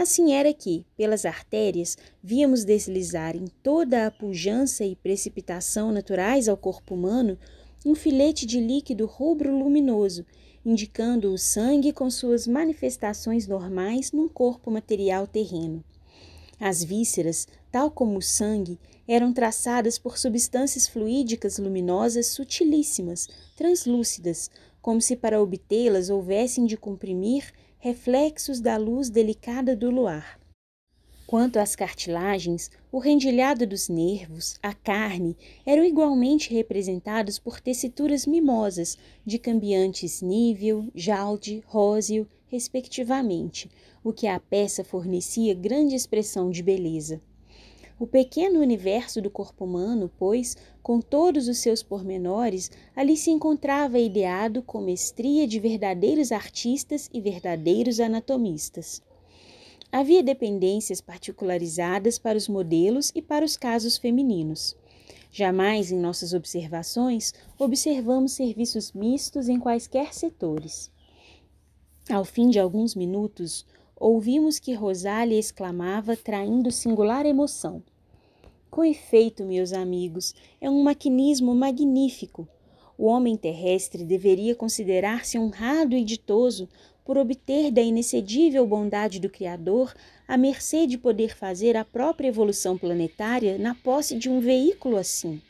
Assim 0.00 0.32
era 0.32 0.54
que, 0.54 0.86
pelas 0.96 1.26
artérias, 1.26 1.98
víamos 2.22 2.64
deslizar 2.64 3.36
em 3.36 3.44
toda 3.62 4.06
a 4.06 4.10
pujança 4.10 4.82
e 4.82 4.96
precipitação 4.96 5.92
naturais 5.92 6.48
ao 6.48 6.56
corpo 6.56 6.94
humano 6.94 7.36
um 7.84 7.94
filete 7.94 8.46
de 8.46 8.58
líquido 8.58 9.04
rubro 9.04 9.54
luminoso, 9.54 10.24
indicando 10.64 11.30
o 11.30 11.36
sangue 11.36 11.92
com 11.92 12.10
suas 12.10 12.46
manifestações 12.46 13.46
normais 13.46 14.10
num 14.10 14.26
corpo 14.26 14.70
material 14.70 15.26
terreno. 15.26 15.84
As 16.58 16.82
vísceras, 16.82 17.46
tal 17.70 17.90
como 17.90 18.16
o 18.16 18.22
sangue, 18.22 18.78
eram 19.06 19.34
traçadas 19.34 19.98
por 19.98 20.16
substâncias 20.16 20.88
fluídicas 20.88 21.58
luminosas 21.58 22.28
sutilíssimas, 22.28 23.28
translúcidas, 23.54 24.50
como 24.80 24.98
se 24.98 25.14
para 25.14 25.42
obtê-las 25.42 26.08
houvessem 26.08 26.64
de 26.64 26.78
comprimir 26.78 27.52
reflexos 27.82 28.60
da 28.60 28.76
luz 28.76 29.08
delicada 29.08 29.74
do 29.74 29.90
luar. 29.90 30.38
Quanto 31.26 31.58
às 31.58 31.74
cartilagens, 31.74 32.70
o 32.92 32.98
rendilhado 32.98 33.66
dos 33.66 33.88
nervos, 33.88 34.58
a 34.62 34.74
carne, 34.74 35.34
eram 35.64 35.82
igualmente 35.82 36.52
representados 36.52 37.38
por 37.38 37.58
tessituras 37.58 38.26
mimosas, 38.26 38.98
de 39.24 39.38
cambiantes 39.38 40.20
nível, 40.20 40.88
jalde, 40.94 41.64
róseo, 41.66 42.28
respectivamente, 42.48 43.70
o 44.04 44.12
que 44.12 44.26
à 44.26 44.38
peça 44.38 44.84
fornecia 44.84 45.54
grande 45.54 45.94
expressão 45.94 46.50
de 46.50 46.62
beleza. 46.62 47.18
O 48.00 48.06
pequeno 48.06 48.60
universo 48.60 49.20
do 49.20 49.28
corpo 49.28 49.66
humano, 49.66 50.10
pois, 50.18 50.56
com 50.82 51.02
todos 51.02 51.48
os 51.48 51.58
seus 51.58 51.82
pormenores, 51.82 52.70
ali 52.96 53.14
se 53.14 53.30
encontrava 53.30 53.98
ideado 53.98 54.62
com 54.62 54.80
mestria 54.80 55.46
de 55.46 55.60
verdadeiros 55.60 56.32
artistas 56.32 57.10
e 57.12 57.20
verdadeiros 57.20 58.00
anatomistas. 58.00 59.02
Havia 59.92 60.22
dependências 60.22 61.02
particularizadas 61.02 62.18
para 62.18 62.38
os 62.38 62.48
modelos 62.48 63.12
e 63.14 63.20
para 63.20 63.44
os 63.44 63.54
casos 63.54 63.98
femininos. 63.98 64.74
Jamais 65.30 65.92
em 65.92 65.98
nossas 65.98 66.32
observações 66.32 67.34
observamos 67.58 68.32
serviços 68.32 68.92
mistos 68.92 69.46
em 69.46 69.60
quaisquer 69.60 70.14
setores. 70.14 70.90
Ao 72.08 72.24
fim 72.24 72.48
de 72.48 72.58
alguns 72.58 72.94
minutos, 72.94 73.66
ouvimos 73.94 74.58
que 74.58 74.72
Rosália 74.72 75.38
exclamava, 75.38 76.16
traindo 76.16 76.70
singular 76.70 77.26
emoção. 77.26 77.82
Com 78.70 78.84
efeito, 78.84 79.42
meus 79.42 79.72
amigos, 79.72 80.32
é 80.60 80.70
um 80.70 80.80
maquinismo 80.84 81.52
magnífico. 81.56 82.46
O 82.96 83.06
homem 83.06 83.36
terrestre 83.36 84.04
deveria 84.04 84.54
considerar-se 84.54 85.36
honrado 85.36 85.96
e 85.96 86.04
ditoso 86.04 86.68
por 87.04 87.18
obter 87.18 87.72
da 87.72 87.82
inexcedível 87.82 88.64
bondade 88.64 89.18
do 89.18 89.28
Criador 89.28 89.92
a 90.28 90.36
mercê 90.36 90.86
de 90.86 90.96
poder 90.96 91.34
fazer 91.34 91.76
a 91.76 91.84
própria 91.84 92.28
evolução 92.28 92.78
planetária 92.78 93.58
na 93.58 93.74
posse 93.74 94.16
de 94.16 94.30
um 94.30 94.38
veículo 94.38 94.96
assim. 94.96 95.42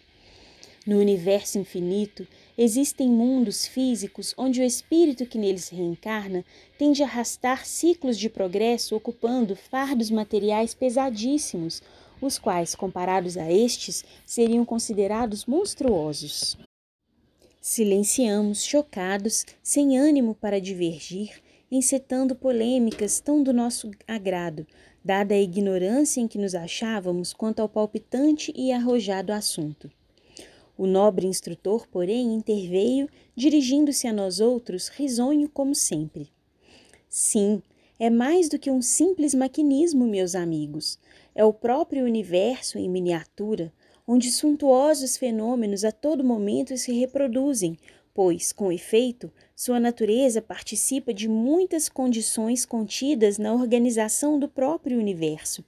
No 0.87 0.99
universo 0.99 1.59
infinito, 1.59 2.27
existem 2.57 3.07
mundos 3.07 3.67
físicos 3.67 4.33
onde 4.39 4.63
o 4.63 4.65
espírito 4.65 5.27
que 5.27 5.37
neles 5.37 5.69
reencarna 5.69 6.43
tende 6.79 7.03
a 7.03 7.07
arrastar 7.07 7.67
ciclos 7.67 8.19
de 8.19 8.31
progresso 8.31 8.97
ocupando 8.97 9.55
fardos 9.55 10.11
materiais 10.11 10.73
pesadíssimos, 10.73 11.83
os 12.21 12.39
quais, 12.39 12.75
comparados 12.75 13.37
a 13.37 13.51
estes, 13.51 14.05
seriam 14.27 14.65
considerados 14.65 15.47
monstruosos. 15.47 16.57
Silenciamos, 17.61 18.65
chocados, 18.65 19.45
sem 19.63 19.99
ânimo 19.99 20.35
para 20.35 20.61
divergir, 20.61 21.43
encetando 21.71 22.35
polêmicas 22.35 23.21
tão 23.21 23.43
do 23.43 23.53
nosso 23.53 23.91
agrado, 24.07 24.67
dada 25.05 25.35
a 25.35 25.41
ignorância 25.41 26.21
em 26.21 26.27
que 26.27 26.39
nos 26.39 26.55
achávamos 26.55 27.33
quanto 27.33 27.61
ao 27.61 27.69
palpitante 27.69 28.53
e 28.57 28.73
arrojado 28.73 29.33
assunto. 29.33 29.91
O 30.77 30.87
nobre 30.87 31.27
instrutor, 31.27 31.87
porém, 31.87 32.35
interveio, 32.35 33.09
dirigindo-se 33.37 34.07
a 34.07 34.13
nós 34.13 34.41
outros, 34.41 34.89
risonho 34.89 35.49
como 35.49 35.75
sempre. 35.75 36.31
Sim, 37.09 37.63
é 37.99 38.09
mais 38.09 38.49
do 38.49 38.59
que 38.59 38.71
um 38.71 38.81
simples 38.81 39.35
maquinismo, 39.35 40.07
meus 40.07 40.35
amigos. 40.35 40.99
É 41.41 41.45
o 41.47 41.55
próprio 41.55 42.05
universo 42.05 42.77
em 42.77 42.87
miniatura, 42.87 43.73
onde 44.07 44.31
suntuosos 44.31 45.17
fenômenos 45.17 45.87
a 45.87 45.91
todo 45.91 46.23
momento 46.23 46.77
se 46.77 46.93
reproduzem, 46.93 47.79
pois, 48.13 48.53
com 48.53 48.71
efeito, 48.71 49.33
sua 49.57 49.81
natureza 49.81 50.43
participa 50.43 51.15
de 51.15 51.31
muitas 51.31 51.89
condições 51.89 52.67
contidas 52.67 53.39
na 53.39 53.55
organização 53.55 54.39
do 54.39 54.51
próprio 54.51 54.99
universo. 54.99 55.65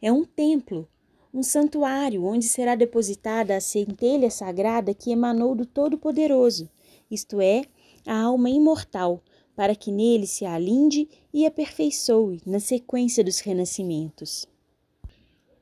É 0.00 0.10
um 0.10 0.24
templo, 0.24 0.88
um 1.30 1.42
santuário 1.42 2.24
onde 2.24 2.46
será 2.46 2.74
depositada 2.74 3.54
a 3.54 3.60
centelha 3.60 4.30
sagrada 4.30 4.94
que 4.94 5.10
emanou 5.10 5.54
do 5.54 5.66
Todo-Poderoso, 5.66 6.70
isto 7.10 7.38
é, 7.42 7.64
a 8.06 8.18
alma 8.18 8.48
imortal, 8.48 9.22
para 9.54 9.74
que 9.74 9.92
nele 9.92 10.26
se 10.26 10.46
alinde 10.46 11.06
e 11.34 11.44
aperfeiçoe 11.44 12.40
na 12.46 12.60
sequência 12.60 13.22
dos 13.22 13.40
renascimentos. 13.40 14.48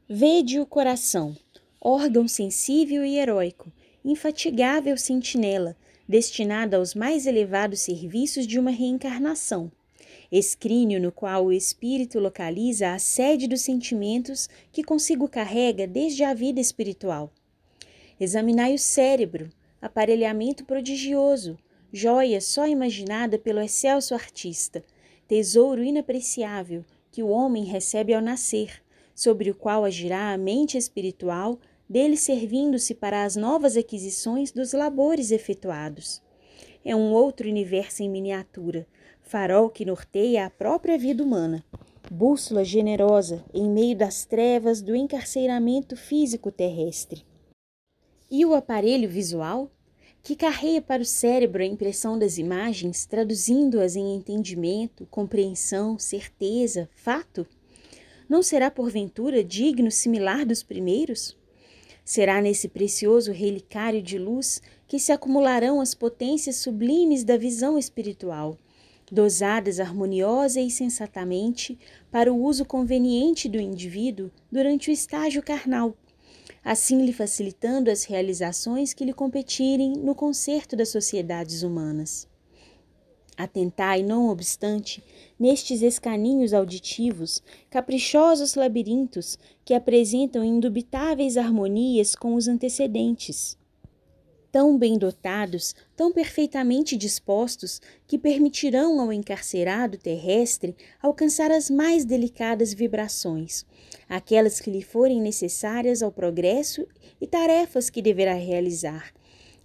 Vede 0.07 0.61
o 0.61 0.67
coração, 0.67 1.35
órgão 1.81 2.29
sensível 2.29 3.03
e 3.07 3.19
heróico, 3.19 3.73
infatigável 4.05 4.99
sentinela, 4.99 5.75
destinada 6.07 6.77
aos 6.77 6.95
mais 6.95 7.27
elevados 7.27 7.81
serviços 7.81 8.47
de 8.47 8.59
uma 8.59 8.71
reencarnação. 8.71 9.73
Escrínio 10.31 11.01
no 11.01 11.11
qual 11.11 11.47
o 11.47 11.53
espírito 11.53 12.19
localiza 12.19 12.93
a 12.93 12.99
sede 12.99 13.49
dos 13.49 13.63
sentimentos 13.63 14.47
que 14.71 14.85
consigo 14.85 15.27
carrega 15.27 15.87
desde 15.87 16.23
a 16.23 16.35
vida 16.35 16.61
espiritual. 16.61 17.33
Examinai 18.21 18.75
o 18.75 18.79
cérebro, 18.79 19.49
aparelhamento 19.81 20.67
prodigioso, 20.67 21.57
joia 21.91 22.43
só 22.43 22.67
imaginada 22.69 23.39
pelo 23.39 23.63
excelso 23.63 24.13
artista, 24.13 24.85
tesouro 25.27 25.83
inapreciável 25.83 26.85
que 27.11 27.23
o 27.23 27.29
homem 27.29 27.65
recebe 27.65 28.13
ao 28.13 28.21
nascer, 28.21 28.84
sobre 29.15 29.51
o 29.51 29.55
qual 29.55 29.85
agirá 29.85 30.33
a 30.33 30.39
mente 30.39 30.77
espiritual, 30.77 31.59
dele 31.89 32.17
servindo-se 32.17 32.95
para 32.95 33.25
as 33.25 33.37
novas 33.37 33.77
aquisições 33.77 34.51
dos 34.51 34.73
labores 34.73 35.31
efetuados. 35.31 36.23
É 36.85 36.95
um 36.95 37.13
outro 37.13 37.49
universo 37.49 38.03
em 38.03 38.11
miniatura, 38.11 38.87
farol 39.23 39.71
que 39.71 39.85
norteia 39.85 40.47
a 40.47 40.51
própria 40.51 40.99
vida 40.99 41.23
humana, 41.23 41.65
bússola 42.11 42.65
generosa 42.65 43.45
em 43.53 43.69
meio 43.69 43.97
das 43.97 44.25
trevas 44.25 44.83
do 44.83 44.95
encarceiramento 44.95 45.97
físico 45.97 46.51
terrestre. 46.51 47.25
E 48.31 48.45
o 48.45 48.55
aparelho 48.55 49.09
visual? 49.09 49.71
Que 50.23 50.35
carreia 50.35 50.81
para 50.81 51.03
o 51.03 51.05
cérebro 51.05 51.63
a 51.63 51.67
impressão 51.67 52.19
das 52.19 52.39
imagens, 52.39 53.05
traduzindo-as 53.05 53.95
em 53.95 54.15
entendimento, 54.15 55.07
compreensão, 55.11 55.99
certeza, 55.99 56.89
fato? 56.95 57.47
Não 58.29 58.43
será 58.43 58.71
porventura 58.71 59.45
digno 59.45 59.91
similar 59.91 60.45
dos 60.45 60.63
primeiros? 60.63 61.37
Será 62.05 62.41
nesse 62.41 62.69
precioso 62.69 63.33
relicário 63.33 64.03
de 64.03 64.19
luz 64.19 64.61
que 64.87 64.99
se 64.99 65.13
acumularão 65.13 65.81
as 65.81 65.95
potências 65.95 66.57
sublimes 66.57 67.25
da 67.25 67.37
visão 67.37 67.79
espiritual, 67.79 68.59
dosadas 69.11 69.81
harmoniosa 69.81 70.61
e 70.61 70.71
sensatamente 70.71 71.79
para 72.11 72.33
o 72.33 72.43
uso 72.43 72.65
conveniente 72.65 73.49
do 73.49 73.61
indivíduo 73.61 74.31
durante 74.51 74.91
o 74.91 74.93
estágio 74.93 75.43
carnal 75.43 75.97
assim 76.65 77.05
lhe 77.05 77.13
facilitando 77.13 77.91
as 77.91 78.05
realizações 78.05 78.95
que 78.95 79.05
lhe 79.05 79.13
competirem 79.13 79.93
no 79.93 80.15
concerto 80.15 80.75
das 80.75 80.89
sociedades 80.89 81.63
humanas. 81.63 82.27
Atentai, 83.37 84.03
não 84.03 84.29
obstante, 84.29 85.03
nestes 85.39 85.83
escaninhos 85.83 86.53
auditivos, 86.53 87.43
caprichosos 87.69 88.55
labirintos 88.55 89.39
que 89.65 89.75
apresentam 89.75 90.45
indubitáveis 90.45 91.37
harmonias 91.37 92.15
com 92.15 92.35
os 92.35 92.47
antecedentes 92.47 93.59
tão 94.55 94.79
bem 94.79 94.97
dotados, 94.97 95.75
tão 95.97 96.13
perfeitamente 96.13 96.97
dispostos, 96.97 97.81
que 98.07 98.17
permitirão 98.17 99.01
ao 99.01 99.13
encarcerado 99.13 99.99
terrestre 99.99 100.77
alcançar 101.03 101.51
as 101.51 101.69
mais 101.69 102.05
delicadas 102.05 102.73
vibrações, 102.73 103.67
aquelas 104.09 104.61
que 104.61 104.71
lhe 104.71 104.81
forem 104.81 105.21
necessárias 105.21 106.05
ao 106.05 106.13
progresso 106.13 106.87
e 107.21 107.27
tarefas 107.27 107.91
que 107.91 108.01
deverá 108.01 108.35
realizar, 108.35 109.13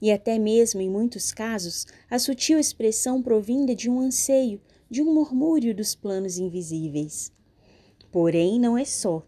e 0.01 0.11
até 0.11 0.39
mesmo, 0.39 0.81
em 0.81 0.89
muitos 0.89 1.31
casos, 1.31 1.85
a 2.09 2.17
sutil 2.17 2.59
expressão 2.59 3.21
provinda 3.21 3.75
de 3.75 3.89
um 3.89 3.99
anseio, 3.99 4.61
de 4.89 5.01
um 5.01 5.13
murmúrio 5.13 5.75
dos 5.75 5.93
planos 5.95 6.37
invisíveis. 6.37 7.31
Porém, 8.11 8.59
não 8.59 8.77
é 8.77 8.85
só. 8.85 9.25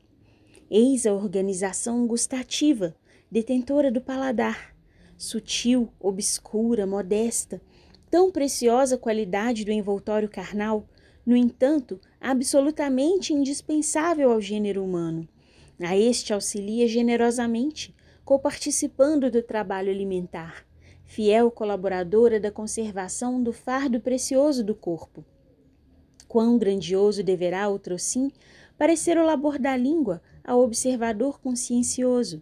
Eis 0.69 1.05
a 1.05 1.13
organização 1.13 2.07
gustativa, 2.07 2.95
detentora 3.29 3.91
do 3.91 4.01
paladar, 4.01 4.75
sutil, 5.17 5.89
obscura, 5.99 6.87
modesta, 6.87 7.61
tão 8.09 8.31
preciosa 8.31 8.97
qualidade 8.97 9.63
do 9.63 9.71
envoltório 9.71 10.27
carnal, 10.27 10.87
no 11.25 11.35
entanto, 11.35 11.99
absolutamente 12.19 13.33
indispensável 13.33 14.31
ao 14.31 14.41
gênero 14.41 14.83
humano. 14.83 15.27
A 15.79 15.97
este 15.97 16.33
auxilia 16.33 16.87
generosamente, 16.87 17.95
coparticipando 18.31 19.29
do 19.29 19.43
trabalho 19.43 19.91
alimentar, 19.91 20.65
fiel 21.03 21.51
colaboradora 21.51 22.39
da 22.39 22.49
conservação 22.49 23.43
do 23.43 23.51
fardo 23.51 23.99
precioso 23.99 24.63
do 24.63 24.73
corpo. 24.73 25.25
Quão 26.29 26.57
grandioso 26.57 27.23
deverá, 27.23 27.67
outrossim, 27.67 28.31
parecer 28.77 29.17
o 29.17 29.25
labor 29.25 29.59
da 29.59 29.75
língua 29.75 30.21
ao 30.45 30.61
observador 30.61 31.41
consciencioso 31.41 32.41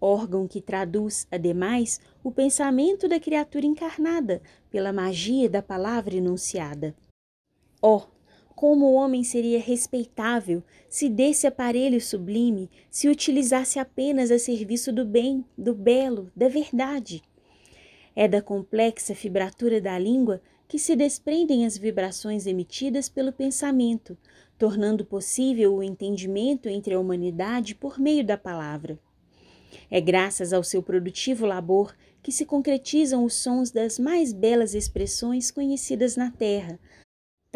órgão 0.00 0.48
que 0.48 0.60
traduz, 0.60 1.24
ademais, 1.30 2.00
o 2.24 2.32
pensamento 2.32 3.06
da 3.06 3.20
criatura 3.20 3.64
encarnada 3.64 4.42
pela 4.72 4.92
magia 4.92 5.48
da 5.48 5.62
palavra 5.62 6.16
enunciada. 6.16 6.96
Oh, 7.80 8.02
como 8.56 8.86
o 8.86 8.94
homem 8.94 9.22
seria 9.22 9.60
respeitável 9.60 10.64
se 10.88 11.10
desse 11.10 11.46
aparelho 11.46 12.00
sublime 12.00 12.70
se 12.90 13.06
utilizasse 13.06 13.78
apenas 13.78 14.30
a 14.30 14.38
serviço 14.38 14.90
do 14.90 15.04
bem, 15.04 15.44
do 15.58 15.74
belo, 15.74 16.32
da 16.34 16.48
verdade. 16.48 17.22
É 18.16 18.26
da 18.26 18.40
complexa 18.40 19.14
fibratura 19.14 19.78
da 19.78 19.98
língua 19.98 20.40
que 20.66 20.78
se 20.78 20.96
desprendem 20.96 21.66
as 21.66 21.76
vibrações 21.76 22.46
emitidas 22.46 23.10
pelo 23.10 23.30
pensamento, 23.30 24.16
tornando 24.58 25.04
possível 25.04 25.74
o 25.74 25.82
entendimento 25.82 26.66
entre 26.66 26.94
a 26.94 26.98
humanidade 26.98 27.74
por 27.74 28.00
meio 28.00 28.24
da 28.24 28.38
palavra. 28.38 28.98
É 29.90 30.00
graças 30.00 30.54
ao 30.54 30.64
seu 30.64 30.82
produtivo 30.82 31.44
labor 31.44 31.94
que 32.22 32.32
se 32.32 32.46
concretizam 32.46 33.22
os 33.22 33.34
sons 33.34 33.70
das 33.70 33.98
mais 33.98 34.32
belas 34.32 34.74
expressões 34.74 35.50
conhecidas 35.50 36.16
na 36.16 36.30
terra, 36.30 36.80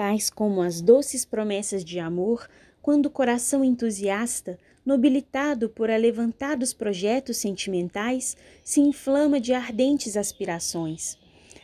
tais 0.01 0.31
como 0.31 0.63
as 0.63 0.81
doces 0.81 1.27
promessas 1.27 1.85
de 1.85 1.99
amor, 1.99 2.49
quando 2.81 3.05
o 3.05 3.11
coração 3.11 3.63
entusiasta, 3.63 4.59
nobilitado 4.83 5.69
por 5.69 5.91
alevantados 5.91 6.73
projetos 6.73 7.37
sentimentais, 7.37 8.35
se 8.65 8.81
inflama 8.81 9.39
de 9.39 9.53
ardentes 9.53 10.17
aspirações. 10.17 11.19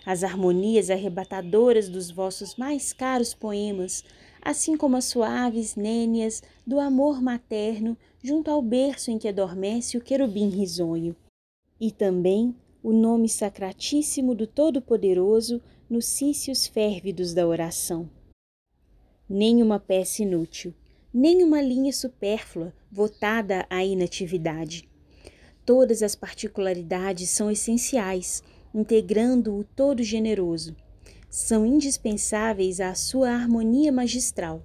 As 0.04 0.22
harmonias 0.22 0.90
arrebatadoras 0.90 1.88
dos 1.88 2.10
vossos 2.10 2.56
mais 2.56 2.92
caros 2.92 3.32
poemas, 3.32 4.04
assim 4.42 4.76
como 4.76 4.98
as 4.98 5.06
suaves 5.06 5.74
nênias 5.74 6.42
do 6.66 6.78
amor 6.78 7.22
materno 7.22 7.96
junto 8.22 8.50
ao 8.50 8.60
berço 8.60 9.10
em 9.10 9.16
que 9.18 9.28
adormece 9.28 9.96
o 9.96 10.02
querubim 10.02 10.50
risonho. 10.50 11.16
E 11.80 11.90
também 11.90 12.54
o 12.82 12.92
nome 12.92 13.30
sacratíssimo 13.30 14.34
do 14.34 14.46
Todo-Poderoso 14.46 15.62
nos 15.88 16.04
cícios 16.04 16.66
férvidos 16.66 17.32
da 17.32 17.46
oração. 17.46 18.10
Nem 19.28 19.62
uma 19.62 19.78
peça 19.78 20.22
inútil, 20.22 20.74
nem 21.12 21.42
uma 21.42 21.60
linha 21.60 21.92
supérflua 21.92 22.72
votada 22.90 23.66
à 23.68 23.84
inatividade. 23.84 24.88
Todas 25.64 26.02
as 26.02 26.14
particularidades 26.14 27.30
são 27.30 27.50
essenciais, 27.50 28.42
integrando 28.74 29.56
o 29.56 29.64
todo 29.64 30.02
generoso 30.02 30.76
são 31.36 31.66
indispensáveis 31.66 32.80
à 32.80 32.94
sua 32.94 33.30
harmonia 33.30 33.92
magistral. 33.92 34.62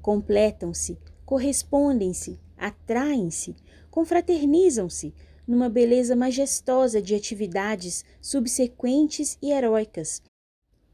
Completam-se, 0.00 0.96
correspondem-se, 1.24 2.38
atraem-se, 2.56 3.56
confraternizam-se 3.90 5.12
numa 5.46 5.68
beleza 5.68 6.14
majestosa 6.14 7.02
de 7.02 7.16
atividades 7.16 8.04
subsequentes 8.20 9.36
e 9.42 9.50
heróicas, 9.50 10.22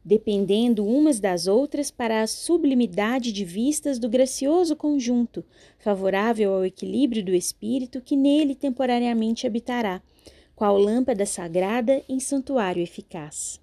dependendo 0.09 0.87
umas 0.87 1.21
das 1.21 1.47
outras 1.47 1.91
para 1.91 2.23
a 2.23 2.27
sublimidade 2.27 3.31
de 3.31 3.45
vistas 3.45 3.99
do 3.99 4.09
gracioso 4.09 4.75
conjunto, 4.75 5.45
favorável 5.79 6.55
ao 6.55 6.65
equilíbrio 6.65 7.23
do 7.23 7.35
espírito 7.35 8.01
que 8.01 8.17
nele 8.17 8.55
temporariamente 8.55 9.47
habitará, 9.47 10.01
qual 10.57 10.79
lâmpada 10.79 11.27
sagrada 11.27 12.03
em 12.09 12.19
santuário 12.19 12.83
eficaz. 12.83 13.61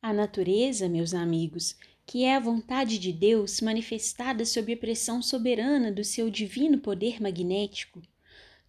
A 0.00 0.12
natureza, 0.12 0.88
meus 0.88 1.14
amigos, 1.14 1.74
que 2.06 2.22
é 2.22 2.36
a 2.36 2.40
vontade 2.40 2.96
de 2.96 3.12
Deus 3.12 3.60
manifestada 3.60 4.44
sob 4.44 4.72
a 4.72 4.76
pressão 4.76 5.20
soberana 5.20 5.90
do 5.90 6.04
seu 6.04 6.30
divino 6.30 6.78
poder 6.78 7.20
magnético, 7.20 8.00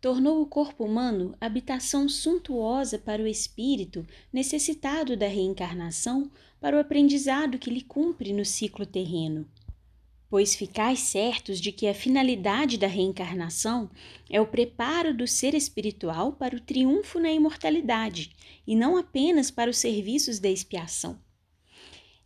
tornou 0.01 0.41
o 0.41 0.47
corpo 0.47 0.84
humano 0.84 1.36
habitação 1.39 2.09
suntuosa 2.09 2.97
para 2.97 3.22
o 3.22 3.28
espírito 3.28 4.03
necessitado 4.34 5.16
da 5.16 5.28
reencarnação 5.28 6.32
para 6.64 6.78
o 6.78 6.80
aprendizado 6.80 7.59
que 7.59 7.70
lhe 7.70 7.82
cumpre 7.82 8.32
no 8.32 8.45
ciclo 8.45 8.86
terreno. 8.86 9.45
Pois 10.30 10.55
ficais 10.55 10.99
certos 10.99 11.59
de 11.59 11.74
que 11.74 11.88
a 11.88 11.93
finalidade 11.93 12.78
da 12.78 12.88
reencarnação 12.88 13.91
é 14.30 14.39
o 14.39 14.47
preparo 14.47 15.14
do 15.14 15.28
ser 15.28 15.53
espiritual 15.53 16.32
para 16.32 16.55
o 16.55 16.61
triunfo 16.61 17.20
na 17.20 17.30
imortalidade, 17.30 18.32
e 18.66 18.78
não 18.78 18.95
apenas 18.95 19.51
para 19.51 19.70
os 19.70 19.76
serviços 19.76 20.39
da 20.39 20.49
expiação. 20.49 21.20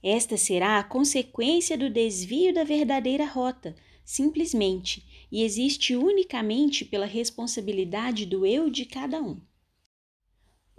Esta 0.03 0.38
será 0.38 0.77
a 0.77 0.83
consequência 0.83 1.75
do 1.75 1.89
desvio 1.89 2.53
da 2.53 2.63
verdadeira 2.63 3.25
rota, 3.25 3.75
simplesmente, 4.05 5.03
e 5.31 5.41
existe 5.41 5.95
unicamente 5.95 6.85
pela 6.85 7.07
responsabilidade 7.07 8.23
do 8.27 8.45
eu 8.45 8.69
de 8.69 8.85
cada 8.85 9.19
um. 9.19 9.41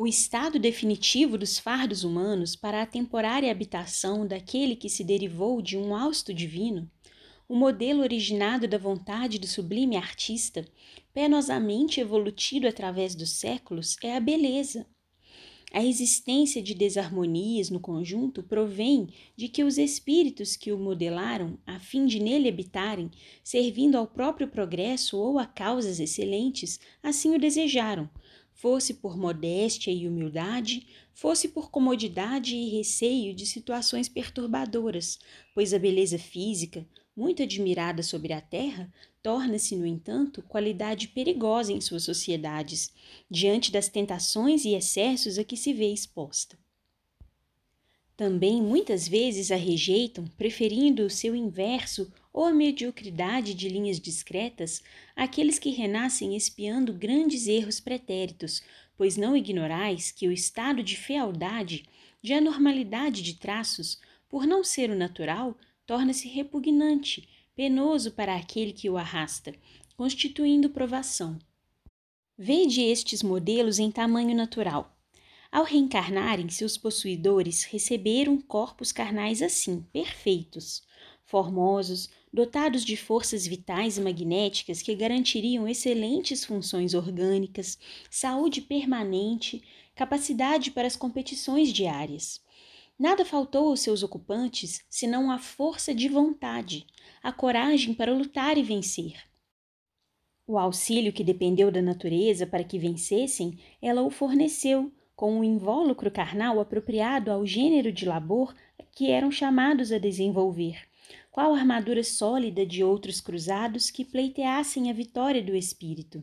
O 0.00 0.06
estado 0.06 0.60
definitivo 0.60 1.36
dos 1.36 1.58
fardos 1.58 2.04
humanos 2.04 2.54
para 2.54 2.80
a 2.80 2.86
temporária 2.86 3.50
habitação 3.50 4.24
daquele 4.24 4.76
que 4.76 4.88
se 4.88 5.02
derivou 5.02 5.60
de 5.60 5.76
um 5.76 5.92
hausto 5.92 6.32
divino, 6.32 6.88
o 7.48 7.56
modelo 7.56 8.02
originado 8.02 8.68
da 8.68 8.78
vontade 8.78 9.40
do 9.40 9.48
sublime 9.48 9.96
artista, 9.96 10.64
penosamente 11.12 12.00
evolutido 12.00 12.68
através 12.68 13.16
dos 13.16 13.30
séculos, 13.30 13.96
é 14.00 14.16
a 14.16 14.20
beleza. 14.20 14.86
A 15.72 15.84
existência 15.84 16.62
de 16.62 16.74
desarmonias 16.74 17.68
no 17.68 17.80
conjunto 17.80 18.40
provém 18.40 19.08
de 19.36 19.48
que 19.48 19.64
os 19.64 19.78
espíritos 19.78 20.56
que 20.56 20.70
o 20.70 20.78
modelaram, 20.78 21.58
a 21.66 21.80
fim 21.80 22.06
de 22.06 22.20
nele 22.20 22.48
habitarem, 22.48 23.10
servindo 23.42 23.96
ao 23.98 24.06
próprio 24.06 24.46
progresso 24.46 25.18
ou 25.18 25.40
a 25.40 25.44
causas 25.44 25.98
excelentes, 25.98 26.78
assim 27.02 27.34
o 27.34 27.38
desejaram, 27.38 28.08
fosse 28.58 28.94
por 28.94 29.16
modéstia 29.16 29.92
e 29.92 30.08
humildade, 30.08 30.84
fosse 31.14 31.46
por 31.46 31.70
comodidade 31.70 32.56
e 32.56 32.68
receio 32.70 33.32
de 33.32 33.46
situações 33.46 34.08
perturbadoras, 34.08 35.20
pois 35.54 35.72
a 35.72 35.78
beleza 35.78 36.18
física, 36.18 36.84
muito 37.16 37.40
admirada 37.40 38.02
sobre 38.02 38.32
a 38.32 38.40
terra, 38.40 38.92
torna-se, 39.22 39.76
no 39.76 39.86
entanto, 39.86 40.42
qualidade 40.42 41.06
perigosa 41.06 41.72
em 41.72 41.80
suas 41.80 42.02
sociedades, 42.02 42.92
diante 43.30 43.70
das 43.70 43.88
tentações 43.88 44.64
e 44.64 44.74
excessos 44.74 45.38
a 45.38 45.44
que 45.44 45.56
se 45.56 45.72
vê 45.72 45.92
exposta. 45.92 46.58
Também 48.16 48.60
muitas 48.60 49.06
vezes 49.06 49.52
a 49.52 49.56
rejeitam, 49.56 50.26
preferindo 50.36 51.04
o 51.04 51.10
seu 51.10 51.36
inverso 51.36 52.12
ou 52.32 52.44
a 52.44 52.52
mediocridade 52.52 53.54
de 53.54 53.68
linhas 53.68 53.98
discretas 53.98 54.82
àqueles 55.16 55.58
que 55.58 55.70
renascem 55.70 56.36
espiando 56.36 56.92
grandes 56.92 57.46
erros 57.46 57.80
pretéritos, 57.80 58.62
pois 58.96 59.16
não 59.16 59.36
ignorais 59.36 60.10
que 60.10 60.28
o 60.28 60.32
estado 60.32 60.82
de 60.82 60.96
fealdade, 60.96 61.84
de 62.22 62.32
anormalidade 62.32 63.22
de 63.22 63.34
traços, 63.34 63.98
por 64.28 64.46
não 64.46 64.62
ser 64.62 64.90
o 64.90 64.96
natural, 64.96 65.56
torna-se 65.86 66.28
repugnante, 66.28 67.28
penoso 67.54 68.12
para 68.12 68.36
aquele 68.36 68.72
que 68.72 68.90
o 68.90 68.98
arrasta, 68.98 69.54
constituindo 69.96 70.70
provação. 70.70 71.38
Vede 72.36 72.82
estes 72.82 73.22
modelos 73.22 73.78
em 73.78 73.90
tamanho 73.90 74.36
natural. 74.36 74.96
Ao 75.50 75.64
reencarnarem, 75.64 76.48
seus 76.50 76.76
possuidores 76.76 77.64
receberam 77.64 78.38
corpos 78.40 78.92
carnais 78.92 79.42
assim, 79.42 79.80
perfeitos, 79.92 80.82
formosos, 81.24 82.10
dotados 82.32 82.84
de 82.84 82.96
forças 82.96 83.46
vitais 83.46 83.96
e 83.96 84.00
magnéticas 84.00 84.82
que 84.82 84.94
garantiriam 84.94 85.66
excelentes 85.66 86.44
funções 86.44 86.94
orgânicas, 86.94 87.78
saúde 88.10 88.60
permanente, 88.60 89.62
capacidade 89.94 90.70
para 90.70 90.86
as 90.86 90.96
competições 90.96 91.72
diárias. 91.72 92.40
Nada 92.98 93.24
faltou 93.24 93.68
aos 93.68 93.80
seus 93.80 94.02
ocupantes 94.02 94.84
senão 94.88 95.30
a 95.30 95.38
força 95.38 95.94
de 95.94 96.08
vontade, 96.08 96.86
a 97.22 97.32
coragem 97.32 97.94
para 97.94 98.14
lutar 98.14 98.58
e 98.58 98.62
vencer. 98.62 99.14
O 100.46 100.58
auxílio 100.58 101.12
que 101.12 101.22
dependeu 101.22 101.70
da 101.70 101.82
natureza 101.82 102.46
para 102.46 102.64
que 102.64 102.78
vencessem, 102.78 103.58
ela 103.82 104.02
o 104.02 104.10
forneceu, 104.10 104.90
com 105.14 105.38
um 105.38 105.44
invólucro 105.44 106.10
carnal 106.10 106.60
apropriado 106.60 107.30
ao 107.30 107.44
gênero 107.44 107.92
de 107.92 108.06
labor 108.06 108.54
que 108.92 109.10
eram 109.10 109.30
chamados 109.30 109.92
a 109.92 109.98
desenvolver 109.98 110.87
qual 111.38 111.54
armadura 111.54 112.02
sólida 112.02 112.66
de 112.66 112.82
outros 112.82 113.20
cruzados 113.20 113.92
que 113.92 114.04
pleiteassem 114.04 114.90
a 114.90 114.92
vitória 114.92 115.40
do 115.40 115.54
espírito. 115.54 116.20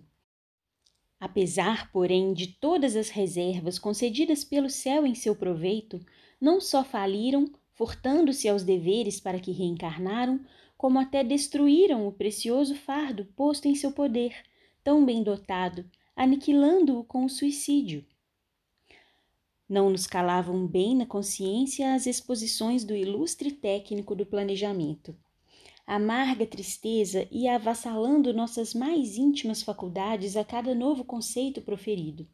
Apesar, 1.17 1.89
porém, 1.89 2.33
de 2.33 2.47
todas 2.47 2.97
as 2.97 3.07
reservas 3.07 3.79
concedidas 3.79 4.43
pelo 4.43 4.69
céu 4.69 5.07
em 5.07 5.15
seu 5.15 5.33
proveito, 5.33 6.05
não 6.37 6.59
só 6.59 6.83
faliram, 6.83 7.49
furtando-se 7.71 8.49
aos 8.49 8.61
deveres 8.61 9.17
para 9.17 9.39
que 9.39 9.53
reencarnaram, 9.53 10.41
como 10.77 10.99
até 10.99 11.23
destruíram 11.23 12.05
o 12.05 12.11
precioso 12.11 12.75
fardo 12.75 13.23
posto 13.37 13.69
em 13.69 13.73
seu 13.73 13.93
poder, 13.93 14.35
tão 14.83 15.05
bem 15.05 15.23
dotado, 15.23 15.89
aniquilando-o 16.13 17.05
com 17.05 17.23
o 17.23 17.29
suicídio. 17.29 18.05
Não 19.67 19.89
nos 19.89 20.05
calavam 20.05 20.67
bem 20.67 20.95
na 20.95 21.07
consciência 21.07 21.95
as 21.95 22.05
exposições 22.05 22.83
do 22.83 22.95
ilustre 22.95 23.51
técnico 23.51 24.15
do 24.15 24.23
planejamento. 24.23 25.15
Amarga 25.87 26.45
tristeza 26.45 27.27
ia 27.31 27.55
avassalando 27.55 28.31
nossas 28.31 28.75
mais 28.75 29.17
íntimas 29.17 29.63
faculdades 29.63 30.37
a 30.37 30.43
cada 30.43 30.75
novo 30.75 31.03
conceito 31.03 31.61
proferido. 31.61 32.27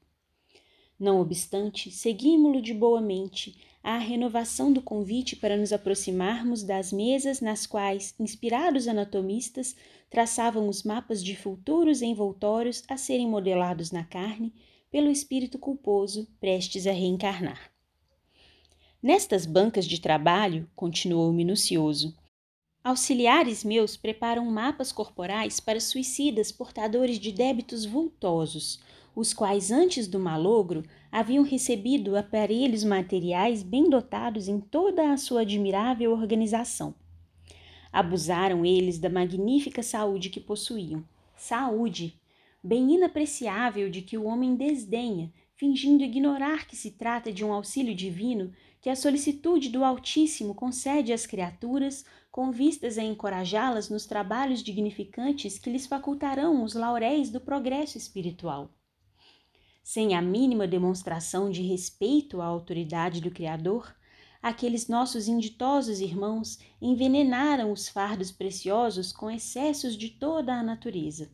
Não 0.99 1.21
obstante, 1.21 1.89
seguímo-lo 1.89 2.61
de 2.61 2.73
boa 2.73 3.01
mente 3.01 3.57
à 3.81 3.97
renovação 3.97 4.71
do 4.71 4.81
convite 4.81 5.35
para 5.37 5.55
nos 5.55 5.71
aproximarmos 5.71 6.63
das 6.63 6.91
mesas 6.91 7.39
nas 7.39 7.65
quais, 7.65 8.13
inspirados 8.19 8.89
anatomistas, 8.89 9.75
traçavam 10.09 10.67
os 10.67 10.83
mapas 10.83 11.23
de 11.23 11.35
futuros 11.35 12.01
envoltórios 12.01 12.83
a 12.89 12.97
serem 12.97 13.27
modelados 13.27 13.89
na 13.89 14.03
carne 14.03 14.53
pelo 14.91 15.09
espírito 15.09 15.57
culposo 15.57 16.27
prestes 16.39 16.85
a 16.85 16.91
reencarnar. 16.91 17.71
Nestas 19.01 19.45
bancas 19.45 19.85
de 19.85 19.99
trabalho, 19.99 20.69
continuou 20.75 21.29
o 21.29 21.33
minucioso, 21.33 22.15
auxiliares 22.83 23.63
meus 23.63 23.95
preparam 23.95 24.45
mapas 24.51 24.91
corporais 24.91 25.59
para 25.59 25.79
suicidas 25.79 26.51
portadores 26.51 27.17
de 27.17 27.31
débitos 27.31 27.85
vultosos, 27.85 28.79
os 29.15 29.33
quais 29.33 29.71
antes 29.71 30.07
do 30.07 30.19
malogro 30.19 30.83
haviam 31.11 31.43
recebido 31.43 32.15
aparelhos 32.15 32.83
materiais 32.83 33.63
bem 33.63 33.89
dotados 33.89 34.47
em 34.47 34.59
toda 34.59 35.11
a 35.11 35.17
sua 35.17 35.41
admirável 35.41 36.11
organização. 36.11 36.93
Abusaram 37.91 38.65
eles 38.65 38.99
da 38.99 39.09
magnífica 39.09 39.83
saúde 39.83 40.29
que 40.29 40.39
possuíam. 40.39 41.03
Saúde, 41.35 42.20
bem 42.63 42.93
inapreciável 42.93 43.89
de 43.89 44.01
que 44.01 44.17
o 44.17 44.25
homem 44.25 44.55
desdenha, 44.55 45.33
fingindo 45.55 46.03
ignorar 46.03 46.67
que 46.67 46.75
se 46.75 46.91
trata 46.91 47.31
de 47.31 47.43
um 47.43 47.51
auxílio 47.51 47.95
divino 47.95 48.53
que 48.79 48.89
a 48.89 48.95
solicitude 48.95 49.69
do 49.69 49.83
Altíssimo 49.83 50.53
concede 50.53 51.11
às 51.13 51.25
criaturas 51.25 52.05
com 52.31 52.51
vistas 52.51 52.97
a 52.97 53.03
encorajá-las 53.03 53.89
nos 53.89 54.05
trabalhos 54.05 54.63
dignificantes 54.63 55.57
que 55.57 55.69
lhes 55.69 55.85
facultarão 55.85 56.63
os 56.63 56.73
lauréis 56.73 57.29
do 57.29 57.39
progresso 57.39 57.97
espiritual. 57.97 58.71
Sem 59.83 60.15
a 60.15 60.21
mínima 60.21 60.67
demonstração 60.67 61.49
de 61.49 61.63
respeito 61.63 62.41
à 62.41 62.45
autoridade 62.45 63.21
do 63.21 63.31
Criador, 63.31 63.95
aqueles 64.41 64.87
nossos 64.87 65.27
inditosos 65.27 65.99
irmãos 65.99 66.59
envenenaram 66.81 67.71
os 67.71 67.87
fardos 67.87 68.31
preciosos 68.31 69.11
com 69.11 69.29
excessos 69.29 69.97
de 69.97 70.09
toda 70.09 70.53
a 70.53 70.63
natureza 70.63 71.29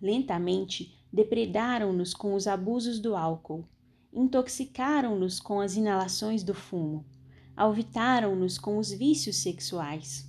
Lentamente, 0.00 0.98
depredaram-nos 1.12 2.14
com 2.14 2.34
os 2.34 2.46
abusos 2.46 2.98
do 3.00 3.14
álcool, 3.14 3.68
intoxicaram-nos 4.12 5.38
com 5.38 5.60
as 5.60 5.76
inalações 5.76 6.42
do 6.42 6.54
fumo, 6.54 7.04
alvitaram-nos 7.56 8.58
com 8.58 8.78
os 8.78 8.90
vícios 8.90 9.36
sexuais, 9.36 10.28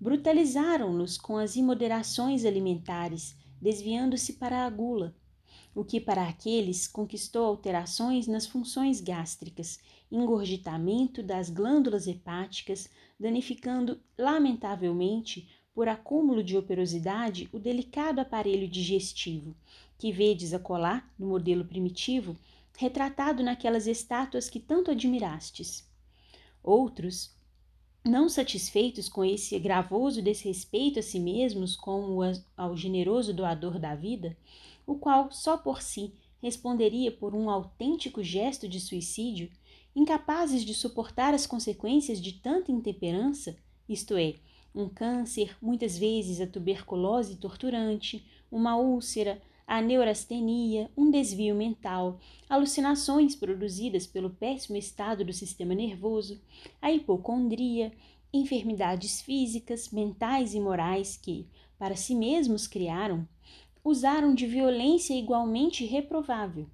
brutalizaram-nos 0.00 1.18
com 1.18 1.36
as 1.36 1.54
imoderações 1.56 2.44
alimentares, 2.44 3.36
desviando-se 3.60 4.34
para 4.34 4.64
a 4.64 4.70
gula, 4.70 5.14
o 5.74 5.84
que 5.84 6.00
para 6.00 6.26
aqueles 6.26 6.88
conquistou 6.88 7.44
alterações 7.44 8.26
nas 8.26 8.46
funções 8.46 9.00
gástricas, 9.00 9.78
engorgitamento 10.10 11.22
das 11.22 11.48
glândulas 11.50 12.06
hepáticas, 12.06 12.88
danificando 13.18 14.00
lamentavelmente 14.18 15.48
por 15.80 15.88
acúmulo 15.88 16.44
de 16.44 16.58
operosidade, 16.58 17.48
o 17.54 17.58
delicado 17.58 18.18
aparelho 18.18 18.68
digestivo, 18.68 19.56
que 19.96 20.12
vedes 20.12 20.52
acolá 20.52 21.08
no 21.18 21.26
modelo 21.26 21.64
primitivo, 21.64 22.36
retratado 22.76 23.42
naquelas 23.42 23.86
estátuas 23.86 24.50
que 24.50 24.60
tanto 24.60 24.90
admirastes. 24.90 25.88
Outros, 26.62 27.34
não 28.04 28.28
satisfeitos 28.28 29.08
com 29.08 29.24
esse 29.24 29.58
gravoso 29.58 30.20
desrespeito 30.20 30.98
a 30.98 31.02
si 31.02 31.18
mesmos 31.18 31.76
como 31.76 32.20
ao 32.54 32.76
generoso 32.76 33.32
doador 33.32 33.78
da 33.78 33.94
vida, 33.94 34.36
o 34.86 34.96
qual 34.96 35.32
só 35.32 35.56
por 35.56 35.80
si 35.80 36.12
responderia 36.42 37.10
por 37.10 37.34
um 37.34 37.48
autêntico 37.48 38.22
gesto 38.22 38.68
de 38.68 38.78
suicídio, 38.80 39.50
incapazes 39.96 40.62
de 40.62 40.74
suportar 40.74 41.32
as 41.32 41.46
consequências 41.46 42.20
de 42.20 42.34
tanta 42.34 42.70
intemperança, 42.70 43.56
isto 43.88 44.14
é, 44.18 44.34
um 44.74 44.88
câncer, 44.88 45.56
muitas 45.60 45.98
vezes 45.98 46.40
a 46.40 46.46
tuberculose 46.46 47.36
torturante, 47.36 48.24
uma 48.50 48.76
úlcera, 48.76 49.40
a 49.66 49.80
neurastenia, 49.80 50.90
um 50.96 51.10
desvio 51.10 51.54
mental, 51.54 52.18
alucinações 52.48 53.36
produzidas 53.36 54.06
pelo 54.06 54.30
péssimo 54.30 54.76
estado 54.76 55.24
do 55.24 55.32
sistema 55.32 55.74
nervoso, 55.74 56.40
a 56.82 56.90
hipocondria, 56.90 57.92
enfermidades 58.32 59.20
físicas, 59.20 59.90
mentais 59.90 60.54
e 60.54 60.60
morais 60.60 61.16
que, 61.16 61.48
para 61.78 61.94
si 61.94 62.14
mesmos 62.14 62.66
criaram, 62.66 63.28
usaram 63.84 64.34
de 64.34 64.46
violência 64.46 65.14
igualmente 65.14 65.84
reprovável. 65.84 66.68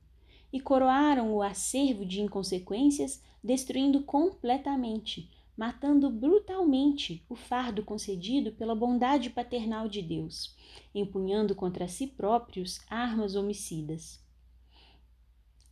e 0.52 0.60
coroaram 0.60 1.34
o 1.34 1.42
acervo 1.42 2.06
de 2.06 2.22
inconsequências, 2.22 3.22
destruindo 3.42 4.02
completamente, 4.02 5.28
matando 5.56 6.10
brutalmente 6.10 7.24
o 7.28 7.34
fardo 7.34 7.82
concedido 7.82 8.52
pela 8.52 8.74
bondade 8.74 9.30
paternal 9.30 9.88
de 9.88 10.02
Deus, 10.02 10.54
empunhando 10.94 11.54
contra 11.54 11.88
si 11.88 12.06
próprios 12.06 12.80
armas 12.90 13.34
homicidas. 13.34 14.22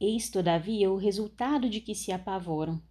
Eis, 0.00 0.30
todavia, 0.30 0.90
o 0.90 0.96
resultado 0.96 1.68
de 1.68 1.80
que 1.80 1.94
se 1.94 2.10
apavoram. 2.10 2.82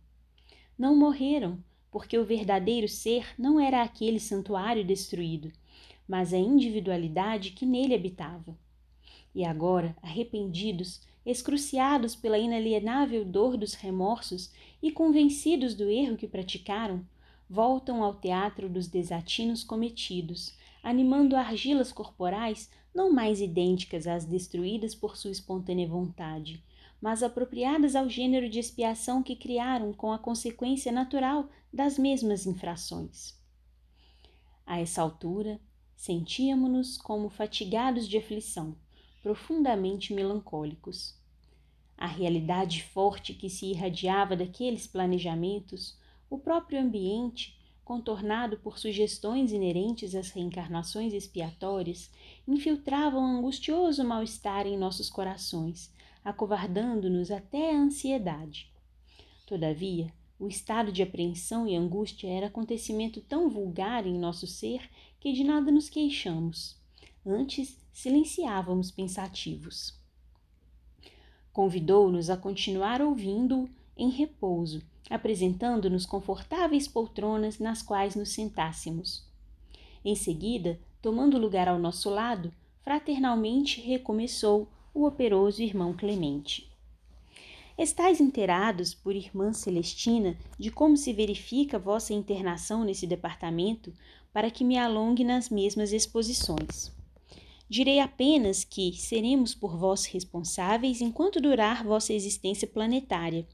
Não 0.77 0.95
morreram, 0.95 1.63
porque 1.91 2.17
o 2.17 2.25
verdadeiro 2.25 2.87
ser 2.87 3.33
não 3.37 3.59
era 3.59 3.81
aquele 3.81 4.19
santuário 4.19 4.85
destruído, 4.85 5.51
mas 6.07 6.33
a 6.33 6.37
individualidade 6.37 7.51
que 7.51 7.65
nele 7.65 7.95
habitava. 7.95 8.57
E 9.33 9.43
agora, 9.43 9.95
arrependidos, 10.01 11.01
excruciados 11.25 12.15
pela 12.15 12.37
inalienável 12.37 13.23
dor 13.23 13.55
dos 13.57 13.73
remorsos 13.73 14.51
e 14.81 14.91
convencidos 14.91 15.73
do 15.73 15.89
erro 15.89 16.17
que 16.17 16.27
praticaram, 16.27 17.05
voltam 17.49 18.03
ao 18.03 18.15
teatro 18.15 18.67
dos 18.67 18.87
desatinos 18.87 19.63
cometidos, 19.63 20.57
animando 20.81 21.35
argilas 21.35 21.91
corporais 21.91 22.69
não 22.93 23.11
mais 23.11 23.41
idênticas 23.41 24.05
às 24.05 24.25
destruídas 24.25 24.93
por 24.93 25.17
sua 25.17 25.31
espontânea 25.31 25.87
vontade, 25.87 26.63
mas 27.01 27.23
apropriadas 27.23 27.95
ao 27.95 28.07
gênero 28.07 28.47
de 28.47 28.59
expiação 28.59 29.23
que 29.23 29.35
criaram 29.35 29.91
com 29.93 30.11
a 30.11 30.19
consequência 30.19 30.91
natural 30.91 31.49
das 31.71 31.97
mesmas 31.97 32.45
infrações. 32.45 33.37
A 34.65 34.79
essa 34.79 35.01
altura, 35.01 35.59
sentíamos-nos 35.95 36.97
como 36.97 37.29
fatigados 37.29 38.07
de 38.07 38.17
aflição, 38.17 38.75
profundamente 39.23 40.13
melancólicos. 40.13 41.17
A 41.97 42.05
realidade 42.05 42.83
forte 42.83 43.33
que 43.33 43.49
se 43.49 43.67
irradiava 43.67 44.35
daqueles 44.35 44.85
planejamentos, 44.85 45.97
o 46.29 46.37
próprio 46.37 46.81
ambiente, 46.81 47.57
contornado 47.85 48.57
por 48.57 48.77
sugestões 48.77 49.53
inerentes 49.53 50.13
às 50.13 50.29
reencarnações 50.29 51.13
expiatórias, 51.13 52.11
infiltrava 52.45 53.17
um 53.17 53.37
angustioso 53.37 54.03
mal-estar 54.03 54.67
em 54.67 54.77
nossos 54.77 55.09
corações, 55.09 55.89
acovardando-nos 56.23 57.31
até 57.31 57.71
a 57.71 57.79
ansiedade. 57.79 58.69
Todavia, 59.45 60.13
o 60.37 60.47
estado 60.47 60.91
de 60.91 61.01
apreensão 61.01 61.65
e 61.65 61.75
angústia 61.75 62.27
era 62.27 62.47
acontecimento 62.47 63.21
tão 63.21 63.49
vulgar 63.49 64.05
em 64.05 64.19
nosso 64.19 64.47
ser 64.47 64.89
que 65.17 65.31
de 65.31 65.45
nada 65.45 65.71
nos 65.71 65.89
queixamos. 65.89 66.82
Antes, 67.25 67.77
silenciávamos 67.93 68.91
pensativos. 68.91 69.97
Convidou-nos 71.53 72.29
a 72.29 72.35
continuar 72.35 73.01
ouvindo 73.01 73.69
em 73.95 74.09
repouso, 74.09 74.81
apresentando-nos 75.09 76.05
confortáveis 76.05 76.87
poltronas 76.87 77.59
nas 77.59 77.81
quais 77.81 78.15
nos 78.15 78.29
sentássemos. 78.29 79.25
Em 80.03 80.15
seguida, 80.15 80.77
tomando 81.01 81.37
lugar 81.37 81.69
ao 81.69 81.79
nosso 81.79 82.09
lado, 82.09 82.51
fraternalmente 82.81 83.79
recomeçou 83.79 84.67
o 84.93 85.05
operoso 85.05 85.61
irmão 85.61 85.93
Clemente. 85.93 86.69
Estais 87.77 88.19
inteirados, 88.19 88.93
por 88.93 89.15
irmã 89.15 89.53
Celestina, 89.53 90.37
de 90.59 90.69
como 90.69 90.97
se 90.97 91.13
verifica 91.13 91.79
vossa 91.79 92.13
internação 92.13 92.83
nesse 92.83 93.07
departamento, 93.07 93.93
para 94.33 94.51
que 94.51 94.63
me 94.63 94.77
alongue 94.77 95.23
nas 95.23 95.49
mesmas 95.49 95.93
exposições. 95.93 96.91
Direi 97.73 97.99
apenas 97.99 98.63
que 98.63 98.93
seremos 98.93 99.55
por 99.55 99.75
vós 99.75 100.05
responsáveis 100.05 101.01
enquanto 101.01 101.41
durar 101.41 101.83
vossa 101.83 102.13
existência 102.13 102.67
planetária, 102.67 103.47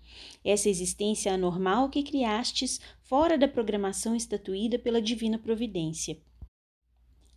essa 0.44 0.68
existência 0.68 1.34
anormal 1.34 1.90
que 1.90 2.04
criastes 2.04 2.82
fora 3.02 3.38
da 3.38 3.48
programação 3.48 4.14
estatuída 4.14 4.78
pela 4.78 5.02
divina 5.02 5.40
providência. 5.40 6.22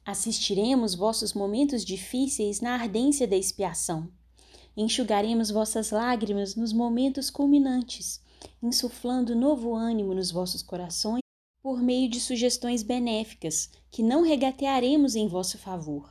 Assistiremos 0.05 0.97
vossos 0.97 1.35
momentos 1.35 1.85
difíceis 1.85 2.61
na 2.61 2.75
ardência 2.75 3.29
da 3.29 3.37
expiação. 3.37 4.11
Enxugaremos 4.77 5.53
vossas 5.53 5.93
lágrimas 5.93 6.57
nos 6.57 6.73
momentos 6.73 7.31
culminantes, 7.31 8.21
insuflando 8.61 9.37
novo 9.37 9.73
ânimo 9.73 10.15
nos 10.15 10.33
vossos 10.33 10.63
corações 10.63 11.23
por 11.63 11.81
meio 11.81 12.11
de 12.11 12.19
sugestões 12.19 12.83
benéficas 12.83 13.71
que 13.89 14.03
não 14.03 14.23
regatearemos 14.23 15.15
em 15.15 15.29
vosso 15.29 15.57
favor 15.59 16.11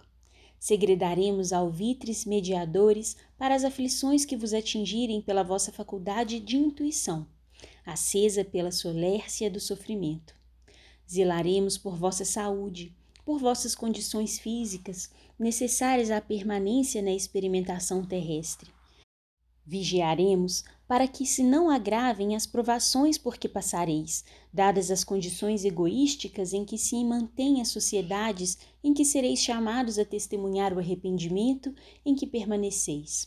segredaremos 0.62 1.51
alvitres 1.51 2.24
mediadores 2.24 3.18
para 3.36 3.55
as 3.55 3.64
aflições 3.64 4.24
que 4.24 4.38
vos 4.38 4.53
atingirem 4.53 5.20
pela 5.20 5.41
vossa 5.41 5.72
faculdade 5.72 6.39
de 6.39 6.55
intuição, 6.55 7.26
acesa 7.84 8.45
pela 8.45 8.72
solércia 8.72 9.49
do 9.49 9.59
sofrimento. 9.59 10.36
Zelaremos 11.09 11.80
por 11.80 11.95
vossa 11.95 12.24
saúde, 12.24 12.95
por 13.26 13.39
vossas 13.39 13.74
condições 13.74 14.38
físicas 14.38 15.09
necessárias 15.38 16.12
à 16.12 16.22
permanência 16.22 17.01
na 17.01 17.12
experimentação 17.12 18.05
terrestre. 18.05 18.70
Vigiaremos 19.66 20.64
para 20.92 21.08
que 21.08 21.26
se 21.26 21.42
não 21.42 21.70
agravem 21.70 22.36
as 22.36 22.46
provações 22.46 23.18
por 23.18 23.38
que 23.38 23.48
passareis, 23.48 24.26
dadas 24.54 24.92
as 24.92 25.06
condições 25.06 25.64
egoísticas 25.64 26.52
em 26.52 26.66
que 26.66 26.78
se 26.78 27.02
mantêm 27.06 27.62
as 27.62 27.70
sociedades 27.70 28.58
em 28.84 28.94
que 28.94 29.06
sereis 29.06 29.39
chamados 29.39 29.98
a 29.98 30.04
testemunhar 30.04 30.74
o 30.74 30.80
arrependimento 30.80 31.74
em 32.06 32.14
que 32.14 32.28
permaneceis, 32.28 33.26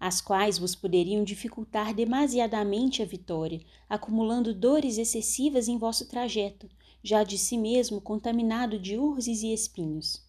as 0.00 0.22
quais 0.22 0.56
vos 0.56 0.74
poderiam 0.74 1.22
dificultar 1.22 1.94
demasiadamente 1.94 3.02
a 3.02 3.04
vitória, 3.04 3.60
acumulando 3.86 4.54
dores 4.54 4.96
excessivas 4.96 5.68
em 5.68 5.76
vosso 5.76 6.08
trajeto, 6.08 6.70
já 7.02 7.22
de 7.22 7.36
si 7.36 7.58
mesmo 7.58 8.00
contaminado 8.00 8.78
de 8.78 8.96
urzes 8.96 9.42
e 9.42 9.52
espinhos. 9.52 10.24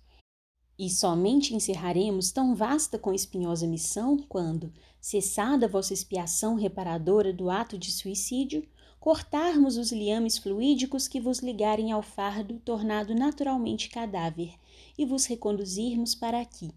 E 0.78 0.90
somente 0.90 1.56
encerraremos 1.56 2.34
tão 2.34 2.54
vasta 2.54 3.00
com 3.00 3.14
espinhosa 3.14 3.66
missão 3.66 4.18
quando, 4.28 4.74
cessada 5.06 5.68
vossa 5.68 5.94
expiação 5.94 6.56
reparadora 6.56 7.32
do 7.32 7.48
ato 7.52 7.78
de 7.78 7.92
suicídio, 7.92 8.68
cortarmos 9.00 9.78
os 9.78 9.92
liames 9.92 10.40
fluídicos 10.40 11.08
que 11.08 11.22
vos 11.22 11.42
ligarem 11.42 11.92
ao 11.92 12.02
fardo 12.02 12.60
tornado 12.66 13.14
naturalmente 13.14 13.88
cadáver 13.88 14.56
e 14.98 15.06
vos 15.06 15.28
reconduzirmos 15.28 16.16
para 16.16 16.42
aqui, 16.42 16.72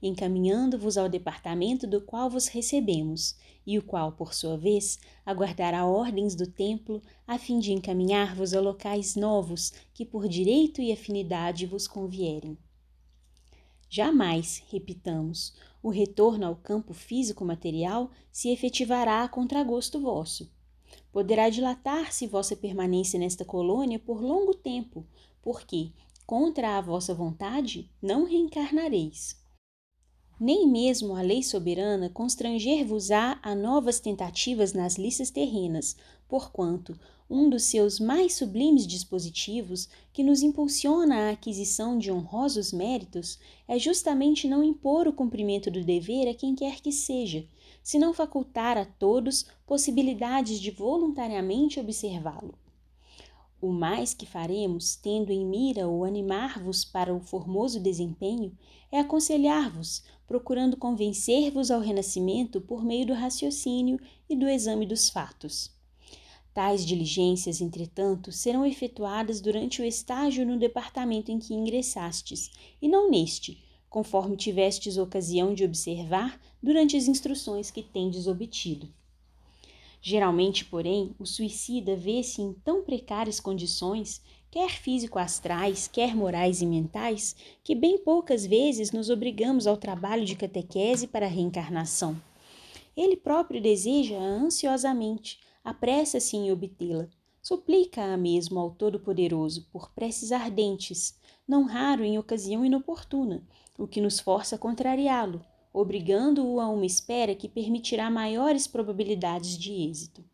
encaminhando-vos 0.00 0.96
ao 0.96 1.10
departamento 1.10 1.86
do 1.86 2.00
qual 2.00 2.30
vos 2.30 2.46
recebemos, 2.46 3.36
e 3.66 3.78
o 3.78 3.82
qual, 3.82 4.12
por 4.12 4.32
sua 4.32 4.56
vez, 4.56 4.98
aguardará 5.26 5.84
ordens 5.84 6.34
do 6.34 6.46
templo 6.46 7.02
a 7.26 7.36
fim 7.36 7.58
de 7.58 7.70
encaminhar-vos 7.74 8.54
a 8.54 8.62
locais 8.62 9.14
novos 9.14 9.74
que 9.92 10.06
por 10.06 10.26
direito 10.26 10.80
e 10.80 10.90
afinidade 10.90 11.66
vos 11.66 11.86
convierem. 11.86 12.56
Jamais, 13.90 14.62
repitamos, 14.72 15.52
o 15.84 15.90
retorno 15.90 16.46
ao 16.46 16.56
campo 16.56 16.94
físico-material 16.94 18.10
se 18.32 18.48
efetivará 18.48 19.22
a 19.22 19.28
contragosto 19.28 20.00
vosso. 20.00 20.50
Poderá 21.12 21.50
dilatar-se 21.50 22.26
vossa 22.26 22.56
permanência 22.56 23.20
nesta 23.20 23.44
colônia 23.44 23.98
por 23.98 24.22
longo 24.22 24.54
tempo, 24.54 25.06
porque, 25.42 25.92
contra 26.26 26.78
a 26.78 26.80
vossa 26.80 27.12
vontade, 27.12 27.90
não 28.00 28.24
reencarnareis. 28.24 29.38
Nem 30.40 30.66
mesmo 30.66 31.14
a 31.14 31.20
lei 31.20 31.42
soberana 31.42 32.08
constranger-vos-á 32.08 33.38
a 33.42 33.54
novas 33.54 34.00
tentativas 34.00 34.72
nas 34.72 34.96
listas 34.96 35.30
terrenas, 35.30 35.98
porquanto 36.26 36.98
um 37.34 37.50
dos 37.50 37.64
seus 37.64 37.98
mais 37.98 38.34
sublimes 38.34 38.86
dispositivos, 38.86 39.88
que 40.12 40.22
nos 40.22 40.40
impulsiona 40.40 41.16
à 41.16 41.30
aquisição 41.30 41.98
de 41.98 42.12
honrosos 42.12 42.72
méritos, 42.72 43.40
é 43.66 43.76
justamente 43.76 44.46
não 44.46 44.62
impor 44.62 45.08
o 45.08 45.12
cumprimento 45.12 45.68
do 45.68 45.82
dever 45.82 46.28
a 46.28 46.34
quem 46.34 46.54
quer 46.54 46.80
que 46.80 46.92
seja, 46.92 47.44
senão 47.82 48.14
facultar 48.14 48.78
a 48.78 48.84
todos 48.84 49.46
possibilidades 49.66 50.60
de 50.60 50.70
voluntariamente 50.70 51.80
observá-lo. 51.80 52.54
O 53.60 53.72
mais 53.72 54.14
que 54.14 54.26
faremos, 54.26 54.94
tendo 54.94 55.32
em 55.32 55.44
mira 55.44 55.88
o 55.88 56.04
animar-vos 56.04 56.84
para 56.84 57.12
o 57.12 57.18
formoso 57.18 57.80
desempenho, 57.80 58.56
é 58.92 59.00
aconselhar-vos, 59.00 60.04
procurando 60.24 60.76
convencer-vos 60.76 61.72
ao 61.72 61.80
renascimento 61.80 62.60
por 62.60 62.84
meio 62.84 63.06
do 63.06 63.12
raciocínio 63.12 63.98
e 64.30 64.36
do 64.36 64.48
exame 64.48 64.86
dos 64.86 65.10
fatos. 65.10 65.73
Tais 66.54 66.86
diligências, 66.86 67.60
entretanto, 67.60 68.30
serão 68.30 68.64
efetuadas 68.64 69.40
durante 69.40 69.82
o 69.82 69.84
estágio 69.84 70.46
no 70.46 70.56
departamento 70.56 71.32
em 71.32 71.38
que 71.40 71.52
ingressastes, 71.52 72.48
e 72.80 72.86
não 72.86 73.10
neste, 73.10 73.58
conforme 73.90 74.36
tivestes 74.36 74.96
ocasião 74.96 75.52
de 75.52 75.64
observar 75.64 76.40
durante 76.62 76.96
as 76.96 77.08
instruções 77.08 77.72
que 77.72 77.82
tendes 77.82 78.28
obtido. 78.28 78.88
Geralmente, 80.00 80.64
porém, 80.64 81.12
o 81.18 81.26
suicida 81.26 81.96
vê-se 81.96 82.40
em 82.40 82.52
tão 82.52 82.84
precárias 82.84 83.40
condições, 83.40 84.22
quer 84.48 84.70
físico-astrais, 84.70 85.88
quer 85.88 86.14
morais 86.14 86.62
e 86.62 86.66
mentais, 86.66 87.34
que 87.64 87.74
bem 87.74 87.98
poucas 87.98 88.46
vezes 88.46 88.92
nos 88.92 89.10
obrigamos 89.10 89.66
ao 89.66 89.76
trabalho 89.76 90.24
de 90.24 90.36
catequese 90.36 91.08
para 91.08 91.26
a 91.26 91.28
reencarnação 91.28 92.16
Ele 92.96 93.16
próprio 93.16 93.60
deseja-a 93.60 94.22
ansiosamente, 94.22 95.40
apressa-se 95.64 96.36
em 96.36 96.52
obtê-la. 96.52 97.08
Suplica-a 97.42 98.16
mesmo 98.16 98.60
ao 98.60 98.70
Todo-Poderoso 98.70 99.66
por 99.72 99.90
preces 99.90 100.30
ardentes, 100.30 101.18
não 101.48 101.64
raro 101.64 102.04
em 102.04 102.18
ocasião 102.18 102.64
inoportuna, 102.64 103.42
o 103.78 103.86
que 103.86 104.00
nos 104.00 104.20
força 104.20 104.56
a 104.56 104.58
contrariá-lo, 104.58 105.44
obrigando-o 105.72 106.60
a 106.60 106.68
uma 106.68 106.86
espera 106.86 107.34
que 107.34 107.48
permitirá 107.48 108.08
maiores 108.08 108.66
probabilidades 108.66 109.58
de 109.58 109.72
êxito. 109.72 110.24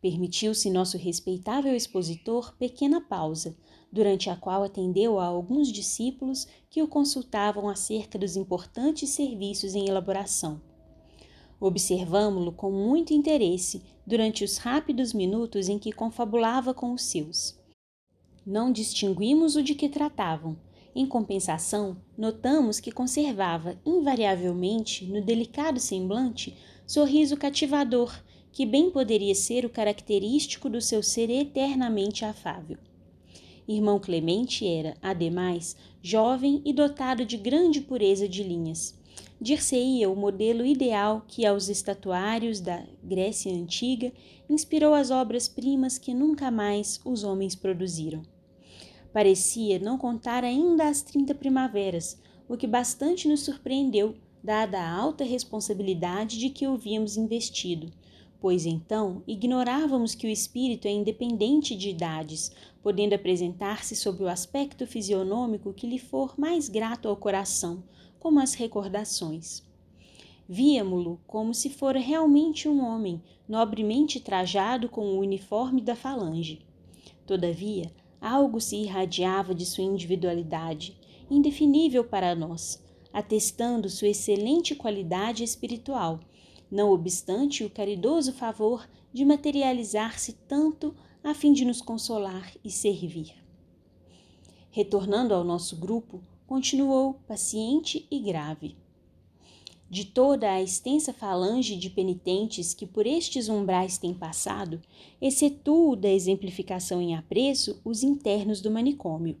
Permitiu-se 0.00 0.70
nosso 0.70 0.96
respeitável 0.96 1.74
expositor 1.74 2.54
pequena 2.56 3.00
pausa, 3.00 3.56
durante 3.92 4.30
a 4.30 4.36
qual 4.36 4.62
atendeu 4.62 5.18
a 5.18 5.24
alguns 5.24 5.72
discípulos 5.72 6.46
que 6.70 6.82
o 6.82 6.88
consultavam 6.88 7.68
acerca 7.68 8.18
dos 8.18 8.36
importantes 8.36 9.10
serviços 9.10 9.74
em 9.74 9.88
elaboração. 9.88 10.60
Observamo-lo 11.60 12.52
com 12.52 12.70
muito 12.70 13.12
interesse 13.12 13.82
durante 14.06 14.44
os 14.44 14.58
rápidos 14.58 15.12
minutos 15.12 15.68
em 15.68 15.78
que 15.78 15.92
confabulava 15.92 16.72
com 16.72 16.92
os 16.92 17.02
seus. 17.02 17.58
Não 18.46 18.72
distinguimos 18.72 19.56
o 19.56 19.62
de 19.62 19.74
que 19.74 19.88
tratavam. 19.88 20.56
Em 20.94 21.06
compensação, 21.06 21.96
notamos 22.16 22.80
que 22.80 22.90
conservava 22.90 23.78
invariavelmente 23.84 25.04
no 25.04 25.20
delicado 25.20 25.78
semblante 25.78 26.56
sorriso 26.86 27.36
cativador, 27.36 28.18
que 28.50 28.64
bem 28.64 28.90
poderia 28.90 29.34
ser 29.34 29.66
o 29.66 29.70
característico 29.70 30.70
do 30.70 30.80
seu 30.80 31.02
ser 31.02 31.28
eternamente 31.28 32.24
afável. 32.24 32.78
Irmão 33.68 34.00
Clemente 34.00 34.66
era, 34.66 34.96
ademais, 35.02 35.76
jovem 36.02 36.62
e 36.64 36.72
dotado 36.72 37.26
de 37.26 37.36
grande 37.36 37.82
pureza 37.82 38.26
de 38.26 38.42
linhas. 38.42 38.97
Dir-se-ia 39.40 40.10
o 40.10 40.16
modelo 40.16 40.66
ideal 40.66 41.24
que 41.28 41.46
aos 41.46 41.68
estatuários 41.68 42.60
da 42.60 42.84
Grécia 43.04 43.52
Antiga 43.52 44.12
inspirou 44.50 44.94
as 44.94 45.12
obras-primas 45.12 45.96
que 45.96 46.12
nunca 46.12 46.50
mais 46.50 47.00
os 47.04 47.22
homens 47.22 47.54
produziram. 47.54 48.22
Parecia 49.12 49.78
não 49.78 49.96
contar 49.96 50.42
ainda 50.42 50.88
as 50.88 51.02
trinta 51.02 51.36
primaveras, 51.36 52.20
o 52.48 52.56
que 52.56 52.66
bastante 52.66 53.28
nos 53.28 53.40
surpreendeu, 53.40 54.16
dada 54.42 54.80
a 54.80 54.90
alta 54.90 55.22
responsabilidade 55.22 56.36
de 56.36 56.50
que 56.50 56.66
o 56.66 56.76
víamos 56.76 57.16
investido, 57.16 57.92
pois 58.40 58.66
então 58.66 59.22
ignorávamos 59.26 60.16
que 60.16 60.26
o 60.26 60.30
espírito 60.30 60.88
é 60.88 60.90
independente 60.90 61.76
de 61.76 61.90
idades, 61.90 62.50
podendo 62.82 63.14
apresentar-se 63.14 63.94
sob 63.94 64.24
o 64.24 64.28
aspecto 64.28 64.84
fisionômico 64.84 65.72
que 65.72 65.86
lhe 65.86 65.98
for 65.98 66.34
mais 66.36 66.68
grato 66.68 67.08
ao 67.08 67.16
coração, 67.16 67.84
como 68.18 68.40
as 68.40 68.54
recordações. 68.54 69.62
Víamo-lo 70.48 71.20
como 71.26 71.52
se 71.52 71.68
fora 71.68 71.98
realmente 71.98 72.68
um 72.68 72.84
homem, 72.84 73.22
nobremente 73.48 74.20
trajado 74.20 74.88
com 74.88 75.02
o 75.02 75.18
uniforme 75.18 75.80
da 75.80 75.94
falange. 75.94 76.60
Todavia, 77.26 77.92
algo 78.20 78.60
se 78.60 78.76
irradiava 78.76 79.54
de 79.54 79.66
sua 79.66 79.84
individualidade, 79.84 80.98
indefinível 81.30 82.04
para 82.04 82.34
nós, 82.34 82.82
atestando 83.12 83.90
sua 83.90 84.08
excelente 84.08 84.74
qualidade 84.74 85.44
espiritual 85.44 86.20
não 86.70 86.92
obstante 86.92 87.64
o 87.64 87.70
caridoso 87.70 88.32
favor 88.32 88.86
de 89.12 89.24
materializar-se 89.24 90.34
tanto 90.46 90.94
a 91.24 91.32
fim 91.32 91.52
de 91.52 91.64
nos 91.64 91.80
consolar 91.80 92.52
e 92.62 92.70
servir. 92.70 93.34
Retornando 94.70 95.32
ao 95.32 95.42
nosso 95.42 95.76
grupo, 95.76 96.20
continuou 96.48 97.12
paciente 97.28 98.06
e 98.10 98.18
grave. 98.18 98.74
De 99.90 100.06
toda 100.06 100.50
a 100.50 100.62
extensa 100.62 101.12
falange 101.12 101.76
de 101.76 101.90
penitentes 101.90 102.72
que 102.72 102.86
por 102.86 103.06
estes 103.06 103.50
umbrais 103.50 103.98
têm 103.98 104.14
passado, 104.14 104.80
excetuo 105.20 105.94
da 105.94 106.08
exemplificação 106.08 107.02
em 107.02 107.14
apreço 107.14 107.78
os 107.84 108.02
internos 108.02 108.62
do 108.62 108.70
manicômio. 108.70 109.36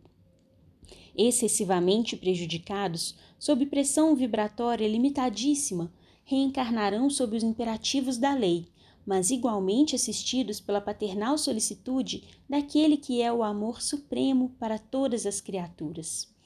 Excessivamente 1.16 2.14
prejudicados, 2.14 3.16
sob 3.38 3.64
pressão 3.64 4.14
vibratória 4.14 4.86
limitadíssima, 4.86 5.90
reencarnarão 6.26 7.08
sob 7.08 7.38
os 7.38 7.42
imperativos 7.42 8.18
da 8.18 8.34
lei, 8.34 8.66
mas 9.06 9.30
igualmente 9.30 9.96
assistidos 9.96 10.60
pela 10.60 10.80
paternal 10.80 11.38
solicitude 11.38 12.24
daquele 12.46 12.98
que 12.98 13.22
é 13.22 13.32
o 13.32 13.42
amor 13.42 13.80
supremo 13.80 14.54
para 14.58 14.78
todas 14.78 15.24
as 15.24 15.40
criaturas. 15.40 16.36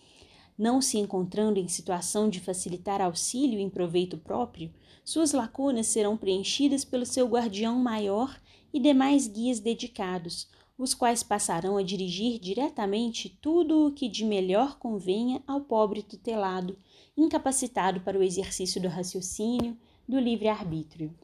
Não 0.57 0.81
se 0.81 0.99
encontrando 0.99 1.59
em 1.59 1.69
situação 1.69 2.29
de 2.29 2.39
facilitar 2.39 3.01
auxílio 3.01 3.59
em 3.59 3.71
proveito 3.71 4.19
próprio, 4.19 4.73
suas 5.05 5.33
lacunas 5.33 5.87
serão 5.89 6.17
preenchidas 6.17 6.85
pelo 6.85 7.07
seu 7.07 7.27
guardião 7.27 7.79
maior 7.79 8.41
e 8.73 8.79
demais 8.79 9.27
guias 9.27 9.59
dedicados, 9.59 10.49
os 10.79 10.95
quais 10.95 11.23
passarão 11.23 11.77
a 11.77 11.83
dirigir 11.83 12.39
diretamente 12.39 13.29
tudo 13.41 13.87
o 13.87 13.93
que 13.93 14.09
de 14.09 14.25
melhor 14.25 14.79
convenha 14.79 15.43
ao 15.47 15.61
pobre 15.61 16.03
tutelado, 16.03 16.77
incapacitado 17.17 18.01
para 18.01 18.19
o 18.19 18.23
exercício 18.23 18.81
do 18.81 18.89
raciocínio, 18.89 19.77
do 20.09 20.19
livre-arbítrio. 20.19 21.15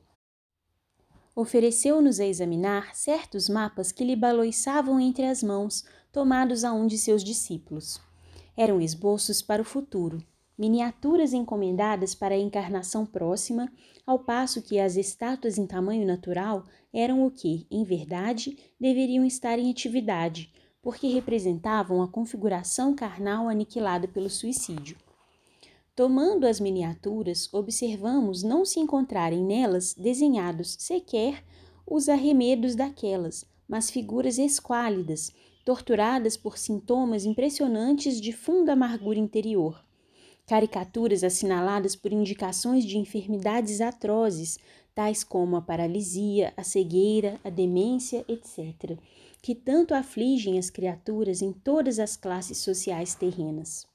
Ofereceu-nos 1.35 2.18
a 2.18 2.26
examinar 2.26 2.97
certos 2.97 3.49
mapas 3.49 3.93
que 3.93 4.05
lhe 4.05 4.16
baloiçavam 4.16 4.99
entre 4.99 5.24
as 5.24 5.43
mãos, 5.43 5.85
tomados 6.11 6.64
a 6.64 6.72
um 6.72 6.87
de 6.87 6.99
seus 6.99 7.22
discípulos. 7.22 8.07
Eram 8.59 8.80
esboços 8.80 9.40
para 9.40 9.62
o 9.62 9.64
futuro, 9.64 10.20
miniaturas 10.59 11.32
encomendadas 11.32 12.12
para 12.12 12.34
a 12.34 12.38
encarnação 12.38 13.06
próxima, 13.06 13.70
ao 14.04 14.18
passo 14.18 14.61
que 14.61 14.80
as 14.80 14.96
estátuas 14.96 15.59
em 15.59 15.64
tamanho 15.64 16.04
natural 16.04 16.64
eram 16.92 17.24
o 17.24 17.30
que, 17.30 17.68
em 17.70 17.84
verdade, 17.84 18.59
deveriam 18.80 19.24
estar 19.24 19.61
em 19.61 19.70
atividade, 19.70 20.52
porque 20.82 21.06
representavam 21.06 22.02
a 22.02 22.09
configuração 22.09 22.96
carnal 22.96 23.48
aniquilada 23.48 24.09
pelo 24.09 24.28
suicídio. 24.28 24.96
Tomando 25.94 26.44
as 26.44 26.59
miniaturas, 26.59 27.48
observamos 27.54 28.42
não 28.42 28.64
se 28.64 28.80
encontrarem 28.80 29.44
nelas 29.44 29.94
desenhados 29.94 30.74
sequer 30.80 31.44
os 31.86 32.09
arremedos 32.09 32.74
daquelas, 32.74 33.46
mas 33.68 33.88
figuras 33.88 34.36
esquálidas, 34.36 35.32
torturadas 35.68 36.34
por 36.34 36.56
sintomas 36.56 37.26
impressionantes 37.26 38.22
de 38.22 38.32
funda 38.32 38.72
amargura 38.72 39.18
interior. 39.18 39.84
Caricaturas 40.46 41.22
assinaladas 41.22 41.94
por 41.94 42.10
indicações 42.10 42.86
de 42.86 42.96
enfermidades 42.96 43.82
atrozes, 43.82 44.58
tais 44.94 45.22
como 45.22 45.56
a 45.56 45.60
paralisia, 45.60 46.54
a 46.56 46.62
cegueira, 46.64 47.38
a 47.44 47.50
demência, 47.50 48.24
etc., 48.26 48.99
que 49.42 49.54
tanto 49.54 49.92
afligem 49.92 50.58
as 50.58 50.70
criaturas 50.70 51.42
em 51.42 51.53
todas 51.53 51.99
as 51.99 52.16
classes 52.16 52.57
sociais 52.57 53.14
terrenas. 53.14 53.86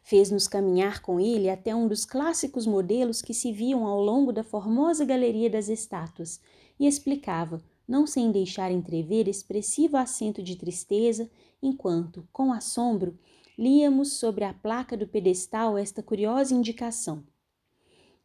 Fez-nos 0.00 0.46
caminhar 0.46 1.02
com 1.02 1.18
ele 1.18 1.50
até 1.50 1.74
um 1.74 1.88
dos 1.88 2.04
clássicos 2.04 2.68
modelos 2.68 3.20
que 3.20 3.34
se 3.34 3.50
viam 3.50 3.84
ao 3.84 4.00
longo 4.00 4.32
da 4.32 4.44
formosa 4.44 5.04
galeria 5.04 5.50
das 5.50 5.68
estátuas 5.68 6.40
e 6.78 6.86
explicava, 6.86 7.60
não 7.86 8.06
sem 8.06 8.32
deixar 8.32 8.70
entrever 8.70 9.28
expressivo 9.28 9.96
acento 9.96 10.42
de 10.42 10.56
tristeza, 10.56 11.30
enquanto, 11.62 12.28
com 12.32 12.52
assombro, 12.52 13.18
líamos 13.58 14.14
sobre 14.14 14.44
a 14.44 14.52
placa 14.52 14.96
do 14.96 15.06
pedestal 15.06 15.78
esta 15.78 16.02
curiosa 16.02 16.54
indicação. 16.54 17.24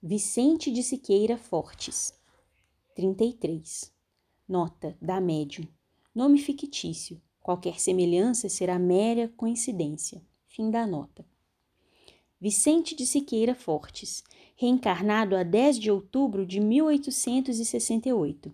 Vicente 0.02 0.72
de 0.72 0.82
Siqueira 0.82 1.38
Fortes, 1.38 2.14
33. 2.96 3.92
Nota 4.48 4.98
da 5.02 5.22
médium. 5.22 5.68
Nome 6.14 6.40
fictício. 6.40 7.22
Qualquer 7.42 7.80
semelhança 7.80 8.50
será 8.50 8.78
mera 8.78 9.32
coincidência. 9.38 10.22
Fim 10.48 10.70
da 10.70 10.86
nota. 10.86 11.26
Vicente 12.40 12.96
de 12.96 13.06
Siqueira 13.06 13.56
Fortes, 13.56 14.24
reencarnado 14.56 15.36
a 15.36 15.44
10 15.44 15.80
de 15.80 15.92
outubro 15.92 16.46
de 16.46 16.60
1868. 16.60 18.52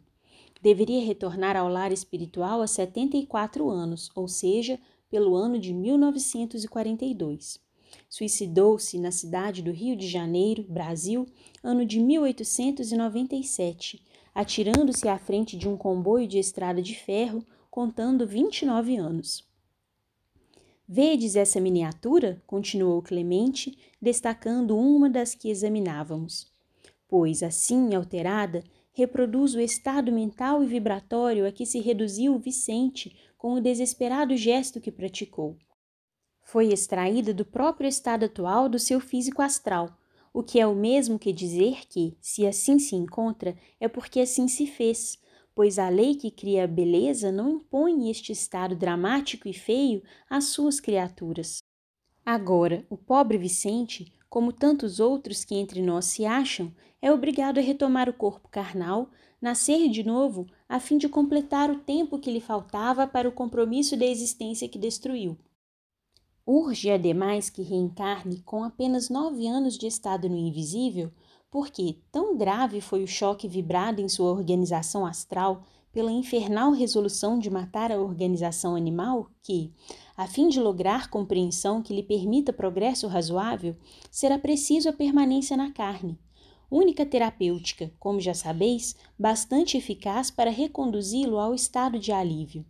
Deveria 0.62 1.06
retornar 1.06 1.56
ao 1.56 1.70
lar 1.70 1.92
espiritual 1.92 2.62
a 2.62 2.68
74 2.68 3.70
anos, 3.70 4.10
ou 4.16 4.28
seja, 4.28 4.80
pelo 5.10 5.36
ano 5.36 5.60
de 5.60 5.74
1942. 5.74 7.60
Suicidou-se 8.10 8.98
na 8.98 9.12
cidade 9.12 9.62
do 9.62 9.72
Rio 9.72 9.96
de 9.96 10.08
Janeiro, 10.08 10.66
Brasil, 10.68 11.26
ano 11.64 11.86
de 11.86 12.00
1897, 12.00 14.04
atirando-se 14.34 15.08
à 15.08 15.18
frente 15.18 15.58
de 15.58 15.68
um 15.68 15.78
comboio 15.78 16.28
de 16.28 16.38
estrada 16.38 16.82
de 16.82 16.96
ferro, 16.96 17.44
contando 17.70 18.28
29 18.28 18.98
anos. 18.98 19.46
Vedes 20.88 21.36
essa 21.36 21.60
miniatura? 21.60 22.42
continuou 22.48 23.02
Clemente, 23.02 23.78
destacando 24.02 24.78
uma 24.78 25.10
das 25.10 25.36
que 25.36 25.50
examinávamos. 25.50 26.48
Pois, 27.10 27.44
assim 27.44 27.94
alterada, 27.94 28.64
reproduz 28.98 29.53
o 29.53 29.60
estado 29.60 30.11
mental 30.11 30.64
e 30.64 30.65
vibratório 30.65 31.45
a 31.45 31.52
que 31.52 31.68
se 31.68 31.80
reduziu 31.80 32.40
Vicente 32.40 33.15
com 33.38 33.53
o 33.53 33.61
desesperado 33.61 34.36
gesto 34.36 34.82
que 34.82 34.91
praticou. 34.91 35.56
Foi 36.41 36.74
extraída 36.74 37.32
do 37.32 37.45
próprio 37.45 37.88
estado 37.88 38.26
atual 38.26 38.68
do 38.68 38.80
seu 38.80 38.99
físico 38.99 39.44
astral, 39.44 39.95
o 40.34 40.41
que 40.41 40.60
é 40.60 40.65
o 40.65 40.74
mesmo 40.74 41.19
que 41.19 41.32
dizer 41.32 41.86
que, 41.88 42.18
se 42.19 42.48
assim 42.48 42.80
se 42.80 42.95
encontra, 42.95 43.56
é 43.80 43.88
porque 43.88 44.19
assim 44.19 44.48
se 44.48 44.65
fez, 44.65 45.19
pois 45.53 45.78
a 45.78 45.90
lei 45.90 46.15
que 46.15 46.32
cria 46.32 46.64
a 46.64 46.68
beleza 46.68 47.32
não 47.32 47.52
impõe 47.52 48.10
este 48.10 48.32
estado 48.32 48.76
dramático 48.76 49.48
e 49.48 49.53
feio 49.53 50.02
às 50.28 50.45
suas 50.45 50.80
criaturas. 50.80 51.60
Agora, 52.26 52.84
o 52.90 52.98
pobre 52.98 53.38
Vicente, 53.38 54.11
como 54.30 54.52
tantos 54.52 54.99
outros 54.99 55.44
que 55.44 55.56
entre 55.56 55.82
nós 55.82 56.06
se 56.06 56.26
acham, 56.26 56.74
é 57.02 57.12
obrigado 57.12 57.58
a 57.58 57.62
retomar 57.62 58.10
o 58.10 58.14
corpo 58.14 58.48
carnal, 58.49 59.10
nascer 59.41 59.88
de 59.90 60.04
novo, 60.04 60.48
a 60.68 60.80
fim 60.80 60.98
de 60.98 61.08
completar 61.08 61.70
o 61.70 61.80
tempo 61.80 62.20
que 62.20 62.32
lhe 62.32 62.41
faltava 62.41 63.08
para 63.08 63.30
o 63.30 63.32
compromisso 63.32 63.95
da 63.95 64.06
existência 64.06 64.68
que 64.68 64.80
destruiu. 64.80 65.38
Urge, 66.45 66.90
ademais, 66.90 67.49
que 67.49 67.62
reencarne 67.62 68.41
com 68.41 68.64
apenas 68.64 69.10
nove 69.10 69.48
anos 69.48 69.78
de 69.78 69.86
estado 69.86 70.30
no 70.30 70.38
invisível, 70.38 71.12
porque 71.52 71.98
tão 72.12 72.38
grave 72.38 72.82
foi 72.82 73.04
o 73.04 73.08
choque 73.08 73.48
vibrado 73.48 74.02
em 74.02 74.08
sua 74.08 74.32
organização 74.32 75.06
astral 75.06 75.64
pela 75.91 76.12
infernal 76.12 76.72
resolução 76.72 77.40
de 77.40 77.49
matar 77.49 77.91
a 77.91 77.99
organização 77.99 78.76
animal 78.76 79.30
que, 79.41 79.74
a 80.18 80.26
fim 80.26 80.49
de 80.49 80.60
lograr 80.60 81.11
compreensão 81.11 81.80
que 81.80 81.94
lhe 81.94 82.02
permita 82.02 82.52
progresso 82.52 83.07
razoável, 83.07 83.77
será 84.10 84.39
preciso 84.39 84.89
a 84.89 84.94
permanência 84.94 85.56
na 85.56 85.72
carne, 85.72 86.18
única 86.72 87.06
terapêutica, 87.06 87.94
como 87.99 88.19
já 88.19 88.34
sabeis, 88.34 88.95
bastante 89.18 89.77
eficaz 89.77 90.31
para 90.31 90.49
reconduzi-lo 90.49 91.38
ao 91.38 91.53
estado 91.53 91.99
de 91.99 92.11
alívio. 92.11 92.65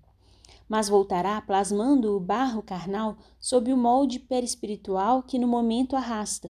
Mas 0.67 0.89
voltará 0.89 1.39
plasmando 1.39 2.17
o 2.17 2.19
barro 2.19 2.61
carnal 2.61 3.17
sob 3.39 3.71
o 3.71 3.77
molde 3.77 4.19
perispiritual 4.19 5.23
que 5.23 5.39
no 5.39 5.47
momento 5.47 5.95
arrasta, 5.95 6.47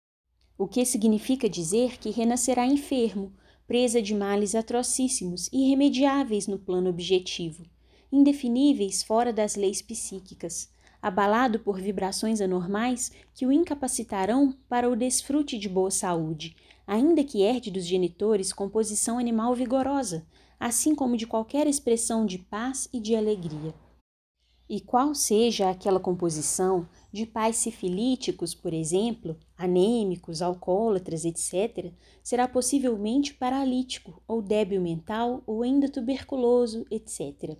o 0.58 0.66
que 0.66 0.84
significa 0.84 1.48
dizer 1.48 1.98
que 1.98 2.10
renascerá 2.10 2.66
enfermo, 2.66 3.32
presa 3.64 4.02
de 4.02 4.12
males 4.12 4.56
atrocíssimos, 4.56 5.48
irremediáveis 5.52 6.48
no 6.48 6.58
plano 6.58 6.90
objetivo, 6.90 7.64
indefiníveis 8.10 9.04
fora 9.04 9.32
das 9.32 9.54
leis 9.54 9.80
psíquicas, 9.80 10.68
abalado 11.02 11.59
por 11.60 11.81
vibrações 11.81 12.40
anormais 12.40 13.12
que 13.35 13.47
o 13.47 13.52
incapacitarão 13.52 14.55
para 14.68 14.89
o 14.89 14.97
desfrute 14.97 15.59
de 15.59 15.68
boa 15.68 15.90
saúde, 15.90 16.56
ainda 16.86 17.22
que 17.24 17.43
herde 17.43 17.70
dos 17.70 17.86
genitores 17.86 18.52
composição 18.52 19.18
animal 19.18 19.55
vigorosa, 19.55 20.27
assim 20.59 20.94
como 20.94 21.16
de 21.16 21.27
qualquer 21.27 21.66
expressão 21.66 22.27
de 22.27 22.39
paz 22.39 22.89
e 22.93 23.01
de 23.01 23.16
alegria. 23.16 23.74
E 24.68 24.81
qual 24.81 25.14
seja 25.14 25.70
aquela 25.70 25.98
composição 25.98 26.89
de 27.12 27.27
pais 27.27 27.56
sifilíticos, 27.56 28.55
por 28.55 28.72
exemplo, 28.72 29.36
anêmicos, 29.56 30.43
alcoólatras, 30.43 31.24
etc., 31.24 31.93
será 32.22 32.47
possivelmente 32.47 33.35
paralítico, 33.35 34.22
ou 34.28 34.40
débil 34.40 34.81
mental, 34.81 35.43
ou 35.47 35.62
ainda 35.62 35.89
tuberculoso, 35.89 36.86
etc. 36.90 37.56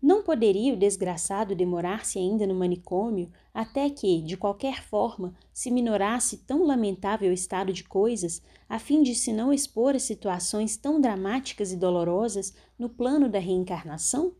Não 0.00 0.22
poderia 0.22 0.74
o 0.74 0.76
desgraçado 0.76 1.54
demorar-se 1.54 2.18
ainda 2.18 2.46
no 2.46 2.54
manicômio 2.54 3.30
até 3.52 3.88
que, 3.88 4.20
de 4.20 4.36
qualquer 4.36 4.82
forma, 4.82 5.34
se 5.52 5.70
minorasse 5.70 6.38
tão 6.38 6.64
lamentável 6.64 7.32
estado 7.32 7.72
de 7.72 7.82
coisas, 7.82 8.42
a 8.68 8.78
fim 8.78 9.02
de 9.02 9.14
se 9.14 9.32
não 9.32 9.52
expor 9.52 9.96
a 9.96 9.98
situações 9.98 10.76
tão 10.76 11.00
dramáticas 11.00 11.72
e 11.72 11.76
dolorosas 11.76 12.54
no 12.78 12.88
plano 12.88 13.28
da 13.28 13.38
reencarnação? 13.38 14.34